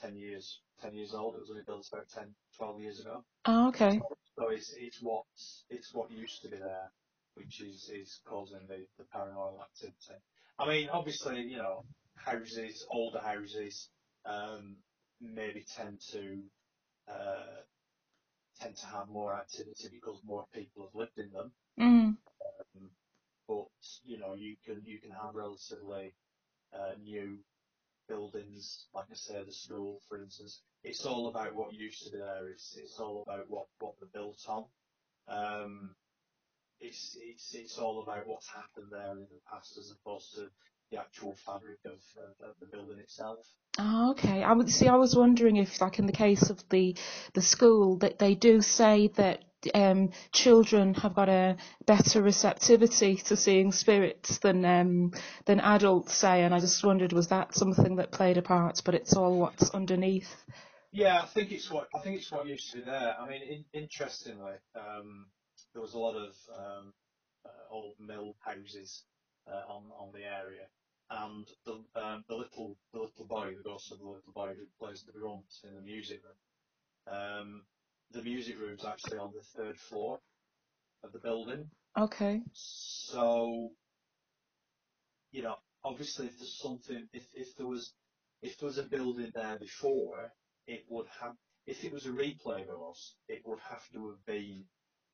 10 0.01 0.15
years 0.15 0.59
10 0.81 0.93
years 0.93 1.13
old. 1.13 1.35
It 1.35 1.41
was 1.41 1.49
only 1.49 1.63
built 1.65 1.87
about 1.91 2.09
10, 2.09 2.33
12 2.57 2.81
years 2.81 2.99
ago. 2.99 3.23
Oh, 3.45 3.69
okay. 3.69 3.99
So 4.37 4.49
it's 4.49 4.73
it's 4.77 4.99
what's 5.01 5.65
it's 5.69 5.93
what 5.93 6.11
used 6.11 6.41
to 6.43 6.49
be 6.49 6.57
there, 6.57 6.91
which 7.35 7.61
is 7.61 7.89
is 7.93 8.19
causing 8.25 8.67
the, 8.67 8.85
the 8.97 9.05
paranormal 9.05 9.61
activity. 9.61 10.21
I 10.59 10.67
mean, 10.67 10.89
obviously, 10.89 11.41
you 11.41 11.57
know, 11.57 11.85
houses, 12.15 12.85
older 12.91 13.19
houses, 13.19 13.89
um, 14.25 14.77
maybe 15.21 15.65
tend 15.75 15.99
to 16.11 16.39
uh, 17.09 17.61
tend 18.59 18.75
to 18.77 18.85
have 18.87 19.07
more 19.07 19.33
activity 19.35 19.89
because 19.91 20.19
more 20.23 20.45
people 20.53 20.83
have 20.83 20.95
lived 20.95 21.17
in 21.17 21.31
them. 21.31 21.51
Mm. 21.79 22.17
Um, 22.75 22.89
but 23.47 23.65
you 24.05 24.19
know, 24.19 24.35
you 24.35 24.55
can 24.65 24.83
you 24.85 24.99
can 24.99 25.11
have 25.11 25.33
relatively 25.33 26.13
uh, 26.73 26.93
new 27.01 27.39
buildings, 28.07 28.87
like 28.93 29.05
I 29.11 29.15
say, 29.15 29.43
the 29.43 29.51
school, 29.51 30.01
for 30.07 30.21
instance. 30.21 30.61
It's 30.83 31.05
all 31.05 31.27
about 31.27 31.55
what 31.55 31.73
used 31.73 32.05
to 32.05 32.11
be 32.11 32.17
there. 32.19 32.47
It's 32.49 32.77
it's 32.77 32.99
all 32.99 33.23
about 33.27 33.45
what 33.49 33.67
what 33.79 33.93
they're 33.99 34.09
built 34.21 34.43
on. 34.47 34.65
Um, 35.27 35.95
it's 36.79 37.17
it's 37.21 37.53
it's 37.55 37.77
all 37.77 38.03
about 38.03 38.27
what's 38.27 38.47
happened 38.47 38.87
there 38.91 39.11
in 39.11 39.27
the 39.31 39.41
past, 39.51 39.77
as 39.77 39.91
opposed 39.91 40.35
to 40.35 40.49
the 40.91 40.99
actual 40.99 41.35
fabric 41.45 41.79
of, 41.85 41.91
of, 41.91 42.49
of 42.49 42.55
the 42.59 42.65
building 42.65 42.99
itself. 42.99 43.39
Oh, 43.79 44.11
okay. 44.11 44.43
I 44.43 44.53
would 44.53 44.69
see. 44.69 44.87
I 44.87 44.95
was 44.95 45.15
wondering 45.15 45.57
if, 45.57 45.81
like 45.81 45.99
in 45.99 46.05
the 46.05 46.11
case 46.11 46.49
of 46.49 46.63
the 46.69 46.95
the 47.33 47.41
school, 47.41 47.97
that 47.97 48.17
they 48.19 48.33
do 48.33 48.61
say 48.61 49.09
that 49.15 49.43
um, 49.73 50.11
children 50.31 50.93
have 50.95 51.15
got 51.15 51.29
a 51.29 51.57
better 51.85 52.21
receptivity 52.21 53.17
to 53.17 53.35
seeing 53.35 53.71
spirits 53.71 54.39
than 54.39 54.65
um, 54.65 55.11
than 55.45 55.59
adults 55.59 56.15
say, 56.15 56.43
and 56.43 56.55
I 56.55 56.59
just 56.59 56.83
wondered 56.83 57.13
was 57.13 57.27
that 57.27 57.53
something 57.53 57.97
that 57.97 58.11
played 58.11 58.37
a 58.37 58.41
part? 58.41 58.81
But 58.83 58.95
it's 58.95 59.13
all 59.13 59.39
what's 59.39 59.69
underneath. 59.71 60.33
Yeah, 60.91 61.21
I 61.21 61.27
think 61.27 61.51
it's 61.51 61.69
what 61.69 61.87
I 61.95 61.99
think 61.99 62.17
it's 62.17 62.31
what 62.31 62.47
used 62.47 62.71
to 62.71 62.77
be 62.77 62.83
there. 62.85 63.15
I 63.19 63.27
mean, 63.27 63.41
in, 63.43 63.65
interestingly, 63.73 64.53
um, 64.75 65.27
there 65.73 65.81
was 65.81 65.93
a 65.93 65.99
lot 65.99 66.15
of 66.15 66.33
um, 66.57 66.93
uh, 67.45 67.73
old 67.73 67.95
mill 67.99 68.35
houses 68.39 69.03
uh, 69.47 69.71
on 69.71 69.83
on 69.99 70.11
the 70.13 70.25
area, 70.25 70.67
and 71.09 71.47
the 71.65 71.73
um, 72.01 72.23
the 72.27 72.35
little 72.35 72.77
the 72.93 72.99
little 72.99 73.25
boy, 73.25 73.53
the 73.55 73.63
ghost 73.63 73.91
of 73.91 73.99
the 73.99 74.05
little 74.05 74.33
boy 74.33 74.53
who 74.55 74.65
plays 74.79 75.03
the 75.03 75.17
drums 75.17 75.61
in 75.63 75.75
the 75.75 75.81
music 75.81 76.21
room. 76.23 77.15
Um, 77.15 77.61
the 78.11 78.23
music 78.23 78.59
room's 78.59 78.85
actually 78.85 79.17
on 79.17 79.33
the 79.33 79.41
third 79.41 79.77
floor 79.77 80.19
of 81.03 81.11
the 81.13 81.19
building. 81.19 81.69
Okay. 81.97 82.41
So, 82.53 83.71
you 85.31 85.43
know, 85.43 85.55
obviously, 85.83 86.27
if 86.27 86.37
there's 86.39 86.59
something, 86.59 87.07
if 87.13 87.25
if 87.33 87.55
there 87.57 87.67
was 87.67 87.93
if 88.41 88.57
there 88.59 88.67
was 88.67 88.77
a 88.77 88.83
building 88.83 89.31
there 89.33 89.57
before, 89.59 90.33
it 90.67 90.85
would 90.89 91.07
have. 91.21 91.35
If 91.65 91.83
it 91.83 91.91
was 91.91 92.05
a 92.05 92.11
replay 92.11 92.61
of 92.61 92.67
ghost, 92.69 93.15
it 93.27 93.41
would 93.45 93.59
have 93.59 93.83
to 93.91 94.09
have 94.09 94.25
been 94.25 94.63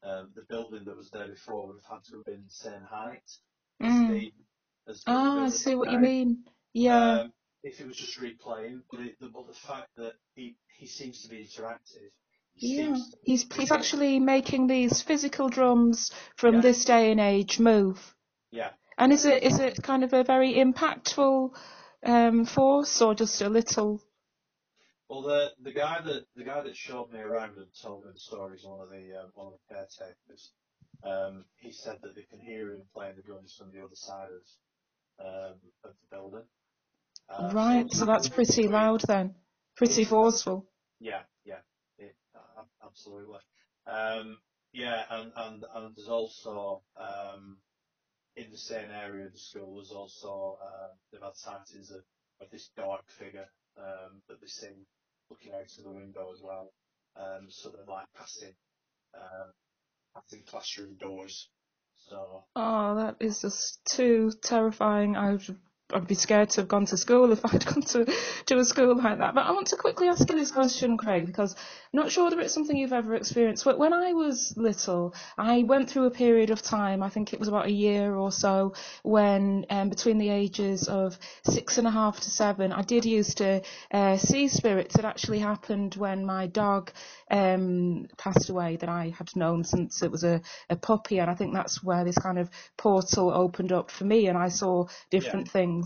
um, 0.04 0.32
the 0.36 0.44
building 0.44 0.84
that 0.86 0.96
was 0.96 1.10
there 1.10 1.28
before 1.28 1.68
would 1.68 1.82
have 1.82 1.98
had 1.98 2.04
to 2.06 2.18
have 2.18 2.26
been 2.26 2.44
the 2.46 2.52
same 2.52 2.84
height 2.84 3.38
Mm. 3.82 4.32
As 4.88 5.03
Ah, 5.07 5.45
I 5.45 5.49
see 5.49 5.75
what 5.75 5.91
you 5.91 5.99
mean. 5.99 6.43
Yeah. 6.73 7.21
Um, 7.21 7.34
if 7.63 7.79
it 7.79 7.88
was 7.88 7.95
just 7.97 8.19
replaying, 8.19 8.81
but, 8.91 8.99
it, 8.99 9.19
the, 9.19 9.29
but 9.29 9.47
the 9.47 9.53
fact 9.53 9.89
that 9.97 10.13
he, 10.36 10.55
he 10.67 10.86
seems 10.86 11.21
to 11.23 11.29
be 11.29 11.38
interactive, 11.38 12.11
he 12.55 12.75
Yeah, 12.77 12.95
he's 13.25 13.45
he's 13.53 13.71
actually 13.71 14.19
making 14.19 14.67
these 14.67 15.01
physical 15.01 15.49
drums 15.49 16.11
from 16.36 16.55
Yeah. 16.55 16.61
this 16.61 16.86
day 16.86 17.11
and 17.11 17.19
age 17.19 17.59
move. 17.59 18.15
yeah. 18.51 18.71
And 18.97 19.11
is 19.11 19.25
it 19.25 19.43
is 19.43 19.59
it 19.59 19.81
kind 19.81 20.03
of 20.03 20.13
a 20.13 20.23
very 20.23 20.53
impactful 20.53 21.55
um, 22.05 22.45
force 22.45 23.01
or 23.01 23.15
just 23.15 23.41
a 23.41 23.49
little? 23.49 24.01
Well, 25.09 25.21
the 25.23 25.51
the 25.61 25.71
guy 25.73 26.01
that 26.01 26.25
the 26.36 26.43
guy 26.43 26.61
that 26.61 26.75
showed 26.75 27.11
me 27.11 27.19
around 27.19 27.57
and 27.57 27.67
told 27.81 28.05
me 28.05 28.11
the 28.13 28.19
story 28.19 28.57
is 28.57 28.65
one 28.65 28.81
of 28.81 28.89
the 28.89 29.15
uh, 29.19 29.27
one 29.34 29.47
of 29.47 29.53
the 29.53 29.73
caretakers. 29.73 30.51
Um, 31.03 31.45
he 31.57 31.71
said 31.71 31.97
that 32.01 32.15
they 32.15 32.23
can 32.23 32.39
hear 32.39 32.71
him 32.71 32.84
playing 32.93 33.15
the 33.17 33.21
drums 33.23 33.55
from 33.57 33.71
the 33.71 33.84
other 33.84 33.95
side 33.95 34.29
of 34.29 34.41
um, 35.20 35.55
of 35.84 35.91
the 36.01 36.16
building. 36.16 36.43
Uh, 37.30 37.51
right, 37.53 37.91
so 37.91 38.05
that's 38.05 38.30
pretty 38.30 38.68
loud 38.68 39.01
then, 39.07 39.34
pretty 39.76 40.03
forceful. 40.03 40.66
Yeah, 40.99 41.22
yeah, 41.45 41.59
it, 41.97 42.16
uh, 42.36 42.64
absolutely. 42.86 43.39
Um, 43.88 44.38
yeah, 44.72 45.03
and, 45.09 45.32
and, 45.36 45.66
and 45.76 45.95
there's 45.95 46.07
also, 46.09 46.82
um, 46.97 47.57
in 48.36 48.49
the 48.51 48.57
same 48.57 48.89
area 48.91 49.26
of 49.26 49.34
the 49.34 49.39
school, 49.39 49.76
there's 49.76 49.91
also, 49.91 50.57
uh, 50.61 50.88
they've 51.11 51.22
had 51.22 51.36
sightings 51.36 51.91
of, 51.91 52.01
of 52.41 52.49
this 52.51 52.70
dark 52.76 53.03
figure, 53.20 53.47
um, 53.78 54.22
that 54.28 54.39
they 54.41 54.47
see 54.47 54.86
looking 55.30 55.53
out 55.53 55.61
of 55.78 55.84
the 55.84 55.91
window 55.91 56.32
as 56.34 56.41
well, 56.41 56.72
um, 57.16 57.47
sort 57.49 57.76
of 57.80 57.88
like 57.88 58.05
passing, 58.16 58.53
um, 59.16 59.51
passing 60.16 60.43
classroom 60.47 60.95
doors. 60.95 61.49
So, 62.10 62.43
Oh, 62.56 62.95
that 62.95 63.18
is 63.20 63.41
just 63.41 63.84
too 63.86 64.32
terrifying. 64.41 65.16
I 65.16 65.32
would, 65.32 65.58
I'd 65.96 66.08
be 66.08 66.16
scared 66.16 66.50
to 66.52 66.62
have 66.62 66.68
gone 66.68 66.86
to 66.88 66.98
school 66.98 67.32
if 67.32 67.46
I'd 67.46 67.66
gone 67.74 67.82
to, 67.82 68.06
to 68.48 68.58
a 68.58 68.66
school 68.66 68.98
like 68.98 69.20
that. 69.20 69.36
But 69.36 69.46
I 69.46 69.52
want 69.52 69.68
to 69.68 69.76
quickly 69.76 70.08
ask 70.08 70.30
you 70.30 70.38
this 70.38 70.52
question, 70.52 70.98
Craig, 70.98 71.26
because 71.26 71.54
I'm 71.54 72.00
not 72.00 72.12
sure 72.12 72.26
whether 72.26 72.39
it's 72.39 72.54
something 72.54 72.76
you've 72.76 72.94
ever 72.94 73.16
experienced. 73.16 73.66
But 73.66 73.78
when 73.78 73.94
I 73.94 74.14
was 74.14 74.54
little, 74.58 75.14
I 75.38 75.64
went 75.64 75.89
through 75.89 76.06
a 76.06 76.12
period 76.12 76.50
of 76.50 76.62
time, 76.62 77.04
I 77.04 77.10
think 77.10 77.34
it 77.34 77.39
was 77.39 77.48
about 77.48 77.68
a 77.68 77.72
year 77.72 78.16
or 78.16 78.32
so, 78.32 78.74
when 79.04 79.66
um, 79.70 79.89
between 79.89 80.18
the 80.18 80.30
ages 80.30 80.88
of 80.88 81.18
six 81.44 81.78
and 81.78 81.88
a 81.88 81.91
half 81.91 82.20
to 82.22 82.30
seven, 82.30 82.72
I 82.72 82.82
did 82.82 83.06
used 83.06 83.38
to 83.38 83.62
uh, 83.91 84.18
see 84.18 84.48
spirits. 84.48 84.96
It 84.96 85.06
actually 85.06 85.39
happened 85.39 85.96
when 85.96 86.26
my 86.26 86.48
dog 86.48 86.91
um, 87.30 88.08
passed 88.18 88.50
away 88.50 88.78
that 88.78 88.89
I 88.89 89.14
had 89.18 89.36
known 89.36 89.64
since 89.64 90.02
it 90.04 90.12
was 90.12 90.24
a, 90.24 90.41
a 90.70 90.76
puppy, 90.76 91.20
and 91.20 91.30
I 91.30 91.36
think 91.36 91.54
that's 91.54 91.84
where 91.84 92.04
this 92.04 92.18
kind 92.18 92.39
of 92.39 92.50
portal 92.78 93.32
opened 93.32 93.72
up 93.72 93.91
for 93.91 94.06
me, 94.06 94.28
and 94.28 94.38
I 94.38 94.50
saw 94.50 94.88
different 95.10 95.50
things 95.50 95.82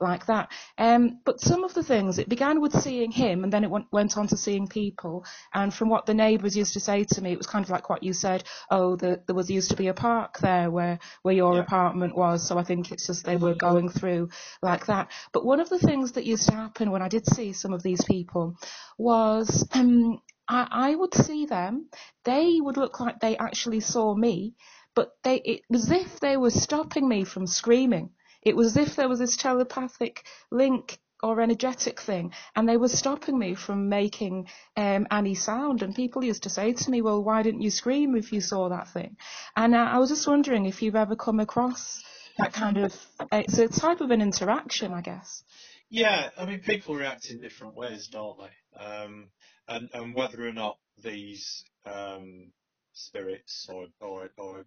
like 0.00 0.26
that. 0.26 0.50
Um, 0.76 1.20
but 1.24 1.40
some 1.40 1.64
of 1.64 1.74
the 1.74 1.82
things, 1.82 2.18
it 2.18 2.28
began 2.28 2.60
with 2.60 2.80
seeing 2.80 3.10
him, 3.10 3.44
and 3.44 3.52
then 3.52 3.64
it 3.64 3.70
went, 3.70 3.86
went 3.92 4.16
on 4.16 4.26
to 4.28 4.36
seeing 4.36 4.68
people. 4.68 5.24
And 5.54 5.72
from 5.72 5.88
what 5.88 6.06
the 6.06 6.14
neighbours 6.14 6.56
used 6.56 6.74
to 6.74 6.80
say 6.80 7.04
to 7.04 7.22
me, 7.22 7.32
it 7.32 7.38
was 7.38 7.46
kind 7.46 7.64
of 7.64 7.70
like 7.70 7.88
what 7.90 8.02
you 8.02 8.12
said. 8.12 8.44
Oh, 8.70 8.96
the, 8.96 9.22
there 9.26 9.34
was 9.36 9.50
used 9.50 9.70
to 9.70 9.76
be 9.76 9.88
a 9.88 9.94
park 9.94 10.38
there 10.38 10.70
where 10.70 10.98
where 11.22 11.34
your 11.34 11.54
Yeah. 11.54 11.60
apartment 11.60 12.16
was. 12.16 12.46
So 12.46 12.58
I 12.58 12.64
think 12.64 12.92
it's 12.92 13.06
just 13.06 13.24
they 13.24 13.36
were 13.36 13.54
going 13.54 13.88
through 13.88 14.28
like 14.62 14.86
that. 14.86 15.10
But 15.32 15.44
one 15.44 15.60
of 15.60 15.68
the 15.68 15.78
things 15.78 16.12
that 16.12 16.24
used 16.26 16.46
to 16.48 16.54
happen 16.54 16.90
when 16.90 17.02
I 17.02 17.08
did 17.08 17.26
see 17.26 17.52
some 17.52 17.72
of 17.72 17.82
these 17.82 18.04
people 18.04 18.56
was 18.98 19.66
um, 19.72 20.20
I, 20.48 20.66
I 20.70 20.94
would 20.94 21.14
see 21.14 21.46
them. 21.46 21.88
They 22.24 22.58
would 22.60 22.76
look 22.76 23.00
like 23.00 23.20
they 23.20 23.36
actually 23.36 23.80
saw 23.80 24.14
me, 24.14 24.54
but 24.94 25.10
they 25.24 25.36
it 25.36 25.62
was 25.70 25.90
as 25.90 26.02
if 26.06 26.20
they 26.20 26.36
were 26.36 26.50
stopping 26.50 27.08
me 27.08 27.24
from 27.24 27.46
screaming. 27.46 28.10
It 28.42 28.56
was 28.56 28.76
as 28.76 28.88
if 28.88 28.96
there 28.96 29.08
was 29.08 29.18
this 29.18 29.36
telepathic 29.36 30.24
link 30.50 30.98
or 31.22 31.40
energetic 31.40 32.00
thing, 32.00 32.32
and 32.54 32.68
they 32.68 32.76
were 32.76 32.88
stopping 32.88 33.38
me 33.38 33.54
from 33.54 33.88
making 33.88 34.46
um, 34.76 35.06
any 35.10 35.34
sound. 35.34 35.82
And 35.82 35.94
people 35.94 36.24
used 36.24 36.44
to 36.44 36.50
say 36.50 36.72
to 36.72 36.90
me, 36.90 37.02
"Well, 37.02 37.22
why 37.22 37.42
didn't 37.42 37.62
you 37.62 37.70
scream 37.70 38.14
if 38.14 38.32
you 38.32 38.40
saw 38.40 38.68
that 38.68 38.88
thing?" 38.88 39.16
And 39.56 39.74
uh, 39.74 39.78
I 39.78 39.98
was 39.98 40.10
just 40.10 40.26
wondering 40.26 40.66
if 40.66 40.82
you've 40.82 40.96
ever 40.96 41.16
come 41.16 41.40
across 41.40 42.02
that 42.38 42.52
kind 42.52 42.78
of. 42.78 42.94
It's 43.32 43.58
a 43.58 43.68
type 43.68 44.00
of 44.00 44.10
an 44.10 44.20
interaction, 44.20 44.92
I 44.92 45.00
guess. 45.00 45.42
Yeah, 45.90 46.30
I 46.36 46.44
mean, 46.44 46.60
people 46.60 46.94
react 46.94 47.30
in 47.30 47.40
different 47.40 47.74
ways, 47.74 48.08
don't 48.08 48.38
they? 48.38 48.84
Um, 48.84 49.30
and, 49.66 49.88
and 49.94 50.14
whether 50.14 50.46
or 50.46 50.52
not 50.52 50.78
these 51.02 51.64
um, 51.86 52.52
spirits 52.92 53.68
or 53.72 53.86
or, 54.00 54.30
or 54.36 54.66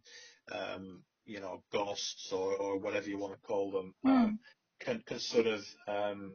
um, 0.51 1.03
you 1.31 1.39
know 1.39 1.63
ghosts 1.71 2.31
or, 2.33 2.55
or 2.57 2.79
whatever 2.79 3.07
you 3.09 3.17
want 3.17 3.33
to 3.33 3.47
call 3.47 3.71
them 3.71 3.93
um, 4.05 4.39
can 4.79 5.01
can 5.07 5.19
sort 5.19 5.47
of 5.47 5.61
um, 5.87 6.33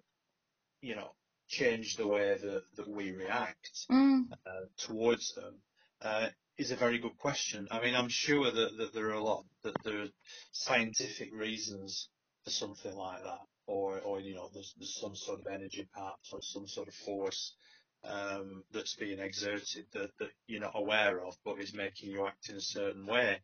you 0.81 0.97
know 0.97 1.11
change 1.49 1.97
the 1.97 2.07
way 2.07 2.37
that, 2.43 2.63
that 2.77 2.89
we 2.89 3.13
react 3.13 3.87
Mm. 3.91 4.25
uh, 4.47 4.67
towards 4.79 5.35
them 5.35 5.55
uh, 6.03 6.29
is 6.59 6.71
a 6.73 6.77
very 6.77 6.99
good 6.99 7.17
question. 7.19 7.69
I 7.71 7.81
mean, 7.81 7.95
I'm 7.95 8.09
sure 8.09 8.51
that, 8.51 8.71
that 8.79 8.95
there 8.95 9.09
are 9.11 9.15
a 9.15 9.25
lot 9.25 9.45
that 9.65 9.77
there 9.85 10.03
are 10.03 10.09
scientific 10.53 11.31
reasons 11.35 12.09
for 12.45 12.51
something 12.51 12.97
like 12.97 13.23
that, 13.23 13.47
or 13.67 14.01
or 14.01 14.21
you 14.21 14.35
know, 14.35 14.49
there's 14.55 14.75
there's 14.79 15.01
some 15.01 15.15
sort 15.15 15.41
of 15.41 15.47
energy 15.47 15.89
perhaps 15.95 16.33
or 16.33 16.41
some 16.43 16.67
sort 16.67 16.89
of 16.89 16.95
force 16.95 17.55
um, 18.05 18.65
that's 18.73 18.97
being 18.97 19.21
exerted 19.21 19.87
that, 19.93 20.11
that 20.19 20.31
you're 20.47 20.61
not 20.61 20.73
aware 20.75 21.25
of, 21.25 21.35
but 21.45 21.61
is 21.61 21.75
making 21.75 22.11
you 22.11 22.27
act 22.27 22.49
in 22.51 22.57
a 22.57 22.61
certain 22.61 23.07
way. 23.07 23.41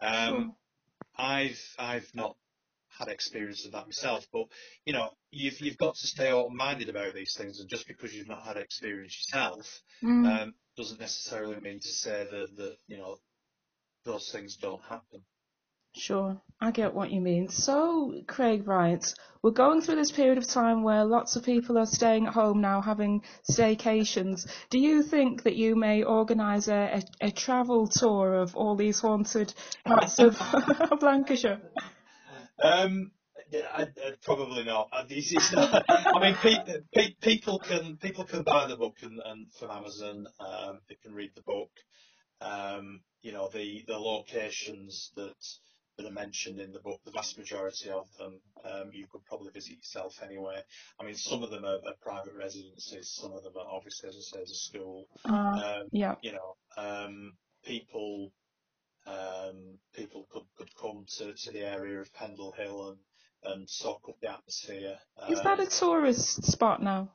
Um, 0.00 0.54
I've 1.16 1.60
I've 1.78 2.10
not 2.14 2.36
had 2.98 3.08
experience 3.08 3.66
of 3.66 3.72
that 3.72 3.86
myself, 3.86 4.26
but 4.32 4.46
you 4.84 4.92
know, 4.92 5.10
you've 5.30 5.60
you've 5.60 5.78
got 5.78 5.96
to 5.96 6.06
stay 6.06 6.30
open-minded 6.32 6.88
about 6.88 7.14
these 7.14 7.34
things, 7.36 7.60
and 7.60 7.68
just 7.68 7.88
because 7.88 8.14
you've 8.14 8.28
not 8.28 8.44
had 8.44 8.56
experience 8.56 9.16
yourself, 9.18 9.82
Mm. 10.04 10.42
um, 10.44 10.54
doesn't 10.76 11.00
necessarily 11.00 11.60
mean 11.60 11.80
to 11.80 11.88
say 11.88 12.26
that 12.30 12.56
that 12.56 12.76
you 12.88 12.98
know 12.98 13.18
those 14.04 14.30
things 14.32 14.56
don't 14.56 14.82
happen. 14.82 15.24
Sure, 15.96 16.40
I 16.60 16.72
get 16.72 16.92
what 16.92 17.12
you 17.12 17.20
mean. 17.20 17.48
So, 17.48 18.20
Craig 18.26 18.64
Bryant, 18.64 19.14
we're 19.42 19.52
going 19.52 19.80
through 19.80 19.94
this 19.96 20.10
period 20.10 20.38
of 20.38 20.48
time 20.48 20.82
where 20.82 21.04
lots 21.04 21.36
of 21.36 21.44
people 21.44 21.78
are 21.78 21.86
staying 21.86 22.26
at 22.26 22.34
home 22.34 22.60
now, 22.60 22.80
having 22.80 23.22
staycations. 23.48 24.50
Do 24.70 24.80
you 24.80 25.04
think 25.04 25.44
that 25.44 25.54
you 25.54 25.76
may 25.76 26.02
organise 26.02 26.66
a, 26.66 27.02
a, 27.22 27.26
a 27.28 27.30
travel 27.30 27.86
tour 27.86 28.34
of 28.34 28.56
all 28.56 28.74
these 28.74 28.98
haunted 28.98 29.54
parts 29.84 30.18
of 30.18 30.36
Lancashire? 31.00 31.60
Um, 32.60 33.12
I, 33.52 33.82
I, 33.82 34.12
probably 34.22 34.64
not. 34.64 34.88
Uh, 34.92 35.04
not. 35.52 35.84
I 35.88 36.18
mean, 36.20 36.34
pe- 36.34 36.80
pe- 36.92 37.14
people 37.20 37.60
can 37.60 37.98
people 37.98 38.24
can 38.24 38.42
buy 38.42 38.66
the 38.66 38.76
book 38.76 38.96
and, 39.02 39.20
and 39.24 39.46
from 39.52 39.70
Amazon. 39.70 40.26
Um, 40.40 40.80
they 40.88 40.96
can 40.96 41.14
read 41.14 41.30
the 41.36 41.42
book. 41.42 41.70
Um, 42.40 43.00
you 43.22 43.32
know, 43.32 43.48
the 43.52 43.84
the 43.86 43.98
locations 43.98 45.12
that 45.16 45.34
that 45.96 46.06
are 46.06 46.10
mentioned 46.12 46.60
in 46.60 46.72
the 46.72 46.80
book, 46.80 47.00
the 47.04 47.10
vast 47.12 47.38
majority 47.38 47.90
of 47.90 48.06
them, 48.18 48.40
um, 48.64 48.90
you 48.92 49.06
could 49.10 49.24
probably 49.26 49.50
visit 49.52 49.76
yourself 49.76 50.20
anyway. 50.22 50.60
I 51.00 51.04
mean, 51.04 51.14
some 51.14 51.42
of 51.42 51.50
them 51.50 51.64
are, 51.64 51.76
are 51.86 51.94
private 52.02 52.34
residences. 52.34 53.14
Some 53.14 53.32
of 53.32 53.42
them 53.42 53.52
are 53.56 53.66
obviously, 53.70 54.08
as 54.08 54.16
I 54.16 54.38
say, 54.38 54.42
a 54.42 54.46
school. 54.46 55.06
Uh, 55.24 55.30
Um, 55.32 55.88
yeah. 55.92 56.14
you 56.22 56.32
know, 56.32 56.56
um, 56.76 57.32
people 57.64 58.32
um, 59.06 59.78
people 59.94 60.26
could, 60.30 60.44
could 60.56 60.74
come 60.80 61.04
to, 61.18 61.34
to 61.34 61.52
the 61.52 61.60
area 61.60 62.00
of 62.00 62.12
Pendle 62.14 62.52
Hill 62.52 62.88
and 62.90 62.98
and 63.46 63.68
soak 63.68 64.08
up 64.08 64.16
the 64.22 64.30
atmosphere. 64.30 64.98
Is 65.28 65.42
that 65.42 65.58
a 65.60 65.62
Um, 65.64 65.68
tourist 65.68 66.44
spot 66.44 66.82
now? 66.82 67.10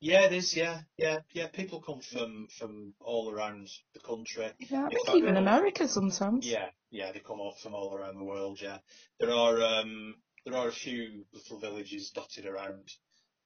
yeah, 0.00 0.22
it 0.22 0.32
is. 0.32 0.56
Yeah, 0.56 0.80
yeah, 0.96 1.18
yeah. 1.34 1.48
People 1.48 1.82
come 1.82 2.00
from 2.00 2.48
from 2.58 2.94
all 3.00 3.30
around 3.30 3.68
the 3.92 4.00
country. 4.00 4.50
Yeah, 4.58 4.86
I 4.86 4.88
think 4.88 5.06
fact, 5.06 5.18
even 5.18 5.36
America 5.36 5.86
sometimes. 5.88 6.46
Yeah, 6.46 6.70
yeah, 6.90 7.12
they 7.12 7.20
come 7.20 7.40
up 7.40 7.58
from 7.62 7.74
all 7.74 7.94
around 7.94 8.18
the 8.18 8.24
world. 8.24 8.60
Yeah, 8.60 8.78
there 9.20 9.32
are 9.32 9.60
um, 9.62 10.14
there 10.44 10.56
are 10.56 10.68
a 10.68 10.72
few 10.72 11.24
little 11.32 11.58
villages 11.58 12.10
dotted 12.10 12.46
around 12.46 12.88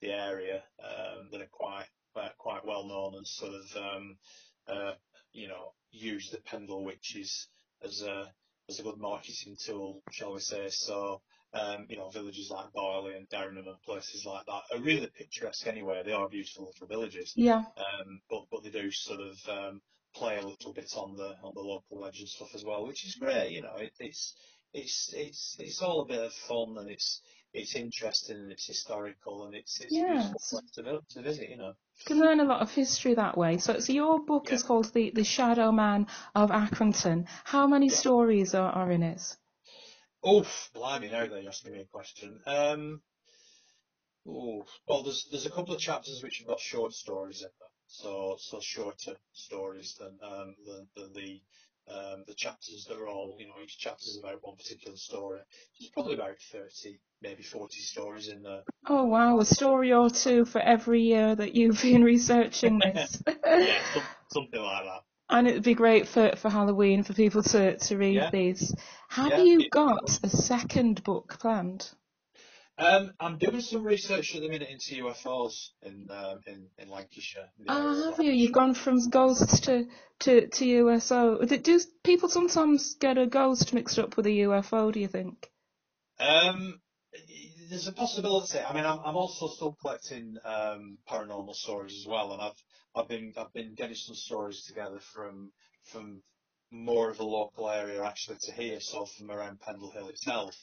the 0.01 0.11
area 0.11 0.62
um, 0.82 1.28
that 1.30 1.40
are 1.40 1.49
quite 1.51 1.86
quite, 2.12 2.36
quite 2.38 2.64
well 2.66 2.86
known 2.86 3.14
and 3.16 3.26
sort 3.26 3.53
of 3.55 3.76
um, 3.76 4.16
uh, 4.68 4.93
you 5.32 5.49
know 5.49 5.72
use 5.90 6.30
the 6.30 6.38
Pendle 6.38 6.84
Witches 6.84 7.49
as 7.84 8.03
a 8.03 8.32
as 8.68 8.78
a 8.78 8.82
good 8.82 8.99
marketing 8.99 9.57
tool, 9.64 10.03
shall 10.11 10.34
we 10.34 10.40
say? 10.40 10.68
So. 10.70 11.22
Um, 11.55 11.84
you 11.90 11.99
know, 11.99 12.09
villages 12.09 12.51
like 12.51 12.72
Barley 12.72 13.14
and 13.14 13.28
Derringham 13.28 13.68
and 13.68 13.82
places 13.84 14.24
like 14.24 14.47
that 14.47 14.62
are 14.74 14.80
really 14.80 15.07
picturesque 15.09 15.66
anyway. 15.66 16.03
They 16.03 16.12
are 16.12 16.26
beautiful 16.26 16.64
little 16.64 16.86
villages 16.86 17.34
Yeah. 17.36 17.64
um, 17.76 18.20
but 18.30 18.45
but 18.51 18.62
they 18.64 18.70
do 18.70 18.90
sort 18.90 19.20
of 19.20 19.36
um, 19.49 19.82
play 20.14 20.38
a 20.38 20.46
little 20.46 20.72
bit 20.72 20.92
on 20.96 21.16
the 21.16 21.36
on 21.42 21.52
the 21.54 21.60
local 21.60 22.00
legend 22.00 22.28
stuff 22.28 22.54
as 22.54 22.64
well, 22.64 22.86
which 22.86 23.04
is 23.06 23.14
great. 23.14 23.50
You 23.52 23.62
know, 23.62 23.76
it, 23.76 23.92
it's 23.98 24.34
it's 24.72 25.12
it's 25.14 25.56
it's 25.58 25.82
all 25.82 26.02
a 26.02 26.06
bit 26.06 26.24
of 26.24 26.32
fun 26.32 26.76
and 26.78 26.90
it's 26.90 27.20
it's 27.52 27.74
interesting 27.76 28.36
and 28.38 28.52
it's 28.52 28.66
historical 28.66 29.44
and 29.46 29.54
it's 29.54 29.80
it's 29.80 29.92
a 29.92 29.94
Yes. 29.94 30.34
beautiful 30.34 30.40
place 30.50 31.02
to, 31.14 31.22
visit. 31.22 31.48
You 31.50 31.56
know. 31.58 31.74
You 31.98 32.04
can 32.06 32.20
learn 32.20 32.40
a 32.40 32.44
lot 32.44 32.62
of 32.62 32.74
history 32.74 33.14
that 33.14 33.38
way. 33.38 33.58
So, 33.58 33.78
so 33.78 33.92
your 33.92 34.18
book 34.24 34.48
Yeah. 34.48 34.54
is 34.54 34.62
called 34.62 34.92
the, 34.92 35.10
the 35.14 35.24
Shadow 35.24 35.70
Man 35.70 36.06
of 36.34 36.50
Accrington. 36.50 37.26
How 37.44 37.66
many 37.66 37.88
Yeah. 37.88 37.96
stories 37.96 38.54
are, 38.54 38.72
are 38.72 38.90
in 38.90 39.02
it? 39.02 39.36
Oof, 40.26 40.70
blimey, 40.74 41.10
now 41.10 41.26
that 41.26 41.42
you're 41.42 41.48
asking 41.48 41.72
me 41.72 41.80
a 41.80 41.84
question. 41.84 42.40
Um, 42.46 43.02
ooh, 44.26 44.64
well, 44.86 45.02
there's 45.02 45.26
there's 45.30 45.46
a 45.46 45.50
couple 45.50 45.74
of 45.74 45.80
chapters 45.80 46.20
which 46.22 46.38
have 46.38 46.46
got 46.48 46.60
short 46.60 46.92
stories 46.92 47.42
in 47.42 47.48
them, 47.60 47.71
so 47.93 48.36
so 48.38 48.59
shorter 48.61 49.14
stories 49.32 49.95
than 49.99 50.18
um 50.22 50.55
than, 50.66 50.88
than 50.97 51.12
the 51.12 51.40
um 51.88 52.24
the 52.26 52.34
chapters 52.34 52.86
that 52.88 52.97
are 52.97 53.07
all 53.09 53.36
you 53.38 53.47
know 53.47 53.55
each 53.62 53.78
chapter 53.78 54.05
is 54.09 54.18
about 54.18 54.43
one 54.43 54.57
particular 54.57 54.97
story. 54.97 55.40
There's 55.78 55.90
probably 55.90 56.14
about 56.14 56.38
thirty, 56.51 56.99
maybe 57.20 57.43
forty 57.43 57.80
stories 57.80 58.28
in 58.28 58.43
there. 58.43 58.62
Oh 58.88 59.05
wow, 59.05 59.38
a 59.40 59.45
story 59.45 59.93
or 59.93 60.09
two 60.11 60.45
for 60.45 60.61
every 60.61 61.03
year 61.03 61.34
that 61.36 61.55
you've 61.55 61.82
been 61.82 62.03
researching 62.03 62.78
this. 62.95 63.22
Yeah, 63.26 63.82
some, 63.93 64.09
something 64.28 64.62
like 64.62 64.84
that. 64.84 65.03
and 65.30 65.49
it'd 65.49 65.62
be 65.62 65.74
great 65.74 66.09
for, 66.09 66.32
for 66.36 66.51
Halloween 66.51 67.03
for 67.03 67.12
people 67.14 67.43
to, 67.43 67.76
to 67.76 67.97
read 67.97 68.14
Yeah. 68.14 68.30
these. 68.30 68.74
Have 69.09 69.38
Yeah, 69.38 69.45
you 69.45 69.68
got 69.70 70.18
a 70.22 70.28
second 70.28 71.03
book 71.05 71.36
planned? 71.40 71.90
Um, 72.78 73.12
I'm 73.20 73.38
doing 73.38 73.60
some 73.60 73.84
research 73.84 74.34
at 74.34 74.40
the 74.40 74.48
minute 74.48 74.68
into 74.70 75.04
UFOs 75.04 75.70
in 75.82 76.08
um, 76.10 76.40
in 76.46 76.66
in 76.78 76.88
Lancashire. 76.88 77.50
the 77.58 77.66
Ah, 77.68 78.10
have 78.10 78.24
you? 78.24 78.32
You've 78.32 78.52
gone 78.52 78.74
from 78.74 79.10
ghosts 79.10 79.60
to, 79.60 79.84
to, 80.20 80.48
to 80.48 80.64
UFOs. 80.64 81.62
Do, 81.62 81.80
people 82.02 82.28
sometimes 82.28 82.94
get 82.94 83.18
a 83.18 83.26
ghost 83.26 83.74
mixed 83.74 83.98
up 83.98 84.16
with 84.16 84.26
a 84.26 84.30
UFO, 84.30 84.90
do 84.90 85.00
you 85.00 85.08
think? 85.08 85.50
Um, 86.18 86.80
there's 87.68 87.88
a 87.88 87.92
possibility. 87.92 88.58
I 88.58 88.72
mean, 88.74 88.84
I'm, 88.84 89.00
I'm 89.04 89.16
also 89.16 89.48
still 89.48 89.76
collecting 89.80 90.36
um, 90.44 90.98
paranormal 91.08 91.54
stories 91.54 91.96
as 92.00 92.06
well, 92.06 92.32
and 92.32 92.40
I've 92.40 92.62
I've 92.94 93.08
been 93.08 93.32
I've 93.36 93.52
been 93.52 93.74
getting 93.74 93.96
some 93.96 94.14
stories 94.14 94.64
together 94.64 94.98
from 95.14 95.52
from 95.84 96.22
more 96.70 97.10
of 97.10 97.20
a 97.20 97.24
local 97.24 97.68
area 97.68 98.02
actually 98.02 98.38
to 98.42 98.52
here, 98.52 98.80
so 98.80 99.04
from 99.04 99.30
around 99.30 99.60
Pendle 99.60 99.90
Hill 99.90 100.08
itself. 100.08 100.54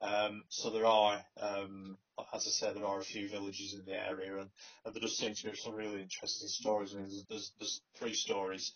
Um, 0.00 0.44
so 0.48 0.70
there 0.70 0.86
are, 0.86 1.20
um, 1.40 1.98
as 2.32 2.46
I 2.46 2.50
said, 2.50 2.76
there 2.76 2.86
are 2.86 3.00
a 3.00 3.04
few 3.04 3.28
villages 3.28 3.74
in 3.74 3.84
the 3.84 3.98
area, 3.98 4.38
and, 4.38 4.50
and 4.84 4.94
there 4.94 5.00
does 5.00 5.16
seem 5.16 5.34
to 5.34 5.50
be 5.50 5.56
some 5.56 5.74
really 5.74 6.02
interesting 6.02 6.48
stories. 6.48 6.94
I 6.94 6.98
mean, 6.98 7.08
there's 7.08 7.24
there's, 7.28 7.52
there's 7.58 7.82
three 7.98 8.14
stories 8.14 8.72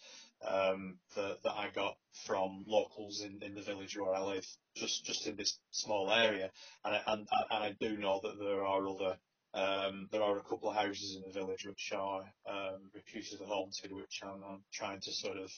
um, 0.46 0.98
that 1.14 1.38
that 1.44 1.52
I 1.52 1.68
got 1.74 1.96
from 2.26 2.64
locals 2.66 3.22
in, 3.22 3.40
in 3.42 3.54
the 3.54 3.62
village 3.62 3.96
where 3.96 4.14
I 4.14 4.20
live, 4.20 4.46
just 4.74 5.04
just 5.04 5.26
in 5.26 5.36
this 5.36 5.58
small 5.70 6.10
area, 6.10 6.50
and 6.84 6.96
I, 6.96 7.02
and, 7.06 7.28
and 7.50 7.64
I 7.64 7.76
do 7.78 7.96
know 7.96 8.20
that 8.22 8.38
there 8.38 8.64
are 8.64 8.88
other. 8.88 9.16
Um, 9.54 10.08
there 10.10 10.22
are 10.22 10.38
a 10.38 10.42
couple 10.42 10.70
of 10.70 10.76
houses 10.76 11.14
in 11.14 11.22
the 11.26 11.38
village 11.38 11.66
which 11.66 11.92
are 11.94 12.22
um, 12.48 12.90
reputedly 12.94 13.46
haunted, 13.46 13.92
which 13.92 14.22
I'm, 14.22 14.42
I'm 14.42 14.64
trying 14.72 15.00
to 15.00 15.12
sort 15.12 15.36
of, 15.36 15.50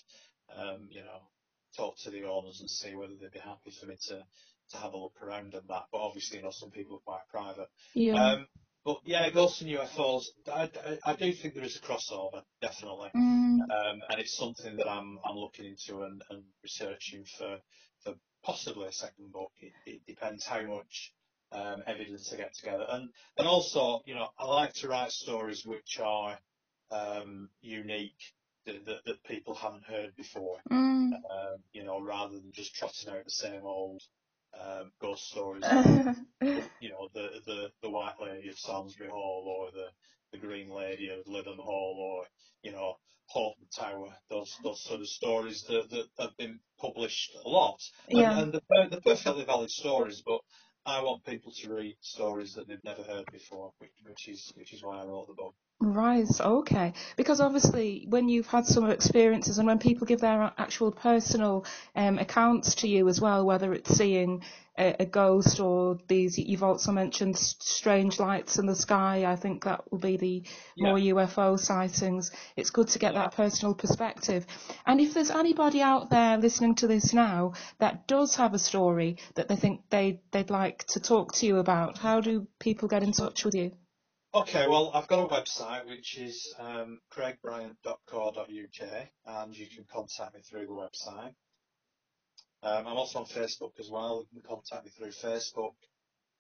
um, 0.58 0.88
you 0.90 1.00
know, 1.02 1.20
talk 1.76 1.96
to 1.98 2.10
the 2.10 2.24
owners 2.24 2.60
and 2.60 2.68
see 2.68 2.96
whether 2.96 3.14
they'd 3.14 3.30
be 3.30 3.38
happy 3.38 3.70
for 3.70 3.86
me 3.86 3.96
to, 4.08 4.24
to 4.70 4.76
have 4.78 4.92
a 4.92 4.96
look 4.98 5.14
around 5.22 5.54
and 5.54 5.68
that. 5.68 5.84
But 5.92 5.98
obviously, 5.98 6.38
you 6.38 6.44
know, 6.44 6.50
some 6.50 6.70
people 6.70 6.96
are 6.96 7.00
quite 7.00 7.28
private. 7.30 7.68
Yeah. 7.94 8.14
Um, 8.22 8.46
but 8.84 8.98
yeah, 9.04 9.30
ghosts 9.30 9.62
and 9.62 9.70
UFOs, 9.70 10.24
I, 10.46 10.70
I, 11.04 11.12
I 11.12 11.16
do 11.16 11.32
think 11.32 11.54
there 11.54 11.64
is 11.64 11.76
a 11.76 11.80
crossover, 11.80 12.42
definitely. 12.60 13.10
Mm, 13.16 13.60
Um, 13.62 14.02
and 14.10 14.20
it's 14.20 14.36
something 14.36 14.76
that 14.76 14.88
I'm 14.88 15.18
I'm 15.24 15.36
looking 15.36 15.64
into 15.64 16.02
and, 16.02 16.22
and 16.30 16.42
researching 16.62 17.24
for 17.38 17.58
for 18.02 18.14
possibly 18.42 18.88
a 18.88 18.92
second 18.92 19.32
book. 19.32 19.52
It, 19.60 19.72
it 19.86 20.06
depends 20.06 20.44
how 20.46 20.60
much 20.62 21.14
um, 21.52 21.82
evidence 21.86 22.30
I 22.32 22.36
get 22.36 22.54
together, 22.54 22.84
and 22.90 23.08
and 23.38 23.48
also 23.48 24.02
you 24.04 24.14
know 24.14 24.28
I 24.38 24.44
like 24.46 24.74
to 24.74 24.88
write 24.88 25.12
stories 25.12 25.64
which 25.64 25.98
are 25.98 26.38
um, 26.90 27.48
unique 27.62 28.20
that, 28.66 28.84
that 28.84 29.04
that 29.06 29.24
people 29.24 29.54
haven't 29.54 29.84
heard 29.84 30.14
before. 30.16 30.58
mm. 30.70 31.12
Um, 31.14 31.58
you 31.72 31.84
know, 31.84 32.00
rather 32.02 32.34
than 32.34 32.52
just 32.52 32.74
trotting 32.74 33.08
out 33.08 33.24
the 33.24 33.30
same 33.30 33.64
old 33.64 34.02
um, 34.60 34.92
ghost 35.00 35.28
stories. 35.30 35.64
you 36.80 36.90
know, 36.90 37.08
the, 37.14 37.28
the, 37.46 37.68
the 37.82 37.90
White 37.90 38.20
Lady 38.20 38.48
of 38.48 38.56
Samlesbury 38.56 39.08
Hall 39.10 39.44
or 39.46 39.70
the, 39.72 39.86
the 40.32 40.38
Green 40.38 40.70
Lady 40.70 41.08
of 41.08 41.24
Lytham 41.26 41.58
Hall 41.58 41.96
or, 41.98 42.26
you 42.62 42.72
know, 42.72 42.96
Hoghton 43.34 43.68
Tower, 43.74 44.14
those, 44.30 44.58
those 44.62 44.82
sort 44.82 45.00
of 45.00 45.08
stories 45.08 45.62
that, 45.68 45.90
that 45.90 46.06
have 46.18 46.36
been 46.36 46.60
published 46.78 47.34
a 47.44 47.48
lot. 47.48 47.80
And, 48.08 48.18
Yeah. 48.20 48.40
and 48.40 48.52
they're, 48.52 48.88
they're 48.90 49.00
perfectly 49.00 49.44
valid 49.44 49.70
stories, 49.70 50.22
but 50.24 50.40
I 50.86 51.02
want 51.02 51.24
people 51.24 51.52
to 51.52 51.74
read 51.74 51.96
stories 52.00 52.54
that 52.54 52.68
they've 52.68 52.84
never 52.84 53.02
heard 53.02 53.24
before, 53.32 53.72
which, 53.78 53.92
which 54.06 54.28
is, 54.28 54.52
which 54.56 54.72
is 54.74 54.82
why 54.82 55.00
I 55.00 55.06
wrote 55.06 55.28
the 55.28 55.34
book. 55.34 55.54
Right, 55.86 56.40
okay. 56.40 56.94
Because 57.14 57.42
obviously, 57.42 58.06
when 58.08 58.26
you've 58.30 58.46
had 58.46 58.64
some 58.64 58.88
experiences 58.88 59.58
and 59.58 59.66
when 59.66 59.78
people 59.78 60.06
give 60.06 60.20
their 60.20 60.50
actual 60.56 60.90
personal 60.90 61.66
um, 61.94 62.18
accounts 62.18 62.76
to 62.76 62.88
you 62.88 63.06
as 63.06 63.20
well, 63.20 63.44
whether 63.44 63.74
it's 63.74 63.94
seeing 63.94 64.42
a, 64.78 64.96
a 65.00 65.04
ghost 65.04 65.60
or 65.60 65.98
these, 66.08 66.38
you've 66.38 66.62
also 66.62 66.90
mentioned 66.90 67.36
strange 67.36 68.18
lights 68.18 68.58
in 68.58 68.64
the 68.64 68.74
sky, 68.74 69.26
I 69.26 69.36
think 69.36 69.64
that 69.64 69.92
will 69.92 69.98
be 69.98 70.16
the 70.16 70.44
more 70.78 70.96
UFO 70.96 71.58
sightings. 71.60 72.30
It's 72.56 72.70
good 72.70 72.88
to 72.88 72.98
get 72.98 73.12
Yeah. 73.12 73.24
that 73.24 73.34
personal 73.36 73.74
perspective. 73.74 74.46
And 74.86 75.02
if 75.02 75.12
there's 75.12 75.30
anybody 75.30 75.82
out 75.82 76.08
there 76.08 76.38
listening 76.38 76.76
to 76.76 76.86
this 76.86 77.12
now 77.12 77.52
that 77.78 78.08
does 78.08 78.36
have 78.36 78.54
a 78.54 78.58
story 78.58 79.18
that 79.34 79.48
they 79.48 79.56
think 79.56 79.82
they, 79.90 80.22
they'd 80.30 80.48
like 80.48 80.84
to 80.88 81.00
talk 81.00 81.34
to 81.34 81.46
you 81.46 81.58
about, 81.58 81.98
how 81.98 82.22
do 82.22 82.46
people 82.58 82.88
get 82.88 83.02
in 83.02 83.12
touch 83.12 83.44
with 83.44 83.54
you? 83.54 83.72
Okay, 84.34 84.66
well, 84.66 84.90
I've 84.92 85.06
got 85.06 85.20
a 85.20 85.28
website 85.28 85.86
which 85.86 86.18
is 86.18 86.52
um, 86.58 86.98
craigbryant.co.uk 87.12 89.08
and 89.26 89.56
you 89.56 89.66
can 89.68 89.84
contact 89.92 90.34
me 90.34 90.40
through 90.40 90.66
the 90.66 90.72
website. 90.72 91.34
Um, 92.64 92.86
I'm 92.86 92.96
also 92.96 93.20
on 93.20 93.26
Facebook 93.26 93.78
as 93.78 93.88
well. 93.90 94.26
You 94.32 94.40
can 94.40 94.48
contact 94.56 94.86
me 94.86 94.90
through 94.90 95.10
Facebook. 95.10 95.74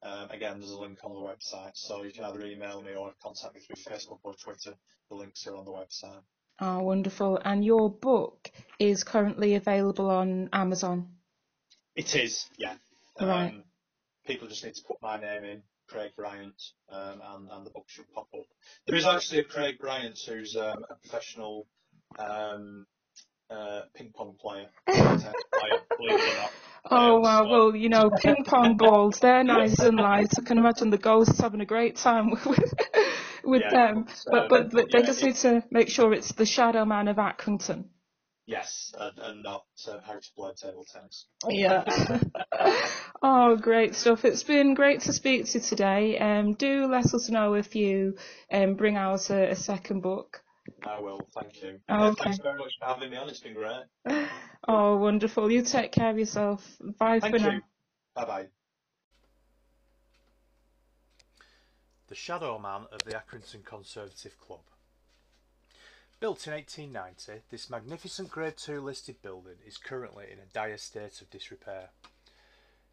Um, 0.02 0.28
again, 0.30 0.58
there's 0.58 0.72
a 0.72 0.78
link 0.78 0.98
on 1.04 1.14
the 1.14 1.20
website, 1.20 1.70
so 1.74 2.02
you 2.02 2.12
can 2.12 2.24
either 2.24 2.44
email 2.44 2.82
me 2.82 2.94
or 2.94 3.12
contact 3.22 3.54
me 3.54 3.60
through 3.60 3.76
Facebook 3.76 4.18
or 4.24 4.34
Twitter. 4.34 4.74
The 5.08 5.14
links 5.14 5.46
are 5.46 5.54
on 5.54 5.64
the 5.64 5.70
website. 5.70 6.22
Oh, 6.60 6.82
wonderful. 6.82 7.38
And 7.44 7.64
your 7.64 7.90
book 7.90 8.50
is 8.80 9.04
currently 9.04 9.54
available 9.54 10.10
on 10.10 10.48
Amazon. 10.52 11.10
It 11.94 12.16
is, 12.16 12.46
yeah. 12.58 12.74
Right. 13.20 13.50
Um, 13.50 13.64
people 14.26 14.48
just 14.48 14.64
need 14.64 14.74
to 14.74 14.82
put 14.82 15.00
my 15.00 15.20
name 15.20 15.44
in, 15.44 15.62
Craig 15.88 16.12
Bryant, 16.16 16.60
um, 16.90 17.20
and, 17.24 17.48
and 17.50 17.66
the 17.66 17.70
book 17.70 17.84
should 17.88 18.10
pop 18.12 18.28
up. 18.34 18.46
There 18.86 18.96
is 18.96 19.04
actually 19.06 19.40
a 19.40 19.44
Craig 19.44 19.78
Bryant 19.78 20.18
who's 20.26 20.56
um, 20.56 20.84
a 20.90 20.94
professional 20.96 21.66
um, 22.18 22.86
uh, 23.50 23.82
ping 23.94 24.12
pong 24.14 24.34
player. 24.40 24.66
tennis 24.88 25.22
player, 25.58 25.78
believe 25.98 26.18
it 26.18 26.32
or 26.32 26.36
not. 26.36 26.52
Oh, 26.90 27.16
Um, 27.16 27.22
wow. 27.22 27.44
so- 27.44 27.50
Well, 27.50 27.76
you 27.76 27.88
know, 27.88 28.10
ping 28.22 28.44
pong 28.44 28.76
balls, 28.76 29.18
they're 29.20 29.44
nice 29.58 29.78
and 29.80 29.96
light. 29.96 30.28
I 30.38 30.42
can 30.42 30.58
imagine 30.58 30.90
the 30.90 30.98
ghosts 30.98 31.40
having 31.40 31.60
a 31.60 31.66
great 31.66 31.96
time 31.96 32.30
with, 32.46 32.74
with 33.44 33.62
Yeah, 33.62 33.70
them. 33.70 34.04
but, 34.30 34.48
But, 34.48 34.48
but, 34.48 34.70
but 34.70 34.86
they 34.92 35.02
just 35.02 35.22
need 35.22 35.36
to 35.36 35.62
make 35.70 35.88
sure 35.88 36.12
it's 36.12 36.32
the 36.32 36.46
Shadow 36.46 36.84
Man 36.84 37.08
of 37.08 37.16
Accrington. 37.16 37.84
Yes, 38.46 38.92
and, 38.98 39.18
and 39.18 39.42
not 39.42 39.64
uh, 39.88 40.00
how 40.04 40.14
to 40.14 40.28
play 40.36 40.50
table 40.60 40.86
tennis. 40.92 41.26
Yeah. 41.48 41.84
oh, 43.22 43.56
great 43.56 43.94
stuff. 43.94 44.24
It's 44.24 44.42
been 44.42 44.74
great 44.74 45.00
to 45.02 45.12
speak 45.14 45.46
to 45.46 45.58
you 45.58 45.64
today. 45.64 46.18
Um, 46.18 46.52
do 46.52 46.86
let 46.86 47.14
us 47.14 47.30
know 47.30 47.54
if 47.54 47.74
you 47.74 48.16
um, 48.52 48.74
bring 48.74 48.96
out 48.96 49.30
a, 49.30 49.50
a 49.50 49.56
second 49.56 50.02
book. 50.02 50.42
I 50.86 51.00
will, 51.00 51.20
thank 51.34 51.62
you. 51.62 51.80
Oh, 51.88 52.08
okay. 52.08 52.24
Thanks 52.24 52.38
very 52.38 52.58
much 52.58 52.72
for 52.78 52.86
having 52.86 53.10
me 53.10 53.16
on. 53.16 53.28
It's 53.28 53.40
been 53.40 53.54
great. 53.54 53.84
Oh, 54.66 54.96
wonderful. 54.96 55.52
You 55.52 55.60
take 55.60 55.92
care 55.92 56.08
of 56.08 56.18
yourself. 56.18 56.66
Bye 56.98 57.20
Thank 57.20 57.36
for 57.36 57.38
you. 57.38 57.52
now. 57.52 57.60
Bye 58.14 58.24
bye. 58.24 58.46
the 62.08 62.14
shadow 62.14 62.58
man 62.58 62.86
of 62.92 63.02
the 63.04 63.12
Accrington 63.12 63.64
Conservative 63.64 64.38
Club. 64.38 64.60
Built 66.24 66.46
in 66.46 66.54
1890, 66.54 67.42
this 67.50 67.68
magnificent 67.68 68.30
Grade 68.30 68.54
II 68.66 68.78
listed 68.78 69.20
building 69.20 69.56
is 69.66 69.76
currently 69.76 70.24
in 70.32 70.38
a 70.38 70.46
dire 70.54 70.78
state 70.78 71.20
of 71.20 71.28
disrepair. 71.28 71.90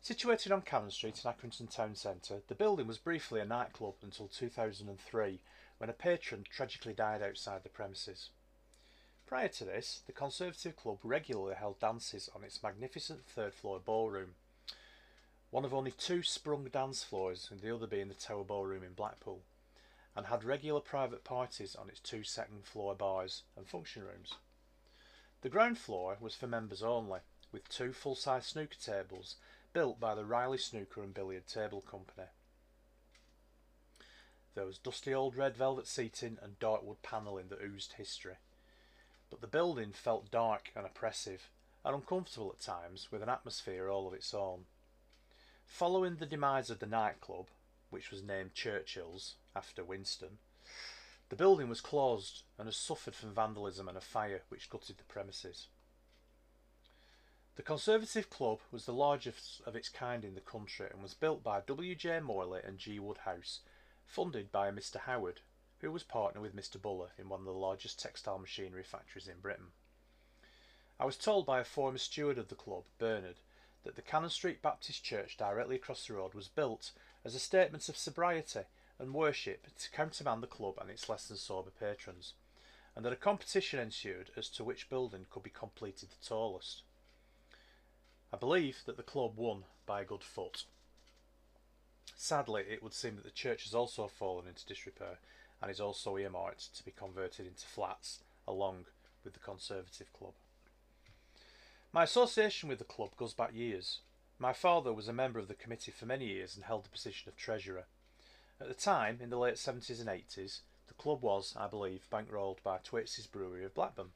Situated 0.01 0.51
on 0.51 0.63
Cannon 0.63 0.91
Street 0.91 1.21
in 1.23 1.31
Accrington 1.31 1.73
Town 1.73 1.95
Centre, 1.95 2.41
the 2.49 2.55
building 2.55 2.87
was 2.87 2.97
briefly 2.97 3.39
a 3.39 3.45
nightclub 3.45 3.93
until 4.03 4.27
2003 4.27 5.39
when 5.77 5.89
a 5.89 5.93
patron 5.93 6.43
tragically 6.51 6.91
died 6.91 7.21
outside 7.21 7.63
the 7.63 7.69
premises. 7.69 8.31
Prior 9.25 9.47
to 9.47 9.63
this, 9.63 10.01
the 10.05 10.11
Conservative 10.11 10.75
Club 10.75 10.97
regularly 11.01 11.55
held 11.55 11.79
dances 11.79 12.29
on 12.35 12.43
its 12.43 12.61
magnificent 12.61 13.25
third 13.25 13.53
floor 13.53 13.79
ballroom, 13.79 14.35
one 15.51 15.63
of 15.63 15.73
only 15.73 15.91
two 15.91 16.21
sprung 16.21 16.65
dance 16.65 17.01
floors, 17.01 17.47
and 17.49 17.61
the 17.61 17.73
other 17.73 17.87
being 17.87 18.09
the 18.09 18.13
Tower 18.13 18.43
Ballroom 18.43 18.83
in 18.83 18.91
Blackpool, 18.91 19.39
and 20.15 20.25
had 20.25 20.43
regular 20.43 20.79
private 20.79 21.23
parties 21.23 21.75
on 21.75 21.89
its 21.89 21.99
two 21.99 22.23
second 22.23 22.65
floor 22.65 22.95
bars 22.95 23.43
and 23.55 23.67
function 23.67 24.03
rooms. 24.03 24.35
The 25.41 25.49
ground 25.49 25.77
floor 25.77 26.17
was 26.19 26.35
for 26.35 26.47
members 26.47 26.83
only, 26.83 27.19
with 27.51 27.69
two 27.69 27.93
full 27.93 28.15
size 28.15 28.45
snooker 28.45 28.77
tables 28.83 29.35
built 29.73 29.99
by 29.99 30.15
the 30.15 30.25
Riley 30.25 30.57
Snooker 30.57 31.01
and 31.01 31.13
Billiard 31.13 31.47
Table 31.47 31.81
Company. 31.81 32.27
There 34.53 34.65
was 34.65 34.77
dusty 34.77 35.13
old 35.13 35.37
red 35.37 35.55
velvet 35.55 35.87
seating 35.87 36.37
and 36.41 36.59
dark 36.59 36.83
wood 36.83 37.01
panelling 37.01 37.47
that 37.47 37.61
oozed 37.61 37.93
history 37.93 38.35
but 39.31 39.39
the 39.39 39.47
building 39.47 39.93
felt 39.93 40.29
dark 40.29 40.71
and 40.75 40.85
oppressive, 40.85 41.49
and 41.83 41.95
uncomfortable 41.95 42.53
at 42.53 42.59
times, 42.59 43.07
with 43.11 43.23
an 43.23 43.29
atmosphere 43.29 43.89
all 43.89 44.05
of 44.07 44.13
its 44.13 44.33
own. 44.33 44.65
Following 45.65 46.17
the 46.17 46.25
demise 46.25 46.69
of 46.69 46.79
the 46.79 46.85
nightclub, 46.85 47.47
which 47.89 48.11
was 48.11 48.21
named 48.21 48.53
Churchill's 48.53 49.35
after 49.55 49.83
Winston, 49.83 50.37
the 51.29 51.35
building 51.35 51.69
was 51.69 51.81
closed 51.81 52.43
and 52.57 52.67
has 52.67 52.75
suffered 52.75 53.15
from 53.15 53.33
vandalism 53.33 53.87
and 53.87 53.97
a 53.97 54.01
fire 54.01 54.41
which 54.49 54.69
gutted 54.69 54.97
the 54.97 55.03
premises. 55.05 55.67
The 57.55 57.63
Conservative 57.63 58.29
Club 58.29 58.59
was 58.71 58.85
the 58.85 58.93
largest 58.93 59.61
of 59.65 59.75
its 59.75 59.89
kind 59.89 60.23
in 60.25 60.35
the 60.35 60.41
country 60.41 60.87
and 60.91 61.01
was 61.01 61.13
built 61.13 61.43
by 61.43 61.61
W. 61.61 61.95
J. 61.95 62.19
Morley 62.19 62.61
and 62.63 62.77
G. 62.77 62.99
Woodhouse, 62.99 63.59
funded 64.05 64.51
by 64.51 64.71
Mr. 64.71 65.01
Howard, 65.01 65.41
who 65.79 65.91
was 65.91 66.03
partner 66.03 66.41
with 66.41 66.55
Mr. 66.55 66.81
Bullough 66.81 67.11
in 67.17 67.29
one 67.29 67.41
of 67.41 67.45
the 67.45 67.51
largest 67.51 67.99
textile 67.99 68.39
machinery 68.39 68.83
factories 68.83 69.27
in 69.27 69.39
Britain. 69.39 69.67
I 70.99 71.05
was 71.05 71.17
told 71.17 71.45
by 71.45 71.59
a 71.59 71.65
former 71.65 71.97
steward 71.97 72.37
of 72.37 72.49
the 72.49 72.55
club, 72.55 72.83
Bernard, 72.99 73.37
that 73.83 73.95
the 73.95 74.01
Cannon 74.01 74.29
Street 74.29 74.61
Baptist 74.61 75.03
Church 75.03 75.37
directly 75.37 75.75
across 75.75 76.05
the 76.05 76.13
road 76.13 76.33
was 76.33 76.47
built 76.47 76.91
as 77.25 77.35
a 77.35 77.39
statement 77.39 77.89
of 77.89 77.97
sobriety 77.97 78.61
and 79.01 79.13
worship 79.15 79.67
to 79.79 79.91
countermand 79.91 80.43
the 80.43 80.47
club 80.47 80.75
and 80.79 80.89
its 80.89 81.09
less 81.09 81.27
than 81.27 81.35
sober 81.35 81.71
patrons, 81.71 82.33
and 82.95 83.03
that 83.03 83.11
a 83.11 83.17
competition 83.17 83.79
ensued 83.79 84.29
as 84.37 84.47
to 84.49 84.63
which 84.63 84.89
building 84.89 85.25
could 85.29 85.41
be 85.41 85.49
completed 85.49 86.09
the 86.09 86.27
tallest. 86.27 86.83
I 88.31 88.37
believe 88.37 88.83
that 88.85 88.97
the 88.97 89.03
club 89.03 89.33
won 89.35 89.63
by 89.87 90.01
a 90.01 90.05
good 90.05 90.23
foot. 90.23 90.65
Sadly, 92.15 92.63
it 92.69 92.83
would 92.83 92.93
seem 92.93 93.15
that 93.15 93.25
the 93.25 93.31
church 93.31 93.63
has 93.63 93.73
also 93.73 94.07
fallen 94.07 94.47
into 94.47 94.65
disrepair 94.65 95.17
and 95.61 95.71
is 95.71 95.81
also 95.81 96.17
earmarked 96.17 96.75
to 96.77 96.85
be 96.85 96.91
converted 96.91 97.47
into 97.47 97.65
flats 97.65 98.19
along 98.47 98.85
with 99.23 99.33
the 99.33 99.39
Conservative 99.39 100.13
Club. 100.13 100.33
My 101.91 102.03
association 102.03 102.69
with 102.69 102.77
the 102.77 102.85
club 102.85 103.17
goes 103.17 103.33
back 103.33 103.53
years. 103.53 103.99
My 104.37 104.53
father 104.53 104.93
was 104.93 105.07
a 105.07 105.13
member 105.13 105.39
of 105.39 105.47
the 105.47 105.53
committee 105.55 105.91
for 105.91 106.05
many 106.05 106.25
years 106.25 106.55
and 106.55 106.63
held 106.63 106.85
the 106.85 106.89
position 106.89 107.27
of 107.27 107.35
treasurer. 107.35 107.85
At 108.61 108.67
the 108.67 108.75
time, 108.75 109.17
in 109.21 109.31
the 109.31 109.39
late 109.39 109.55
70s 109.55 109.99
and 109.99 110.07
80s, 110.07 110.59
the 110.85 110.93
club 110.93 111.23
was, 111.23 111.55
I 111.57 111.65
believe, 111.65 112.07
bankrolled 112.11 112.61
by 112.61 112.77
Thwaites' 112.77 113.25
Brewery 113.25 113.65
of 113.65 113.73
Blackburn 113.73 114.11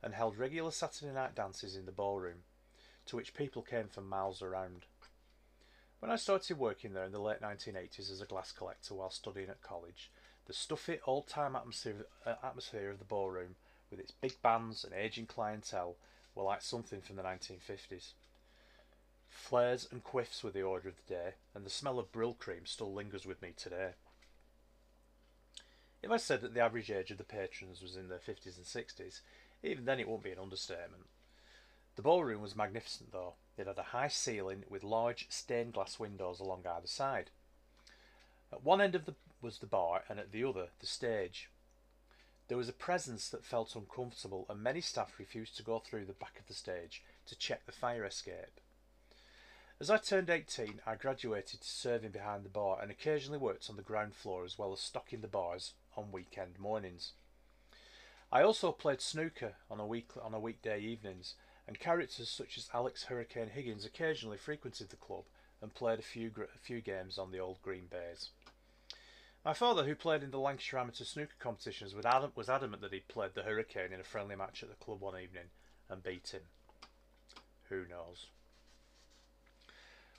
and 0.00 0.14
held 0.14 0.38
regular 0.38 0.70
Saturday 0.70 1.12
night 1.12 1.34
dances 1.34 1.74
in 1.74 1.84
the 1.84 1.90
ballroom, 1.90 2.44
to 3.06 3.16
which 3.16 3.34
people 3.34 3.60
came 3.60 3.88
from 3.88 4.08
miles 4.08 4.40
around. 4.40 4.86
When 5.98 6.12
I 6.12 6.16
started 6.16 6.58
working 6.58 6.92
there 6.92 7.02
in 7.02 7.10
the 7.10 7.18
late 7.18 7.40
1980s 7.40 8.08
as 8.08 8.20
a 8.20 8.24
glass 8.24 8.52
collector 8.52 8.94
while 8.94 9.10
studying 9.10 9.48
at 9.48 9.62
college, 9.62 10.12
the 10.46 10.52
stuffy 10.52 11.00
old-time 11.04 11.56
atmosphere, 11.56 12.06
uh, 12.24 12.36
atmosphere 12.44 12.88
of 12.88 13.00
the 13.00 13.04
ballroom, 13.04 13.56
with 13.90 13.98
its 13.98 14.12
big 14.12 14.40
bands 14.42 14.84
and 14.84 14.94
aging 14.94 15.26
clientele, 15.26 15.96
were 16.36 16.44
like 16.44 16.62
something 16.62 17.00
from 17.00 17.16
the 17.16 17.24
1950s. 17.24 18.12
Flares 19.32 19.88
and 19.90 20.04
quiffs 20.04 20.44
were 20.44 20.50
the 20.50 20.62
order 20.62 20.88
of 20.88 20.96
the 20.96 21.14
day, 21.14 21.34
and 21.54 21.64
the 21.64 21.70
smell 21.70 21.98
of 21.98 22.12
Brylcreem 22.12 22.66
still 22.66 22.92
lingers 22.92 23.26
with 23.26 23.42
me 23.42 23.52
today. 23.56 23.92
If 26.02 26.10
I 26.10 26.16
said 26.16 26.40
that 26.42 26.54
the 26.54 26.60
average 26.60 26.90
age 26.90 27.10
of 27.10 27.18
the 27.18 27.24
patrons 27.24 27.80
was 27.80 27.96
in 27.96 28.08
their 28.08 28.18
50s 28.18 28.56
and 28.56 28.66
60s, 28.66 29.20
even 29.62 29.84
then 29.84 30.00
it 30.00 30.08
won't 30.08 30.22
be 30.22 30.32
an 30.32 30.38
understatement. 30.38 31.06
The 31.96 32.02
ballroom 32.02 32.42
was 32.42 32.56
magnificent 32.56 33.12
though. 33.12 33.34
It 33.56 33.66
had 33.66 33.78
a 33.78 33.82
high 33.82 34.08
ceiling 34.08 34.64
with 34.68 34.82
large 34.82 35.26
stained 35.30 35.74
glass 35.74 35.98
windows 35.98 36.40
along 36.40 36.66
either 36.66 36.86
side. 36.86 37.30
At 38.52 38.62
one 38.62 38.80
end 38.80 38.94
of 38.94 39.04
the 39.06 39.14
was 39.40 39.58
the 39.58 39.66
bar 39.66 40.04
and 40.08 40.18
at 40.18 40.32
the 40.32 40.44
other 40.44 40.68
the 40.80 40.86
stage. 40.86 41.50
There 42.48 42.56
was 42.56 42.68
a 42.68 42.72
presence 42.72 43.28
that 43.28 43.44
felt 43.44 43.76
uncomfortable 43.76 44.46
and 44.48 44.62
many 44.62 44.80
staff 44.80 45.18
refused 45.18 45.56
to 45.56 45.62
go 45.62 45.78
through 45.78 46.06
the 46.06 46.12
back 46.12 46.38
of 46.38 46.46
the 46.46 46.54
stage 46.54 47.02
to 47.26 47.36
check 47.36 47.66
the 47.66 47.72
fire 47.72 48.04
escape. 48.04 48.60
As 49.82 49.90
I 49.90 49.96
turned 49.96 50.30
18, 50.30 50.80
I 50.86 50.94
graduated 50.94 51.60
to 51.60 51.68
serving 51.68 52.12
behind 52.12 52.44
the 52.44 52.48
bar 52.48 52.78
and 52.80 52.88
occasionally 52.88 53.40
worked 53.40 53.68
on 53.68 53.74
the 53.74 53.82
ground 53.82 54.14
floor 54.14 54.44
as 54.44 54.56
well 54.56 54.72
as 54.72 54.78
stocking 54.78 55.22
the 55.22 55.26
bars 55.26 55.72
on 55.96 56.12
weekend 56.12 56.60
mornings. 56.60 57.14
I 58.30 58.44
also 58.44 58.70
played 58.70 59.00
snooker 59.00 59.54
on 59.68 59.80
a 59.80 59.86
week 59.86 60.10
on 60.22 60.34
a 60.34 60.38
weekday 60.38 60.78
evenings, 60.78 61.34
and 61.66 61.80
characters 61.80 62.28
such 62.28 62.56
as 62.56 62.70
Alex 62.72 63.02
Hurricane 63.02 63.48
Higgins 63.48 63.84
occasionally 63.84 64.36
frequented 64.36 64.90
the 64.90 64.94
club 64.96 65.24
and 65.60 65.74
played 65.74 65.98
a 65.98 66.02
few 66.02 66.30
a 66.38 66.58
few 66.60 66.80
games 66.80 67.18
on 67.18 67.32
the 67.32 67.40
old 67.40 67.60
green 67.60 67.88
baize. 67.90 68.30
My 69.44 69.52
father, 69.52 69.82
who 69.82 69.96
played 69.96 70.22
in 70.22 70.30
the 70.30 70.38
Lancashire 70.38 70.78
Amateur 70.78 71.02
Snooker 71.02 71.34
competitions, 71.40 71.92
was 71.92 72.48
adamant 72.48 72.82
that 72.82 72.92
he'd 72.92 73.08
played 73.08 73.34
the 73.34 73.42
Hurricane 73.42 73.92
in 73.92 73.98
a 73.98 74.04
friendly 74.04 74.36
match 74.36 74.62
at 74.62 74.68
the 74.68 74.76
club 74.76 75.00
one 75.00 75.20
evening 75.20 75.50
and 75.88 76.04
beat 76.04 76.28
him. 76.28 76.42
Who 77.68 77.84
knows? 77.88 78.28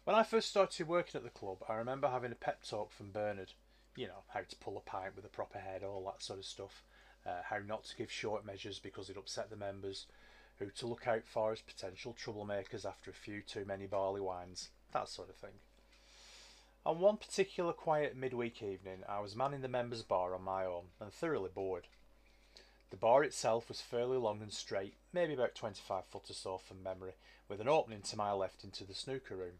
When 0.05 0.17
I 0.17 0.23
first 0.23 0.49
started 0.49 0.89
working 0.89 1.17
at 1.17 1.23
the 1.23 1.29
club, 1.29 1.59
I 1.69 1.75
remember 1.75 2.09
having 2.09 2.33
a 2.33 2.35
pep 2.35 2.63
talk 2.63 2.91
from 2.91 3.11
Bernard. 3.11 3.53
You 3.95 4.07
know, 4.07 4.23
how 4.27 4.41
to 4.41 4.55
pull 4.57 4.75
a 4.77 4.81
pint 4.81 5.15
with 5.15 5.23
a 5.23 5.29
proper 5.29 5.59
head, 5.59 5.81
all 5.81 6.03
that 6.05 6.21
sort 6.21 6.39
of 6.39 6.45
stuff. 6.45 6.83
Uh, 7.25 7.41
how 7.45 7.59
not 7.59 7.85
to 7.85 7.95
give 7.95 8.11
short 8.11 8.45
measures 8.45 8.79
because 8.79 9.09
it 9.09 9.15
upset 9.15 9.49
the 9.49 9.55
members. 9.55 10.07
Who 10.59 10.69
to 10.71 10.87
look 10.87 11.07
out 11.07 11.25
for 11.25 11.53
as 11.53 11.61
potential 11.61 12.13
troublemakers 12.13 12.83
after 12.83 13.11
a 13.11 13.13
few 13.13 13.41
too 13.41 13.63
many 13.63 13.85
barley 13.85 14.19
wines. 14.19 14.69
That 14.91 15.07
sort 15.07 15.29
of 15.29 15.37
thing. 15.37 15.61
On 16.85 16.99
one 16.99 17.15
particular 17.15 17.71
quiet 17.71 18.17
midweek 18.17 18.61
evening, 18.61 19.03
I 19.07 19.21
was 19.21 19.37
manning 19.37 19.61
the 19.61 19.69
members' 19.69 20.03
bar 20.03 20.35
on 20.35 20.43
my 20.43 20.65
own 20.65 20.87
and 20.99 21.13
thoroughly 21.13 21.49
bored. 21.53 21.87
The 22.89 22.97
bar 22.97 23.23
itself 23.23 23.69
was 23.69 23.79
fairly 23.79 24.17
long 24.17 24.41
and 24.41 24.51
straight, 24.51 24.95
maybe 25.13 25.33
about 25.33 25.55
25 25.55 26.03
foot 26.07 26.29
or 26.29 26.33
so 26.33 26.57
from 26.57 26.83
memory, 26.83 27.13
with 27.47 27.61
an 27.61 27.69
opening 27.69 28.01
to 28.01 28.17
my 28.17 28.33
left 28.33 28.65
into 28.65 28.83
the 28.83 28.93
snooker 28.93 29.37
room. 29.37 29.59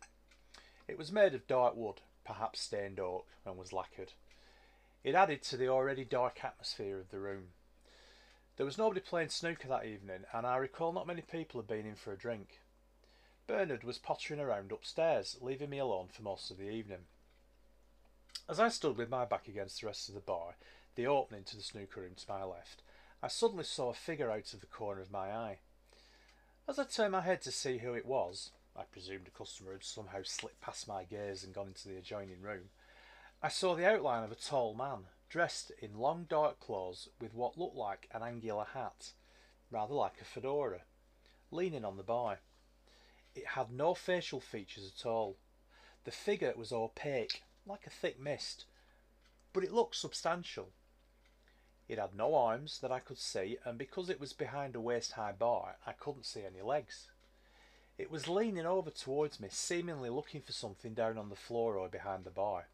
It 0.88 0.97
was 0.97 1.11
made 1.11 1.34
of 1.34 1.47
dark 1.47 1.75
wood, 1.75 2.01
perhaps 2.25 2.61
stained 2.61 2.99
oak, 2.99 3.27
and 3.45 3.57
was 3.57 3.73
lacquered. 3.73 4.13
It 5.03 5.15
added 5.15 5.41
to 5.43 5.57
the 5.57 5.67
already 5.67 6.05
dark 6.05 6.43
atmosphere 6.43 6.99
of 6.99 7.09
the 7.09 7.19
room. 7.19 7.49
There 8.55 8.65
was 8.65 8.77
nobody 8.77 9.01
playing 9.01 9.29
snooker 9.29 9.67
that 9.67 9.86
evening, 9.86 10.25
and 10.31 10.45
I 10.45 10.57
recall 10.57 10.91
not 10.91 11.07
many 11.07 11.21
people 11.21 11.59
had 11.59 11.67
been 11.67 11.86
in 11.86 11.95
for 11.95 12.13
a 12.13 12.17
drink. 12.17 12.59
Bernard 13.47 13.84
was 13.84 13.97
pottering 13.97 14.39
around 14.39 14.71
upstairs, 14.71 15.38
leaving 15.41 15.69
me 15.69 15.79
alone 15.79 16.07
for 16.11 16.21
most 16.21 16.51
of 16.51 16.57
the 16.57 16.69
evening. 16.69 17.05
As 18.47 18.59
I 18.59 18.69
stood 18.69 18.97
with 18.97 19.09
my 19.09 19.25
back 19.25 19.47
against 19.47 19.81
the 19.81 19.88
rest 19.88 20.07
of 20.07 20.15
the 20.15 20.21
bar, 20.21 20.55
the 20.95 21.07
opening 21.07 21.43
to 21.45 21.57
the 21.57 21.63
snooker 21.63 22.01
room 22.01 22.15
to 22.15 22.29
my 22.29 22.43
left, 22.43 22.84
I 23.21 23.27
suddenly 23.27 23.63
saw 23.63 23.89
a 23.89 23.93
figure 23.93 24.29
out 24.29 24.53
of 24.53 24.59
the 24.59 24.67
corner 24.67 25.01
of 25.01 25.11
my 25.11 25.31
eye. 25.31 25.59
As 26.67 26.77
I 26.77 26.84
turned 26.84 27.13
my 27.13 27.21
head 27.21 27.41
to 27.43 27.51
see 27.51 27.79
who 27.79 27.93
it 27.93 28.05
was, 28.05 28.51
I 28.76 28.84
presumed 28.84 29.28
a 29.28 29.32
customer 29.32 29.74
had 29.74 29.84
somehow 29.84 30.24
slipped 30.24 30.61
past 30.61 30.88
my 30.88 31.03
gaze 31.03 31.43
and 31.43 31.53
gone 31.53 31.67
into 31.67 31.88
the 31.88 31.97
adjoining 31.97 32.41
room, 32.41 32.69
I 33.41 33.49
saw 33.49 33.76
the 33.76 33.86
outline 33.86 34.24
of 34.24 34.32
a 34.32 34.36
tall 34.36 34.74
man, 34.74 35.07
dressed 35.30 35.71
in 35.80 35.99
long 35.99 36.26
dark 36.30 36.59
clothes 36.59 37.09
with 37.19 37.34
what 37.34 37.57
looked 37.57 37.76
like 37.76 38.09
an 38.11 38.24
angular 38.24 38.65
hat, 38.74 39.11
rather 39.69 39.93
like 39.93 40.21
a 40.21 40.26
fedora, 40.26 40.84
leaning 41.51 41.84
on 41.84 41.97
the 41.97 42.03
bar. 42.03 42.39
It 43.36 43.47
had 43.47 43.69
no 43.69 43.93
facial 43.93 44.39
features 44.39 44.91
at 44.97 45.05
all. 45.05 45.38
The 46.05 46.11
figure 46.11 46.53
was 46.55 46.71
opaque, 46.71 47.43
like 47.65 47.86
a 47.86 47.89
thick 47.89 48.19
mist, 48.19 48.65
but 49.51 49.63
it 49.63 49.74
looked 49.74 49.95
substantial. 49.95 50.71
It 51.88 51.99
had 51.99 52.15
no 52.15 52.36
arms 52.36 52.80
that 52.80 52.91
I 52.91 52.99
could 52.99 53.19
see, 53.19 53.57
and 53.65 53.78
because 53.78 54.09
it 54.09 54.19
was 54.19 54.34
behind 54.34 54.76
a 54.76 54.82
waist 54.82 55.11
high 55.11 55.34
bar, 55.34 55.76
I 55.86 55.91
couldn't 55.91 56.26
see 56.26 56.43
any 56.43 56.61
legs. 56.61 57.09
It 57.97 58.09
was 58.09 58.27
leaning 58.27 58.65
over 58.65 58.89
towards 58.89 59.39
me, 59.39 59.49
seemingly 59.51 60.09
looking 60.09 60.41
for 60.41 60.51
something 60.51 60.93
down 60.93 61.17
on 61.17 61.29
the 61.29 61.35
floor 61.35 61.77
or 61.77 61.87
behind 61.89 62.23
the 62.23 62.31
bar. 62.31 62.67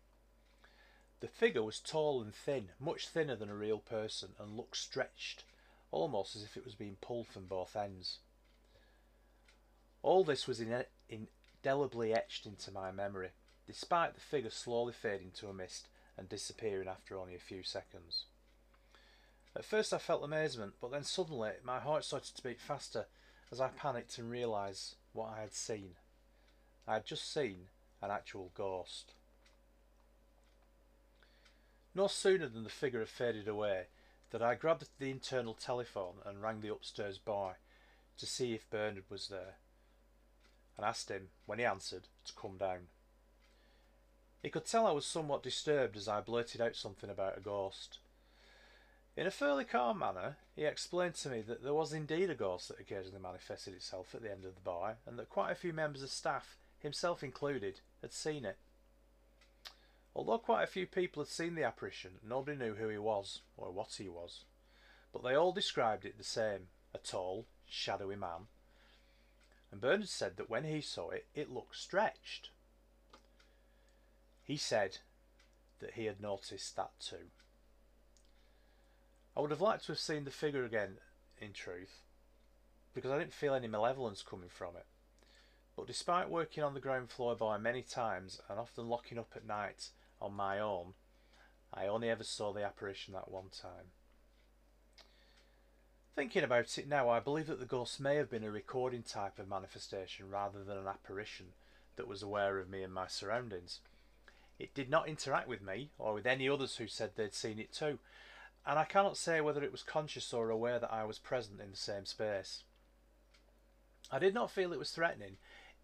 The 1.20 1.28
figure 1.28 1.64
was 1.64 1.80
tall 1.80 2.22
and 2.22 2.34
thin, 2.34 2.70
much 2.80 3.10
thinner 3.10 3.36
than 3.36 3.50
a 3.50 3.56
real 3.56 3.80
person, 3.80 4.30
and 4.40 4.56
looked 4.56 4.78
stretched, 4.78 5.44
almost 5.92 6.36
as 6.36 6.44
if 6.44 6.56
it 6.56 6.64
was 6.64 6.76
being 6.76 6.96
pulled 7.02 7.28
from 7.28 7.46
both 7.46 7.76
ends. 7.76 8.20
All 10.02 10.24
this 10.24 10.48
was 10.48 10.62
indelibly 10.62 12.14
etched 12.14 12.46
into 12.46 12.72
my 12.72 12.92
memory, 12.92 13.32
despite 13.68 14.14
the 14.16 14.22
figure 14.22 14.50
slowly 14.50 14.94
fading 14.94 15.32
to 15.32 15.50
a 15.50 15.54
mist 15.54 15.90
and 16.18 16.30
disappearing 16.30 16.88
after 16.88 17.18
only 17.18 17.36
a 17.36 17.40
few 17.40 17.64
seconds. 17.64 18.26
At 19.56 19.66
first 19.66 19.94
I 19.94 19.98
felt 19.98 20.24
amazement, 20.24 20.76
but 20.80 20.92
then 20.92 21.04
suddenly 21.04 21.52
my 21.64 21.82
heart 21.82 22.06
started 22.06 22.34
to 22.36 22.44
beat 22.44 22.62
faster 22.62 23.08
as 23.52 23.60
I 23.60 23.68
panicked 23.68 24.18
and 24.18 24.32
realised 24.32 24.96
what 25.14 25.34
I 25.38 25.42
had 25.42 25.54
seen. 25.54 25.92
I 26.88 26.94
had 26.96 27.06
just 27.06 27.32
seen 27.32 27.68
an 28.02 28.12
actual 28.12 28.52
ghost. 28.56 29.14
No 31.96 32.08
sooner 32.08 32.48
than 32.48 32.64
the 32.64 32.70
figure 32.70 33.00
had 33.00 33.10
faded 33.10 33.48
away 33.48 33.88
that 34.32 34.42
I 34.42 34.56
grabbed 34.56 34.88
the 35.00 35.10
internal 35.10 35.54
telephone 35.54 36.16
and 36.26 36.42
rang 36.42 36.62
the 36.62 36.72
upstairs 36.72 37.18
boy 37.18 37.54
to 38.18 38.26
see 38.26 38.54
if 38.54 38.70
Bernard 38.70 39.06
was 39.10 39.28
there 39.28 39.56
and 40.78 40.86
asked 40.86 41.10
him, 41.10 41.28
when 41.46 41.60
he 41.60 41.66
answered, 41.66 42.04
to 42.24 42.34
come 42.34 42.58
down. 42.58 42.88
He 44.42 44.50
could 44.50 44.66
tell 44.66 44.88
I 44.88 44.92
was 44.92 45.06
somewhat 45.06 45.44
disturbed 45.44 45.98
as 45.98 46.08
I 46.08 46.22
blurted 46.22 46.62
out 46.62 46.78
something 46.78 47.10
about 47.10 47.38
a 47.38 47.42
ghost. 47.42 47.98
In 49.20 49.28
a 49.28 49.32
fairly 49.32 49.66
calm 49.66 50.00
manner, 50.00 50.38
he 50.56 50.64
explained 50.64 51.16
to 51.16 51.30
me 51.30 51.42
that 51.42 51.62
there 51.62 51.74
was 51.74 51.92
indeed 51.92 52.30
a 52.30 52.36
ghost 52.36 52.70
that 52.70 52.80
occasionally 52.80 53.20
manifested 53.20 53.74
itself 53.74 54.16
at 54.16 54.22
the 54.22 54.32
end 54.32 54.46
of 54.46 54.56
the 54.56 54.62
bar, 54.62 54.96
and 55.06 55.20
that 55.20 55.28
quite 55.28 55.52
a 55.52 55.56
few 55.56 55.74
members 55.74 56.02
of 56.02 56.10
staff, 56.10 56.56
himself 56.80 57.22
included, 57.22 57.82
had 58.02 58.14
seen 58.14 58.46
it. 58.46 58.58
Although 60.16 60.38
quite 60.38 60.64
a 60.64 60.68
few 60.68 60.88
people 60.88 61.22
had 61.22 61.28
seen 61.28 61.56
the 61.56 61.66
apparition, 61.66 62.12
nobody 62.24 62.58
knew 62.58 62.76
who 62.76 62.88
he 62.88 62.98
was, 62.98 63.42
or 63.58 63.74
what 63.74 63.96
he 63.98 64.08
was. 64.08 64.46
But 65.12 65.22
they 65.22 65.36
all 65.36 65.52
described 65.52 66.06
it 66.06 66.18
the 66.18 66.24
same 66.24 66.70
a 66.94 66.98
tall, 66.98 67.46
shadowy 67.68 68.16
man. 68.16 68.48
And 69.70 69.82
Bernard 69.82 70.08
said 70.08 70.38
that 70.38 70.50
when 70.50 70.64
he 70.64 70.80
saw 70.80 71.10
it, 71.10 71.28
it 71.36 71.52
looked 71.52 71.76
stretched. 71.76 72.52
He 74.46 74.56
said 74.56 75.00
that 75.82 75.96
he 75.96 76.06
had 76.06 76.22
noticed 76.22 76.78
that 76.78 76.92
too. 77.02 77.32
I 79.36 79.42
would 79.42 79.52
have 79.52 79.62
liked 79.62 79.86
to 79.86 79.92
have 79.94 80.00
seen 80.00 80.26
the 80.26 80.32
figure 80.32 80.66
again, 80.66 80.98
in 81.40 81.54
truth, 81.54 82.02
because 82.94 83.12
I 83.12 83.18
didn't 83.18 83.34
feel 83.34 83.54
any 83.54 83.68
malevolence 83.68 84.22
coming 84.22 84.50
from 84.50 84.76
it. 84.76 84.86
But 85.76 85.88
despite 85.88 86.30
working 86.30 86.64
on 86.64 86.74
the 86.74 86.82
ground 86.82 87.10
floor 87.10 87.36
by 87.36 87.58
many 87.58 87.82
times 87.82 88.42
and 88.50 88.60
often 88.60 88.90
locking 88.90 89.18
up 89.18 89.32
at 89.36 89.48
night 89.48 89.90
on 90.22 90.34
my 90.34 90.60
own, 90.60 90.94
I 91.74 91.88
only 91.88 92.10
ever 92.10 92.24
saw 92.24 92.52
the 92.52 92.66
apparition 92.66 93.14
that 93.14 93.32
one 93.32 93.50
time. 93.50 93.92
Thinking 96.16 96.44
about 96.44 96.78
it 96.78 96.88
now, 96.88 97.08
I 97.08 97.22
believe 97.22 97.48
that 97.48 97.60
the 97.60 97.66
ghost 97.66 98.00
may 98.00 98.16
have 98.16 98.30
been 98.30 98.44
a 98.44 98.52
recording 98.52 99.04
type 99.04 99.40
of 99.40 99.48
manifestation 99.48 100.30
rather 100.30 100.64
than 100.64 100.78
an 100.78 100.88
apparition 100.88 101.54
that 101.96 102.10
was 102.10 102.22
aware 102.22 102.60
of 102.60 102.70
me 102.70 102.84
and 102.84 102.94
my 102.94 103.08
surroundings. 103.08 103.80
It 104.58 104.74
did 104.74 104.90
not 104.90 105.08
interact 105.08 105.48
with 105.48 105.62
me 105.62 105.92
or 105.98 106.14
with 106.14 106.26
any 106.26 106.50
others 106.50 106.76
who 106.76 106.88
said 106.88 107.12
they'd 107.16 107.34
seen 107.34 107.58
it 107.58 107.72
too, 107.72 108.00
and 108.70 108.78
I 108.78 108.86
cannot 108.86 109.18
say 109.18 109.42
whether 109.42 109.64
it 109.64 109.72
was 109.72 109.82
conscious 109.82 110.32
or 110.32 110.52
aware 110.52 110.78
that 110.78 110.94
I 110.94 111.04
was 111.04 111.18
present 111.18 111.60
in 111.60 111.72
the 111.72 111.76
same 111.76 112.06
space. 112.06 112.62
I 114.12 114.20
did 114.20 114.36
not 114.36 114.52
feel 114.52 114.72
it 114.72 114.78
was 114.78 114.92
threatening, 114.92 115.38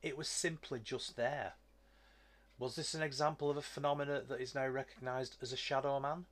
it 0.04 0.16
was 0.16 0.28
simply 0.28 0.80
just 0.84 1.16
there. 1.16 1.54
Was 2.60 2.76
this 2.76 2.94
an 2.94 3.02
example 3.02 3.50
of 3.50 3.58
a 3.58 3.64
phenomenon 3.64 4.26
that 4.30 4.40
is 4.40 4.54
now 4.54 4.68
recognised 4.68 5.36
as 5.42 5.52
a 5.52 5.58
shadow 5.58 6.00
man? 6.00 6.26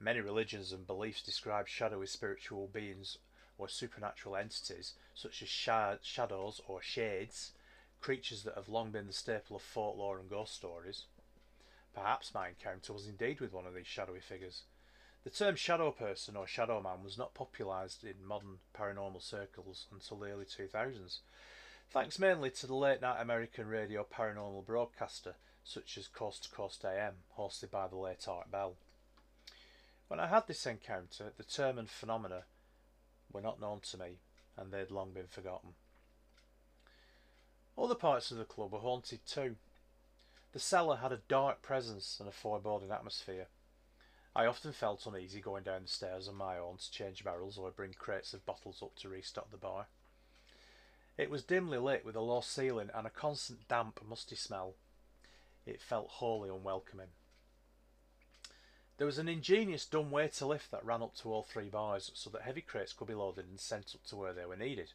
Many 0.00 0.18
religions 0.18 0.72
and 0.72 0.84
beliefs 0.84 1.22
describe 1.22 1.68
shadowy 1.68 2.08
spiritual 2.08 2.66
beings 2.66 3.18
or 3.56 3.68
supernatural 3.68 4.34
entities, 4.34 4.94
such 5.14 5.42
as 5.42 5.48
shadows 6.02 6.60
or 6.66 6.82
shades, 6.82 7.52
creatures 8.00 8.42
that 8.42 8.56
have 8.56 8.68
long 8.68 8.90
been 8.90 9.06
the 9.06 9.12
staple 9.12 9.54
of 9.54 9.62
folklore 9.62 10.18
and 10.18 10.28
ghost 10.28 10.56
stories. 10.56 11.04
Perhaps 11.94 12.34
my 12.34 12.48
encounter 12.48 12.92
was 12.92 13.06
indeed 13.06 13.40
with 13.40 13.52
one 13.52 13.64
of 13.64 13.74
these 13.74 13.86
shadowy 13.86 14.20
figures. 14.20 14.62
The 15.28 15.44
term 15.44 15.56
shadow 15.56 15.90
person 15.90 16.38
or 16.38 16.46
shadow 16.46 16.80
man 16.80 17.04
was 17.04 17.18
not 17.18 17.34
popularised 17.34 18.02
in 18.02 18.24
modern 18.24 18.60
paranormal 18.74 19.22
circles 19.22 19.86
until 19.92 20.16
the 20.16 20.30
early 20.30 20.46
2000s, 20.46 21.18
thanks 21.90 22.18
mainly 22.18 22.50
to 22.52 22.66
the 22.66 22.74
late 22.74 23.02
night 23.02 23.20
American 23.20 23.66
radio 23.66 24.06
paranormal 24.10 24.64
broadcaster 24.64 25.34
such 25.62 25.98
as 25.98 26.08
Coast 26.08 26.44
to 26.44 26.50
Coast 26.50 26.82
AM, 26.82 27.16
hosted 27.36 27.70
by 27.70 27.86
the 27.88 27.96
late 27.96 28.26
Art 28.26 28.50
Bell. 28.50 28.76
When 30.08 30.18
I 30.18 30.28
had 30.28 30.46
this 30.46 30.64
encounter, 30.64 31.34
the 31.36 31.44
term 31.44 31.76
and 31.76 31.90
phenomena 31.90 32.44
were 33.30 33.42
not 33.42 33.60
known 33.60 33.80
to 33.80 33.98
me, 33.98 34.20
and 34.56 34.72
they 34.72 34.78
had 34.78 34.90
long 34.90 35.12
been 35.12 35.28
forgotten. 35.28 35.74
Other 37.76 37.94
parts 37.94 38.30
of 38.30 38.38
the 38.38 38.46
club 38.46 38.72
were 38.72 38.78
haunted 38.78 39.26
too. 39.26 39.56
The 40.54 40.58
cellar 40.58 40.96
had 40.96 41.12
a 41.12 41.20
dark 41.28 41.60
presence 41.60 42.16
and 42.18 42.30
a 42.30 42.32
foreboding 42.32 42.90
atmosphere. 42.90 43.48
I 44.36 44.46
often 44.46 44.72
felt 44.72 45.06
uneasy 45.06 45.40
going 45.40 45.64
down 45.64 45.82
the 45.82 45.88
stairs 45.88 46.28
on 46.28 46.36
my 46.36 46.58
own 46.58 46.76
to 46.76 46.90
change 46.90 47.24
barrels 47.24 47.58
or 47.58 47.70
bring 47.70 47.92
crates 47.92 48.34
of 48.34 48.46
bottles 48.46 48.82
up 48.82 48.94
to 48.96 49.08
restock 49.08 49.50
the 49.50 49.56
bar. 49.56 49.86
It 51.16 51.30
was 51.30 51.42
dimly 51.42 51.78
lit 51.78 52.04
with 52.04 52.14
a 52.14 52.20
low 52.20 52.40
ceiling 52.40 52.90
and 52.94 53.06
a 53.06 53.10
constant 53.10 53.66
damp, 53.66 54.00
musty 54.08 54.36
smell. 54.36 54.74
It 55.66 55.82
felt 55.82 56.08
wholly 56.08 56.48
unwelcoming. 56.48 57.08
There 58.98 59.06
was 59.06 59.18
an 59.18 59.28
ingenious 59.28 59.84
dumbwaiter 59.86 60.44
lift 60.44 60.70
that 60.70 60.84
ran 60.84 61.02
up 61.02 61.14
to 61.16 61.32
all 61.32 61.42
three 61.42 61.68
bars 61.68 62.10
so 62.14 62.30
that 62.30 62.42
heavy 62.42 62.60
crates 62.60 62.92
could 62.92 63.08
be 63.08 63.14
loaded 63.14 63.46
and 63.48 63.58
sent 63.58 63.94
up 63.94 64.04
to 64.06 64.16
where 64.16 64.32
they 64.32 64.44
were 64.44 64.56
needed. 64.56 64.92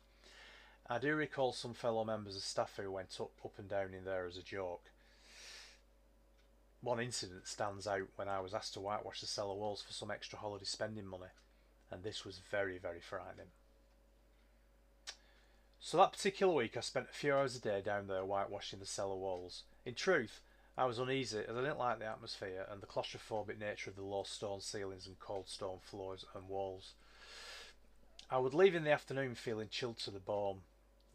I 0.89 0.99
do 0.99 1.15
recall 1.15 1.53
some 1.53 1.73
fellow 1.73 2.03
members 2.03 2.35
of 2.35 2.43
staff 2.43 2.75
who 2.77 2.91
went 2.91 3.19
up, 3.19 3.31
up 3.43 3.57
and 3.57 3.69
down 3.69 3.93
in 3.93 4.03
there 4.03 4.25
as 4.25 4.37
a 4.37 4.43
joke. 4.43 4.91
One 6.83 6.99
incident 6.99 7.47
stands 7.47 7.87
out 7.87 8.09
when 8.17 8.27
I 8.27 8.41
was 8.41 8.53
asked 8.53 8.73
to 8.73 8.81
whitewash 8.81 9.21
the 9.21 9.25
cellar 9.25 9.55
walls 9.55 9.81
for 9.81 9.93
some 9.93 10.11
extra 10.11 10.37
holiday 10.37 10.65
spending 10.65 11.07
money, 11.07 11.31
and 11.89 12.03
this 12.03 12.25
was 12.25 12.41
very, 12.51 12.77
very 12.77 12.99
frightening. 12.99 13.47
So 15.79 15.95
that 15.97 16.11
particular 16.11 16.53
week 16.53 16.75
I 16.75 16.81
spent 16.81 17.07
a 17.09 17.13
few 17.13 17.33
hours 17.33 17.55
a 17.55 17.61
day 17.61 17.81
down 17.81 18.07
there 18.07 18.25
whitewashing 18.25 18.79
the 18.79 18.85
cellar 18.85 19.15
walls. 19.15 19.63
In 19.85 19.95
truth, 19.95 20.41
I 20.77 20.83
was 20.83 20.99
uneasy 20.99 21.39
as 21.47 21.55
I 21.55 21.61
didn't 21.61 21.79
like 21.79 21.99
the 21.99 22.05
atmosphere 22.05 22.65
and 22.69 22.81
the 22.81 22.85
claustrophobic 22.85 23.57
nature 23.57 23.89
of 23.89 23.95
the 23.95 24.03
low 24.03 24.23
stone 24.23 24.59
ceilings 24.59 25.07
and 25.07 25.17
cold 25.19 25.47
stone 25.47 25.79
floors 25.81 26.25
and 26.35 26.49
walls. 26.49 26.95
I 28.29 28.39
would 28.39 28.53
leave 28.53 28.75
in 28.75 28.83
the 28.83 28.91
afternoon 28.91 29.35
feeling 29.35 29.69
chilled 29.69 29.99
to 29.99 30.11
the 30.11 30.19
bone. 30.19 30.61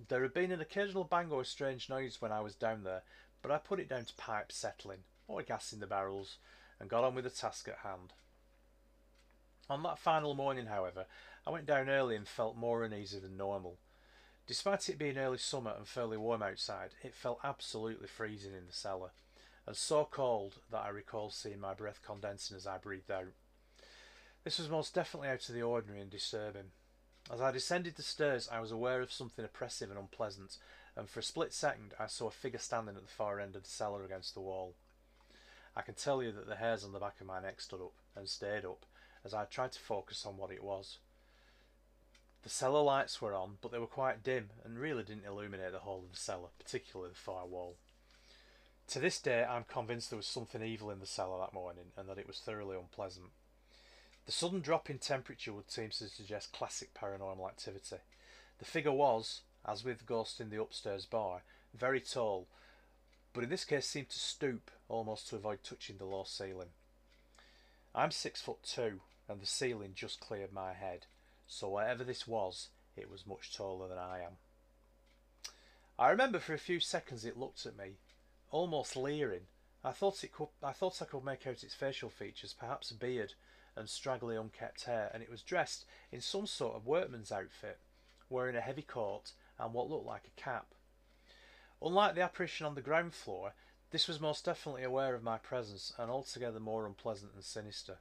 There 0.08 0.22
had 0.22 0.32
been 0.32 0.52
an 0.52 0.62
occasional 0.62 1.04
bang 1.04 1.30
or 1.30 1.44
strange 1.44 1.90
noise 1.90 2.22
when 2.22 2.32
I 2.32 2.40
was 2.40 2.54
down 2.54 2.84
there, 2.84 3.02
but 3.42 3.50
I 3.50 3.58
put 3.58 3.80
it 3.80 3.88
down 3.88 4.06
to 4.06 4.14
pipes 4.14 4.56
settling, 4.56 5.00
or 5.28 5.42
gas 5.42 5.72
in 5.72 5.78
the 5.78 5.86
barrels, 5.86 6.38
and 6.80 6.90
got 6.90 7.04
on 7.04 7.14
with 7.14 7.24
the 7.24 7.30
task 7.30 7.68
at 7.68 7.78
hand. 7.88 8.14
On 9.70 9.82
that 9.82 9.98
final 9.98 10.34
morning, 10.34 10.66
however, 10.66 11.04
I 11.46 11.50
went 11.50 11.66
down 11.66 11.88
early 11.88 12.16
and 12.16 12.26
felt 12.26 12.56
more 12.56 12.82
uneasy 12.82 13.18
than 13.18 13.36
normal. 13.36 13.78
Despite 14.46 14.88
it 14.88 14.98
being 14.98 15.18
early 15.18 15.36
summer 15.36 15.74
and 15.76 15.86
fairly 15.86 16.16
warm 16.16 16.42
outside, 16.42 16.94
it 17.02 17.14
felt 17.14 17.40
absolutely 17.44 18.08
freezing 18.08 18.54
in 18.54 18.66
the 18.66 18.72
cellar, 18.72 19.10
and 19.66 19.76
so 19.76 20.08
cold 20.10 20.54
that 20.70 20.78
I 20.78 20.88
recall 20.88 21.30
seeing 21.30 21.60
my 21.60 21.74
breath 21.74 22.00
condensing 22.04 22.56
as 22.56 22.66
I 22.66 22.78
breathed 22.78 23.10
out. 23.10 23.34
This 24.44 24.58
was 24.58 24.70
most 24.70 24.94
definitely 24.94 25.28
out 25.28 25.46
of 25.46 25.54
the 25.54 25.62
ordinary 25.62 26.00
and 26.00 26.10
disturbing. 26.10 26.70
As 27.30 27.42
I 27.42 27.50
descended 27.50 27.96
the 27.96 28.02
stairs, 28.02 28.48
I 28.50 28.60
was 28.60 28.72
aware 28.72 29.02
of 29.02 29.12
something 29.12 29.44
oppressive 29.44 29.90
and 29.90 29.98
unpleasant, 29.98 30.56
and 30.96 31.10
for 31.10 31.20
a 31.20 31.22
split 31.22 31.52
second 31.52 31.92
I 31.98 32.06
saw 32.06 32.28
a 32.28 32.30
figure 32.30 32.58
standing 32.58 32.96
at 32.96 33.02
the 33.02 33.08
far 33.08 33.38
end 33.38 33.54
of 33.54 33.64
the 33.64 33.68
cellar 33.68 34.02
against 34.02 34.32
the 34.32 34.40
wall. 34.40 34.76
I 35.78 35.82
can 35.82 35.94
tell 35.94 36.24
you 36.24 36.32
that 36.32 36.48
the 36.48 36.56
hairs 36.56 36.82
on 36.82 36.90
the 36.90 36.98
back 36.98 37.20
of 37.20 37.28
my 37.28 37.40
neck 37.40 37.60
stood 37.60 37.80
up 37.80 37.94
and 38.16 38.28
stayed 38.28 38.64
up 38.64 38.84
as 39.24 39.32
I 39.32 39.44
tried 39.44 39.70
to 39.72 39.78
focus 39.78 40.26
on 40.26 40.36
what 40.36 40.50
it 40.50 40.64
was. 40.64 40.98
The 42.42 42.48
cellar 42.48 42.82
lights 42.82 43.22
were 43.22 43.32
on, 43.32 43.58
but 43.62 43.70
they 43.70 43.78
were 43.78 43.86
quite 43.86 44.24
dim 44.24 44.50
and 44.64 44.76
really 44.76 45.04
didn't 45.04 45.24
illuminate 45.24 45.70
the 45.70 45.78
whole 45.78 46.02
of 46.04 46.10
the 46.10 46.18
cellar, 46.18 46.48
particularly 46.58 47.12
the 47.12 47.16
far 47.16 47.46
wall. 47.46 47.76
To 48.88 48.98
this 48.98 49.20
day, 49.20 49.44
I'm 49.44 49.62
convinced 49.64 50.10
there 50.10 50.16
was 50.16 50.26
something 50.26 50.64
evil 50.64 50.90
in 50.90 50.98
the 50.98 51.06
cellar 51.06 51.38
that 51.38 51.54
morning 51.54 51.92
and 51.96 52.08
that 52.08 52.18
it 52.18 52.26
was 52.26 52.40
thoroughly 52.40 52.76
unpleasant. 52.76 53.30
The 54.26 54.32
sudden 54.32 54.60
drop 54.60 54.90
in 54.90 54.98
temperature 54.98 55.52
would 55.52 55.70
seem 55.70 55.90
to 55.90 56.08
suggest 56.08 56.52
classic 56.52 56.92
paranormal 56.92 57.48
activity. 57.48 57.98
The 58.58 58.64
figure 58.64 58.90
was, 58.90 59.42
as 59.64 59.84
with 59.84 60.06
Ghost 60.06 60.40
in 60.40 60.50
the 60.50 60.60
upstairs 60.60 61.06
bar, 61.06 61.42
very 61.72 62.00
tall, 62.00 62.48
but 63.32 63.44
in 63.44 63.50
this 63.50 63.64
case 63.64 63.86
seemed 63.86 64.08
to 64.10 64.18
stoop 64.18 64.70
almost 64.88 65.28
to 65.28 65.36
avoid 65.36 65.62
touching 65.62 65.98
the 65.98 66.04
low 66.04 66.24
ceiling. 66.24 66.68
I'm 67.94 68.10
six 68.10 68.40
foot 68.40 68.62
two, 68.62 69.00
and 69.28 69.40
the 69.40 69.46
ceiling 69.46 69.92
just 69.94 70.20
cleared 70.20 70.52
my 70.52 70.72
head 70.72 71.06
so 71.48 71.68
whatever 71.70 72.04
this 72.04 72.28
was, 72.28 72.68
it 72.94 73.10
was 73.10 73.26
much 73.26 73.56
taller 73.56 73.88
than 73.88 73.98
I 73.98 74.20
am. 74.20 74.36
I 75.98 76.10
remember 76.10 76.38
for 76.38 76.52
a 76.52 76.58
few 76.58 76.78
seconds 76.78 77.24
it 77.24 77.38
looked 77.38 77.64
at 77.64 77.76
me, 77.76 77.96
almost 78.50 78.96
leering, 78.96 79.46
I 79.82 79.92
thought 79.92 80.24
it 80.24 80.32
could. 80.32 80.48
I 80.62 80.72
thought 80.72 81.00
I 81.00 81.06
could 81.06 81.24
make 81.24 81.46
out 81.46 81.62
its 81.62 81.74
facial 81.74 82.10
features, 82.10 82.54
perhaps 82.58 82.90
a 82.90 82.94
beard 82.94 83.34
and 83.76 83.88
straggly, 83.88 84.36
unkept 84.36 84.84
hair, 84.84 85.10
and 85.14 85.22
it 85.22 85.30
was 85.30 85.40
dressed 85.40 85.84
in 86.10 86.20
some 86.20 86.46
sort 86.46 86.74
of 86.74 86.86
workman's 86.86 87.30
outfit, 87.30 87.78
wearing 88.28 88.56
a 88.56 88.60
heavy 88.60 88.82
coat 88.82 89.32
and 89.58 89.72
what 89.72 89.88
looked 89.88 90.06
like 90.06 90.26
a 90.26 90.40
cap. 90.40 90.74
Unlike 91.80 92.14
the 92.14 92.22
apparition 92.22 92.66
on 92.66 92.74
the 92.74 92.80
ground 92.80 93.14
floor, 93.14 93.54
this 93.90 94.08
was 94.08 94.20
most 94.20 94.44
definitely 94.44 94.82
aware 94.82 95.14
of 95.14 95.22
my 95.22 95.38
presence 95.38 95.92
and 95.98 96.10
altogether 96.10 96.60
more 96.60 96.86
unpleasant 96.86 97.32
and 97.34 97.44
sinister. 97.44 97.98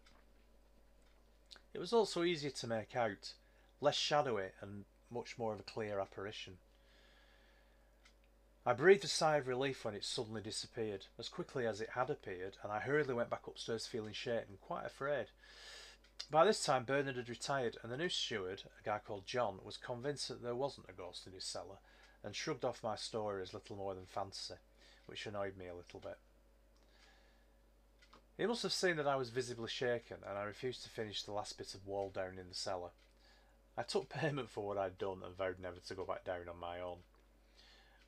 It 1.73 1.79
was 1.79 1.93
also 1.93 2.23
easier 2.23 2.49
to 2.51 2.67
make 2.67 2.95
out, 2.95 3.33
less 3.79 3.95
shadowy 3.95 4.49
and 4.61 4.85
much 5.11 5.37
more 5.37 5.53
of 5.53 5.59
a 5.59 5.63
clear 5.63 5.99
apparition. 5.99 6.57
I 8.65 8.73
breathed 8.73 9.05
a 9.05 9.07
sigh 9.07 9.37
of 9.37 9.47
relief 9.47 9.85
when 9.85 9.93
it 9.93 10.03
suddenly 10.03 10.41
disappeared, 10.41 11.05
as 11.17 11.29
quickly 11.29 11.65
as 11.65 11.79
it 11.79 11.91
had 11.91 12.09
appeared, 12.09 12.57
and 12.61 12.71
I 12.71 12.79
hurriedly 12.79 13.13
went 13.13 13.29
back 13.29 13.47
upstairs 13.47 13.87
feeling 13.87 14.11
shaken, 14.11 14.57
quite 14.59 14.85
afraid. 14.85 15.27
By 16.29 16.43
this 16.43 16.65
time 16.65 16.83
Bernard 16.83 17.15
had 17.15 17.29
retired, 17.29 17.77
and 17.81 17.89
the 17.89 17.95
new 17.95 18.09
steward, 18.09 18.63
a 18.77 18.83
guy 18.83 18.99
called 18.99 19.25
John, 19.25 19.59
was 19.63 19.77
convinced 19.77 20.27
that 20.27 20.43
there 20.43 20.55
wasn't 20.55 20.89
a 20.89 20.93
ghost 20.93 21.25
in 21.27 21.31
his 21.31 21.45
cellar, 21.45 21.77
and 22.23 22.35
shrugged 22.35 22.65
off 22.65 22.83
my 22.83 22.95
story 22.95 23.41
as 23.41 23.53
little 23.53 23.75
more 23.75 23.93
than 23.93 24.05
fantasy, 24.05 24.55
which 25.05 25.25
annoyed 25.25 25.57
me 25.57 25.67
a 25.67 25.75
little 25.75 25.99
bit. 25.99 26.17
He 28.37 28.45
must 28.45 28.63
have 28.63 28.73
seen 28.73 28.97
that 28.97 29.07
I 29.07 29.15
was 29.15 29.29
visibly 29.29 29.69
shaken, 29.69 30.17
and 30.27 30.37
I 30.37 30.43
refused 30.43 30.83
to 30.83 30.89
finish 30.89 31.23
the 31.23 31.31
last 31.31 31.57
bit 31.57 31.73
of 31.73 31.87
wall 31.87 32.09
down 32.09 32.37
in 32.37 32.49
the 32.49 32.55
cellar. 32.55 32.91
I 33.75 33.83
took 33.83 34.09
payment 34.09 34.49
for 34.49 34.65
what 34.65 34.77
I'd 34.77 34.97
done 34.97 35.21
and 35.25 35.35
vowed 35.35 35.59
never 35.59 35.79
to 35.79 35.95
go 35.95 36.05
back 36.05 36.23
down 36.23 36.47
on 36.49 36.59
my 36.59 36.79
own. 36.79 36.97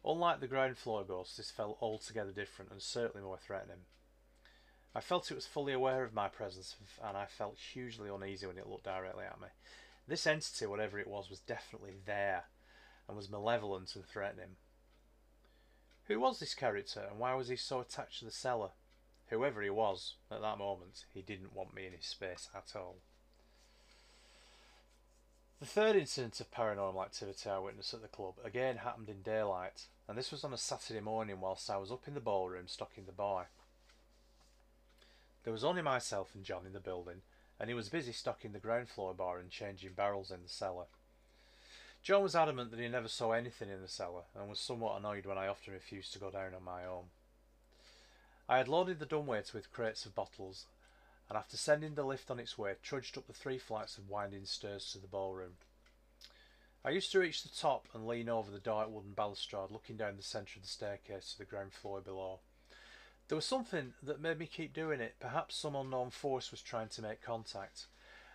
Unlike 0.05 0.39
the 0.39 0.47
ground 0.47 0.77
floor 0.77 1.03
ghost, 1.03 1.37
this 1.37 1.51
felt 1.51 1.77
altogether 1.81 2.31
different 2.31 2.71
and 2.71 2.81
certainly 2.81 3.25
more 3.25 3.37
threatening. 3.37 3.85
I 4.95 5.01
felt 5.01 5.29
it 5.29 5.35
was 5.35 5.45
fully 5.45 5.73
aware 5.73 6.03
of 6.03 6.13
my 6.13 6.27
presence 6.27 6.75
and 7.03 7.15
I 7.15 7.25
felt 7.25 7.57
hugely 7.73 8.09
uneasy 8.09 8.47
when 8.47 8.57
it 8.57 8.67
looked 8.67 8.85
directly 8.85 9.25
at 9.25 9.39
me. 9.39 9.49
This 10.07 10.25
entity, 10.25 10.65
whatever 10.65 10.97
it 10.97 11.07
was, 11.07 11.29
was 11.29 11.39
definitely 11.39 11.93
there 12.05 12.45
and 13.09 13.17
was 13.17 13.29
malevolent 13.29 13.95
and 13.95 14.05
threatening. 14.05 14.55
Who 16.07 16.19
was 16.19 16.39
this 16.39 16.53
character 16.53 17.01
and 17.09 17.19
why 17.19 17.33
was 17.33 17.49
he 17.49 17.55
so 17.55 17.81
attached 17.81 18.19
to 18.19 18.25
the 18.25 18.31
cellar? 18.31 18.69
Whoever 19.29 19.61
he 19.61 19.69
was, 19.69 20.13
at 20.31 20.41
that 20.41 20.57
moment, 20.57 21.05
he 21.13 21.21
didn't 21.21 21.55
want 21.55 21.73
me 21.73 21.87
in 21.87 21.93
his 21.93 22.05
space 22.05 22.49
at 22.55 22.75
all. 22.75 22.97
The 25.59 25.65
third 25.65 25.95
incident 25.95 26.39
of 26.39 26.51
paranormal 26.51 27.03
activity 27.03 27.49
I 27.49 27.59
witnessed 27.59 27.93
at 27.93 28.01
the 28.01 28.07
club 28.07 28.35
again 28.45 28.77
happened 28.77 29.09
in 29.09 29.21
daylight, 29.23 29.87
and 30.07 30.17
this 30.17 30.31
was 30.31 30.43
on 30.43 30.53
a 30.53 30.57
Saturday 30.57 31.01
morning 31.01 31.41
whilst 31.41 31.69
I 31.69 31.77
was 31.77 31.91
up 31.91 32.07
in 32.07 32.13
the 32.13 32.21
ballroom 32.21 32.67
stocking 32.67 33.05
the 33.05 33.11
bar. 33.11 33.47
There 35.43 35.53
was 35.53 35.63
only 35.63 35.81
myself 35.81 36.29
and 36.33 36.45
John 36.45 36.65
in 36.65 36.73
the 36.73 36.79
building, 36.79 37.21
and 37.59 37.69
he 37.69 37.73
was 37.73 37.89
busy 37.89 38.13
stocking 38.13 38.53
the 38.53 38.59
ground 38.59 38.87
floor 38.87 39.13
bar 39.13 39.39
and 39.39 39.49
changing 39.49 39.93
barrels 39.93 40.31
in 40.31 40.43
the 40.43 40.49
cellar. 40.49 40.85
John 42.01 42.23
was 42.23 42.35
adamant 42.35 42.71
that 42.71 42.79
he 42.79 42.87
never 42.87 43.07
saw 43.07 43.33
anything 43.33 43.69
in 43.69 43.81
the 43.81 43.87
cellar, 43.87 44.23
and 44.35 44.49
was 44.49 44.59
somewhat 44.59 44.97
annoyed 44.97 45.25
when 45.25 45.37
I 45.37 45.47
often 45.47 45.73
refused 45.73 46.13
to 46.13 46.19
go 46.19 46.31
down 46.31 46.53
on 46.55 46.63
my 46.63 46.85
own. 46.85 47.05
I 48.47 48.57
had 48.57 48.67
loaded 48.67 48.99
the 48.99 49.05
dumbwaiter 49.05 49.55
with 49.55 49.71
crates 49.71 50.05
of 50.05 50.15
bottles, 50.15 50.65
and 51.27 51.37
after 51.37 51.57
sending 51.57 51.93
the 51.93 52.03
lift 52.03 52.31
on 52.31 52.39
its 52.39 52.57
way, 52.57 52.73
trudged 52.81 53.17
up 53.17 53.27
the 53.27 53.33
three 53.33 53.59
flights 53.59 53.97
of 53.97 54.09
winding 54.09 54.45
stairs 54.45 54.91
to 54.91 54.97
the 54.97 55.07
ballroom. 55.07 55.57
I 56.83 56.91
used 56.91 57.11
to 57.11 57.19
reach 57.19 57.43
the 57.43 57.49
top 57.49 57.87
and 57.93 58.07
lean 58.07 58.29
over 58.29 58.49
the 58.49 58.59
dark 58.59 58.89
wooden 58.89 59.11
balustrade, 59.11 59.69
looking 59.69 59.97
down 59.97 60.15
the 60.15 60.23
centre 60.23 60.57
of 60.57 60.63
the 60.63 60.69
staircase 60.69 61.33
to 61.33 61.37
the 61.37 61.45
ground 61.45 61.73
floor 61.73 62.01
below. 62.01 62.39
There 63.27 63.35
was 63.35 63.45
something 63.45 63.93
that 64.01 64.21
made 64.21 64.39
me 64.39 64.47
keep 64.47 64.73
doing 64.73 65.01
it. 65.01 65.15
Perhaps 65.19 65.55
some 65.55 65.75
unknown 65.75 66.09
force 66.09 66.49
was 66.49 66.61
trying 66.61 66.87
to 66.89 67.01
make 67.01 67.21
contact. 67.21 67.85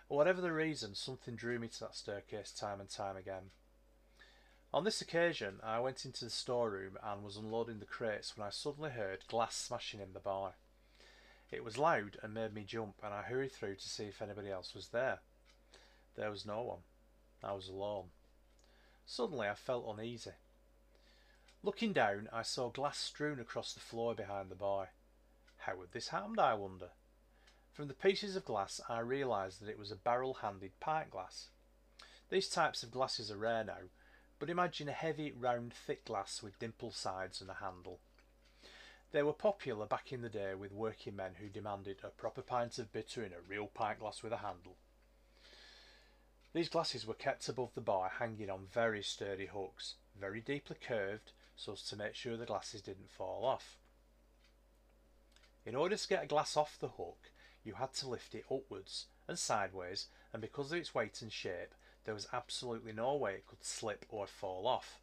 Whatever 0.07 0.39
the 0.41 0.51
reason, 0.51 0.93
something 0.93 1.35
drew 1.35 1.57
me 1.57 1.67
to 1.67 1.79
that 1.81 1.95
staircase 1.95 2.51
time 2.51 2.79
and 2.79 2.89
time 2.89 3.17
again. 3.17 3.49
On 4.73 4.83
this 4.83 5.01
occasion, 5.01 5.59
I 5.63 5.79
went 5.79 6.05
into 6.05 6.25
the 6.25 6.31
storeroom 6.31 6.97
and 7.01 7.23
was 7.23 7.37
unloading 7.37 7.79
the 7.79 7.85
crates 7.85 8.37
when 8.37 8.45
I 8.45 8.51
suddenly 8.51 8.91
heard 8.91 9.27
glass 9.27 9.55
smashing 9.55 10.01
in 10.01 10.13
the 10.13 10.19
bar. 10.19 10.53
It 11.51 11.63
was 11.63 11.77
loud 11.77 12.17
and 12.21 12.33
made 12.33 12.53
me 12.53 12.63
jump, 12.63 12.95
and 13.03 13.13
I 13.13 13.21
hurried 13.21 13.51
through 13.51 13.75
to 13.75 13.89
see 13.89 14.05
if 14.05 14.21
anybody 14.21 14.51
else 14.51 14.75
was 14.75 14.89
there. 14.89 15.19
There 16.15 16.29
was 16.29 16.45
no 16.45 16.61
one. 16.61 16.79
I 17.43 17.53
was 17.53 17.67
alone. 17.67 18.05
Suddenly 19.05 19.47
I 19.47 19.55
felt 19.55 19.87
uneasy. 19.87 20.31
Looking 21.63 21.93
down, 21.93 22.29
I 22.31 22.41
saw 22.41 22.69
glass 22.69 22.99
strewn 22.99 23.39
across 23.39 23.73
the 23.73 23.79
floor 23.79 24.13
behind 24.13 24.49
the 24.51 24.55
bar. 24.55 24.89
How 25.57 25.79
had 25.79 25.91
this 25.93 26.09
happened, 26.09 26.39
I 26.39 26.53
wonder? 26.53 26.89
From 27.75 27.89
the 27.89 27.93
pieces 27.93 28.37
of 28.37 28.45
glass, 28.45 28.79
I 28.87 28.99
realised 28.99 29.61
that 29.61 29.69
it 29.69 29.77
was 29.77 29.91
a 29.91 29.97
barrel-handed 29.97 30.79
pint 30.79 31.11
glass. 31.11 31.49
These 32.29 32.47
types 32.47 32.83
of 32.83 32.91
glasses 32.91 33.29
are 33.29 33.35
rare 33.35 33.65
now, 33.65 33.89
but 34.39 34.49
imagine 34.49 34.87
a 34.87 34.93
heavy, 34.93 35.33
round, 35.33 35.73
thick 35.73 36.05
glass 36.05 36.41
with 36.41 36.57
dimple 36.57 36.91
sides 36.91 37.41
and 37.41 37.49
a 37.49 37.55
handle. 37.55 37.99
They 39.11 39.23
were 39.23 39.33
popular 39.33 39.85
back 39.85 40.13
in 40.13 40.21
the 40.21 40.29
day 40.29 40.55
with 40.55 40.71
working 40.71 41.17
men 41.17 41.33
who 41.37 41.49
demanded 41.49 41.97
a 42.01 42.07
proper 42.07 42.41
pint 42.41 42.79
of 42.79 42.93
bitter 42.93 43.25
in 43.25 43.33
a 43.33 43.41
real 43.45 43.67
pint 43.67 43.99
glass 43.99 44.23
with 44.23 44.31
a 44.31 44.37
handle. 44.37 44.77
These 46.53 46.69
glasses 46.69 47.05
were 47.05 47.13
kept 47.13 47.49
above 47.49 47.73
the 47.75 47.81
bar 47.81 48.09
hanging 48.19 48.49
on 48.49 48.67
very 48.71 49.03
sturdy 49.03 49.47
hooks, 49.47 49.95
very 50.17 50.39
deeply 50.39 50.77
curved 50.79 51.33
so 51.57 51.73
as 51.73 51.83
to 51.83 51.97
make 51.97 52.15
sure 52.15 52.37
the 52.37 52.45
glasses 52.45 52.81
didn't 52.81 53.09
fall 53.09 53.43
off. 53.43 53.77
In 55.65 55.75
order 55.75 55.97
to 55.97 56.07
get 56.07 56.23
a 56.23 56.27
glass 56.27 56.55
off 56.55 56.77
the 56.79 56.87
hook, 56.87 57.31
you 57.65 57.73
had 57.73 57.93
to 57.95 58.07
lift 58.07 58.35
it 58.35 58.45
upwards 58.51 59.05
and 59.27 59.39
sideways, 59.39 60.07
and 60.31 60.41
because 60.41 60.71
of 60.71 60.77
its 60.77 60.93
weight 60.93 61.21
and 61.21 61.31
shape, 61.31 61.73
there 62.05 62.13
was 62.13 62.27
absolutely 62.31 62.93
no 62.93 63.15
way 63.15 63.33
it 63.33 63.47
could 63.47 63.63
slip 63.63 64.05
or 64.09 64.27
fall 64.27 64.67
off. 64.67 64.99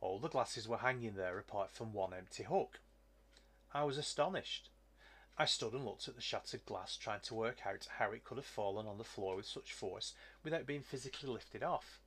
All 0.00 0.18
the 0.18 0.28
glasses 0.28 0.68
were 0.68 0.78
hanging 0.78 1.14
there 1.14 1.38
apart 1.38 1.70
from 1.72 1.92
one 1.92 2.12
empty 2.12 2.42
hook. 2.42 2.80
I 3.72 3.84
was 3.84 3.96
astonished. 3.98 4.68
I 5.38 5.46
stood 5.46 5.72
and 5.72 5.84
looked 5.84 6.08
at 6.08 6.16
the 6.16 6.22
shattered 6.22 6.64
glass, 6.64 6.96
trying 6.96 7.20
to 7.20 7.34
work 7.34 7.66
out 7.66 7.88
how 7.98 8.12
it 8.12 8.24
could 8.24 8.38
have 8.38 8.46
fallen 8.46 8.86
on 8.86 8.98
the 8.98 9.04
floor 9.04 9.36
with 9.36 9.46
such 9.46 9.72
force 9.72 10.14
without 10.44 10.66
being 10.66 10.82
physically 10.82 11.28
lifted 11.28 11.62
off. 11.62 12.00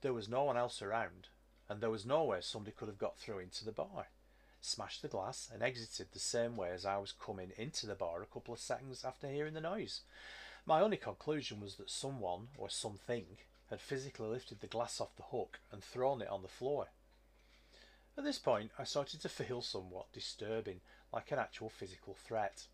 There 0.00 0.12
was 0.12 0.28
no 0.28 0.44
one 0.44 0.56
else 0.56 0.80
around, 0.80 1.28
and 1.68 1.80
there 1.80 1.90
was 1.90 2.06
no 2.06 2.24
way 2.24 2.40
somebody 2.40 2.74
could 2.76 2.88
have 2.88 2.98
got 2.98 3.18
through 3.18 3.38
into 3.38 3.64
the 3.64 3.72
bar, 3.72 4.06
smashed 4.60 5.02
the 5.02 5.08
glass, 5.08 5.48
and 5.52 5.62
exited 5.62 6.08
the 6.12 6.18
same 6.18 6.56
way 6.56 6.70
as 6.70 6.84
I 6.84 6.98
was 6.98 7.12
coming 7.12 7.52
into 7.56 7.86
the 7.86 7.94
bar 7.94 8.22
a 8.22 8.26
couple 8.26 8.54
of 8.54 8.60
seconds 8.60 9.04
after 9.04 9.28
hearing 9.28 9.54
the 9.54 9.60
noise. 9.60 10.02
My 10.66 10.80
only 10.80 10.96
conclusion 10.96 11.60
was 11.60 11.76
that 11.76 11.90
someone, 11.90 12.48
or 12.58 12.68
something, 12.68 13.24
had 13.70 13.80
physically 13.80 14.26
lifted 14.26 14.60
the 14.60 14.66
glass 14.66 15.00
off 15.00 15.16
the 15.16 15.22
hook 15.22 15.60
and 15.72 15.82
thrown 15.82 16.20
it 16.20 16.28
on 16.28 16.42
the 16.42 16.48
floor. 16.48 16.88
At 18.18 18.24
this 18.24 18.38
point, 18.38 18.72
I 18.78 18.84
started 18.84 19.22
to 19.22 19.28
feel 19.28 19.62
somewhat 19.62 20.12
disturbing, 20.12 20.80
like 21.12 21.30
an 21.30 21.38
actual 21.38 21.70
physical 21.70 22.14
threat. 22.14 22.66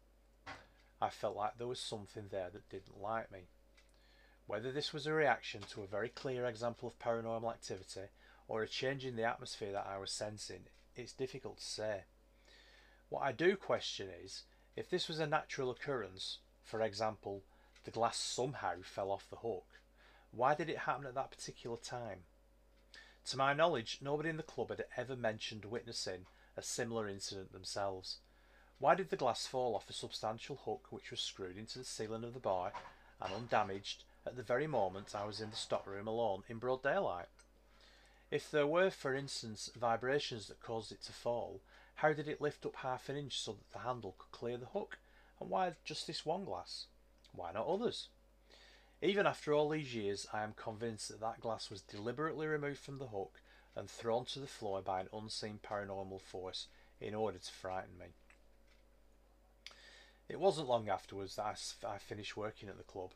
I 1.00 1.10
felt 1.10 1.36
like 1.36 1.58
there 1.58 1.66
was 1.66 1.78
something 1.78 2.28
there 2.30 2.50
that 2.50 2.68
didn't 2.68 3.00
like 3.00 3.30
me. 3.30 3.48
Whether 4.46 4.72
this 4.72 4.92
was 4.92 5.06
a 5.06 5.12
reaction 5.12 5.62
to 5.70 5.82
a 5.82 5.86
very 5.86 6.08
clear 6.08 6.46
example 6.46 6.88
of 6.88 6.98
paranormal 6.98 7.50
activity 7.50 8.08
or 8.48 8.62
a 8.62 8.68
change 8.68 9.04
in 9.04 9.16
the 9.16 9.24
atmosphere 9.24 9.72
that 9.72 9.86
I 9.86 9.98
was 9.98 10.10
sensing, 10.10 10.64
it's 10.98 11.12
difficult 11.12 11.58
to 11.58 11.64
say. 11.64 12.04
What 13.08 13.22
I 13.22 13.32
do 13.32 13.56
question 13.56 14.08
is 14.24 14.42
if 14.74 14.90
this 14.90 15.08
was 15.08 15.18
a 15.18 15.26
natural 15.26 15.70
occurrence, 15.70 16.38
for 16.62 16.80
example, 16.82 17.42
the 17.84 17.90
glass 17.90 18.18
somehow 18.18 18.82
fell 18.82 19.10
off 19.10 19.30
the 19.30 19.36
hook, 19.36 19.80
why 20.32 20.54
did 20.54 20.68
it 20.68 20.78
happen 20.78 21.06
at 21.06 21.14
that 21.14 21.30
particular 21.30 21.76
time? 21.76 22.24
To 23.26 23.36
my 23.36 23.54
knowledge, 23.54 23.98
nobody 24.00 24.28
in 24.28 24.36
the 24.36 24.42
club 24.42 24.70
had 24.70 24.84
ever 24.96 25.16
mentioned 25.16 25.64
witnessing 25.64 26.26
a 26.56 26.62
similar 26.62 27.08
incident 27.08 27.52
themselves. 27.52 28.18
Why 28.78 28.94
did 28.94 29.10
the 29.10 29.16
glass 29.16 29.46
fall 29.46 29.74
off 29.74 29.88
a 29.88 29.94
substantial 29.94 30.56
hook 30.56 30.88
which 30.90 31.10
was 31.10 31.20
screwed 31.20 31.56
into 31.56 31.78
the 31.78 31.84
ceiling 31.84 32.24
of 32.24 32.34
the 32.34 32.40
bar 32.40 32.72
and 33.20 33.32
undamaged 33.32 34.04
at 34.26 34.36
the 34.36 34.42
very 34.42 34.66
moment 34.66 35.14
I 35.14 35.24
was 35.24 35.40
in 35.40 35.50
the 35.50 35.56
stockroom 35.56 36.06
alone 36.06 36.42
in 36.48 36.58
broad 36.58 36.82
daylight? 36.82 37.28
If 38.30 38.50
there 38.50 38.66
were, 38.66 38.90
for 38.90 39.14
instance, 39.14 39.70
vibrations 39.76 40.48
that 40.48 40.60
caused 40.60 40.92
it 40.92 41.02
to 41.02 41.12
fall, 41.12 41.60
how 41.96 42.12
did 42.12 42.28
it 42.28 42.40
lift 42.40 42.66
up 42.66 42.76
half 42.76 43.08
an 43.08 43.16
inch 43.16 43.38
so 43.38 43.52
that 43.52 43.72
the 43.72 43.78
handle 43.80 44.14
could 44.18 44.32
clear 44.32 44.56
the 44.56 44.66
hook? 44.66 44.98
And 45.40 45.48
why 45.48 45.72
just 45.84 46.06
this 46.06 46.26
one 46.26 46.44
glass? 46.44 46.86
Why 47.32 47.52
not 47.52 47.66
others? 47.66 48.08
Even 49.02 49.26
after 49.26 49.52
all 49.52 49.68
these 49.68 49.94
years, 49.94 50.26
I 50.32 50.42
am 50.42 50.54
convinced 50.54 51.08
that 51.08 51.20
that 51.20 51.40
glass 51.40 51.70
was 51.70 51.82
deliberately 51.82 52.46
removed 52.46 52.80
from 52.80 52.98
the 52.98 53.08
hook 53.08 53.40
and 53.74 53.88
thrown 53.88 54.24
to 54.26 54.40
the 54.40 54.46
floor 54.46 54.80
by 54.80 55.00
an 55.00 55.08
unseen 55.12 55.60
paranormal 55.62 56.20
force 56.20 56.66
in 57.00 57.14
order 57.14 57.38
to 57.38 57.52
frighten 57.52 57.98
me. 57.98 58.06
It 60.28 60.40
wasn't 60.40 60.68
long 60.68 60.88
afterwards 60.88 61.36
that 61.36 61.74
I, 61.86 61.98
finished 61.98 62.36
working 62.36 62.68
at 62.68 62.78
the 62.78 62.82
club. 62.82 63.12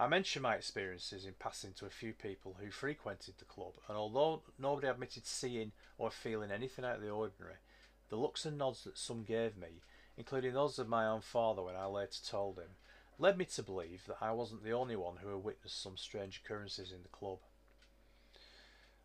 I 0.00 0.08
mentioned 0.08 0.44
my 0.44 0.54
experiences 0.54 1.26
in 1.26 1.34
passing 1.34 1.74
to 1.74 1.84
a 1.84 1.90
few 1.90 2.14
people 2.14 2.56
who 2.58 2.70
frequented 2.70 3.34
the 3.36 3.44
club, 3.44 3.74
and 3.86 3.98
although 3.98 4.40
nobody 4.58 4.86
admitted 4.86 5.26
seeing 5.26 5.72
or 5.98 6.10
feeling 6.10 6.50
anything 6.50 6.86
out 6.86 6.96
of 6.96 7.02
the 7.02 7.10
ordinary, 7.10 7.56
The 8.08 8.16
looks 8.16 8.46
and 8.46 8.56
nods 8.56 8.82
that 8.84 8.96
some 8.96 9.24
gave 9.24 9.58
me, 9.58 9.82
including 10.16 10.54
those 10.54 10.78
of 10.78 10.88
my 10.88 11.06
own 11.06 11.20
father 11.20 11.62
when 11.62 11.76
I 11.76 11.84
later 11.84 12.18
told 12.26 12.58
him, 12.58 12.70
led 13.18 13.36
me 13.36 13.44
to 13.44 13.62
believe 13.62 14.06
that 14.06 14.16
I 14.22 14.32
wasn't 14.32 14.64
the 14.64 14.72
only 14.72 14.96
one 14.96 15.18
who 15.18 15.28
had 15.28 15.44
witnessed 15.44 15.82
some 15.82 15.98
strange 15.98 16.40
occurrences 16.42 16.92
in 16.92 17.02
the 17.02 17.08
club. 17.08 17.40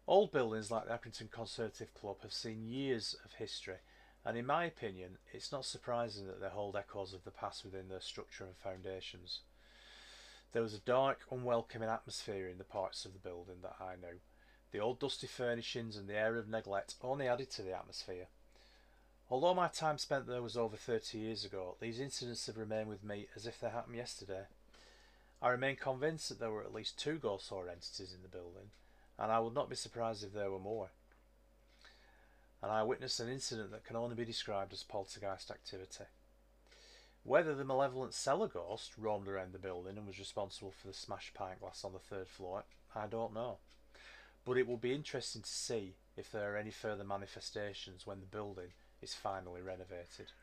Old 0.08 0.32
buildings 0.32 0.72
like 0.72 0.88
the 0.88 0.93
Accrington 0.93 1.30
Conservative 1.30 1.93
Club 1.93 2.22
have 2.22 2.32
seen 2.32 2.70
years 2.70 3.18
of 3.26 3.34
history, 3.34 3.80
and 4.24 4.38
in 4.38 4.46
my 4.46 4.64
opinion, 4.64 5.18
it's 5.34 5.52
not 5.52 5.66
surprising 5.66 6.26
that 6.28 6.39
they 6.39 6.48
hold 6.48 6.78
echoes 6.78 7.14
of 7.14 7.26
the 7.26 7.32
past 7.32 7.66
within 7.66 7.89
their 7.89 8.00
structure 8.00 8.46
and 8.46 8.56
foundations. 8.56 9.41
There 10.52 10.62
was 10.62 10.74
a 10.74 10.80
dark, 10.80 11.20
unwelcoming 11.32 11.89
atmosphere 11.89 12.48
in 12.48 12.58
the 12.58 12.64
parts 12.64 13.06
of 13.06 13.14
the 13.14 13.20
building 13.20 13.58
that 13.62 13.76
I 13.80 13.96
knew. 13.96 14.20
The 14.72 14.80
old 14.80 15.00
dusty 15.00 15.28
furnishings 15.28 15.98
and 15.98 16.08
the 16.08 16.16
air 16.18 16.38
of 16.38 16.48
neglect 16.48 16.96
only 17.02 17.28
added 17.28 17.52
to 17.52 17.62
the 17.62 17.76
atmosphere. 17.76 18.28
Although 19.30 19.54
my 19.54 19.68
time 19.68 19.98
spent 19.98 20.28
there 20.28 20.41
was 20.41 20.56
over 20.56 20.78
30 20.78 21.18
years 21.18 21.46
ago, 21.46 21.78
these 21.80 22.00
incidents 22.00 22.46
have 22.46 22.58
remained 22.58 22.89
with 22.89 23.04
me 23.04 23.28
as 23.36 23.48
if 23.48 23.60
they 23.60 23.70
happened 23.70 23.96
yesterday. 23.96 24.43
I 25.41 25.50
remain 25.50 25.76
convinced 25.76 26.30
that 26.30 26.39
there 26.39 26.52
were 26.52 26.64
at 26.64 26.74
least 26.74 27.00
two 27.00 27.18
ghosts 27.18 27.52
or 27.52 27.68
entities 27.68 28.14
in 28.14 28.22
the 28.22 28.28
building, 28.28 28.72
and 29.18 29.32
I 29.32 29.39
would 29.39 29.54
not 29.54 29.70
be 29.70 29.76
surprised 29.76 30.24
if 30.24 30.34
there 30.34 30.52
were 30.52 30.60
more. 30.60 30.89
And 32.62 32.72
I 32.72 32.84
witnessed 32.84 33.20
an 33.20 33.30
incident 33.30 33.72
that 33.72 33.84
can 33.84 33.96
only 33.96 34.16
be 34.16 34.26
described 34.26 34.74
as 34.74 34.84
poltergeist 34.84 35.52
activity. 35.52 36.06
Whether 37.26 37.55
the 37.55 37.65
malevolent 37.65 38.13
cellar 38.13 38.47
ghost 38.47 38.91
roamed 38.99 39.28
around 39.28 39.51
the 39.51 39.57
building 39.57 39.97
and 39.97 40.05
was 40.05 40.19
responsible 40.19 40.71
for 40.71 40.86
the 40.86 40.93
smashed 40.93 41.34
pint 41.34 41.59
glass 41.59 41.84
on 41.84 41.91
the 41.91 41.97
third 41.97 42.28
floor, 42.28 42.65
I 42.93 43.07
don't 43.07 43.34
know. 43.34 43.57
But 44.45 44.59
it 44.59 44.67
will 44.67 44.78
be 44.78 44.93
interesting 44.93 45.41
to 45.41 45.49
see 45.49 45.95
if 46.15 46.32
there 46.32 46.53
are 46.53 46.57
any 46.57 46.69
further 46.69 47.03
manifestations 47.03 48.05
when 48.05 48.19
the 48.19 48.28
building 48.28 48.73
is 49.01 49.15
finally 49.15 49.63
renovated. 49.63 50.34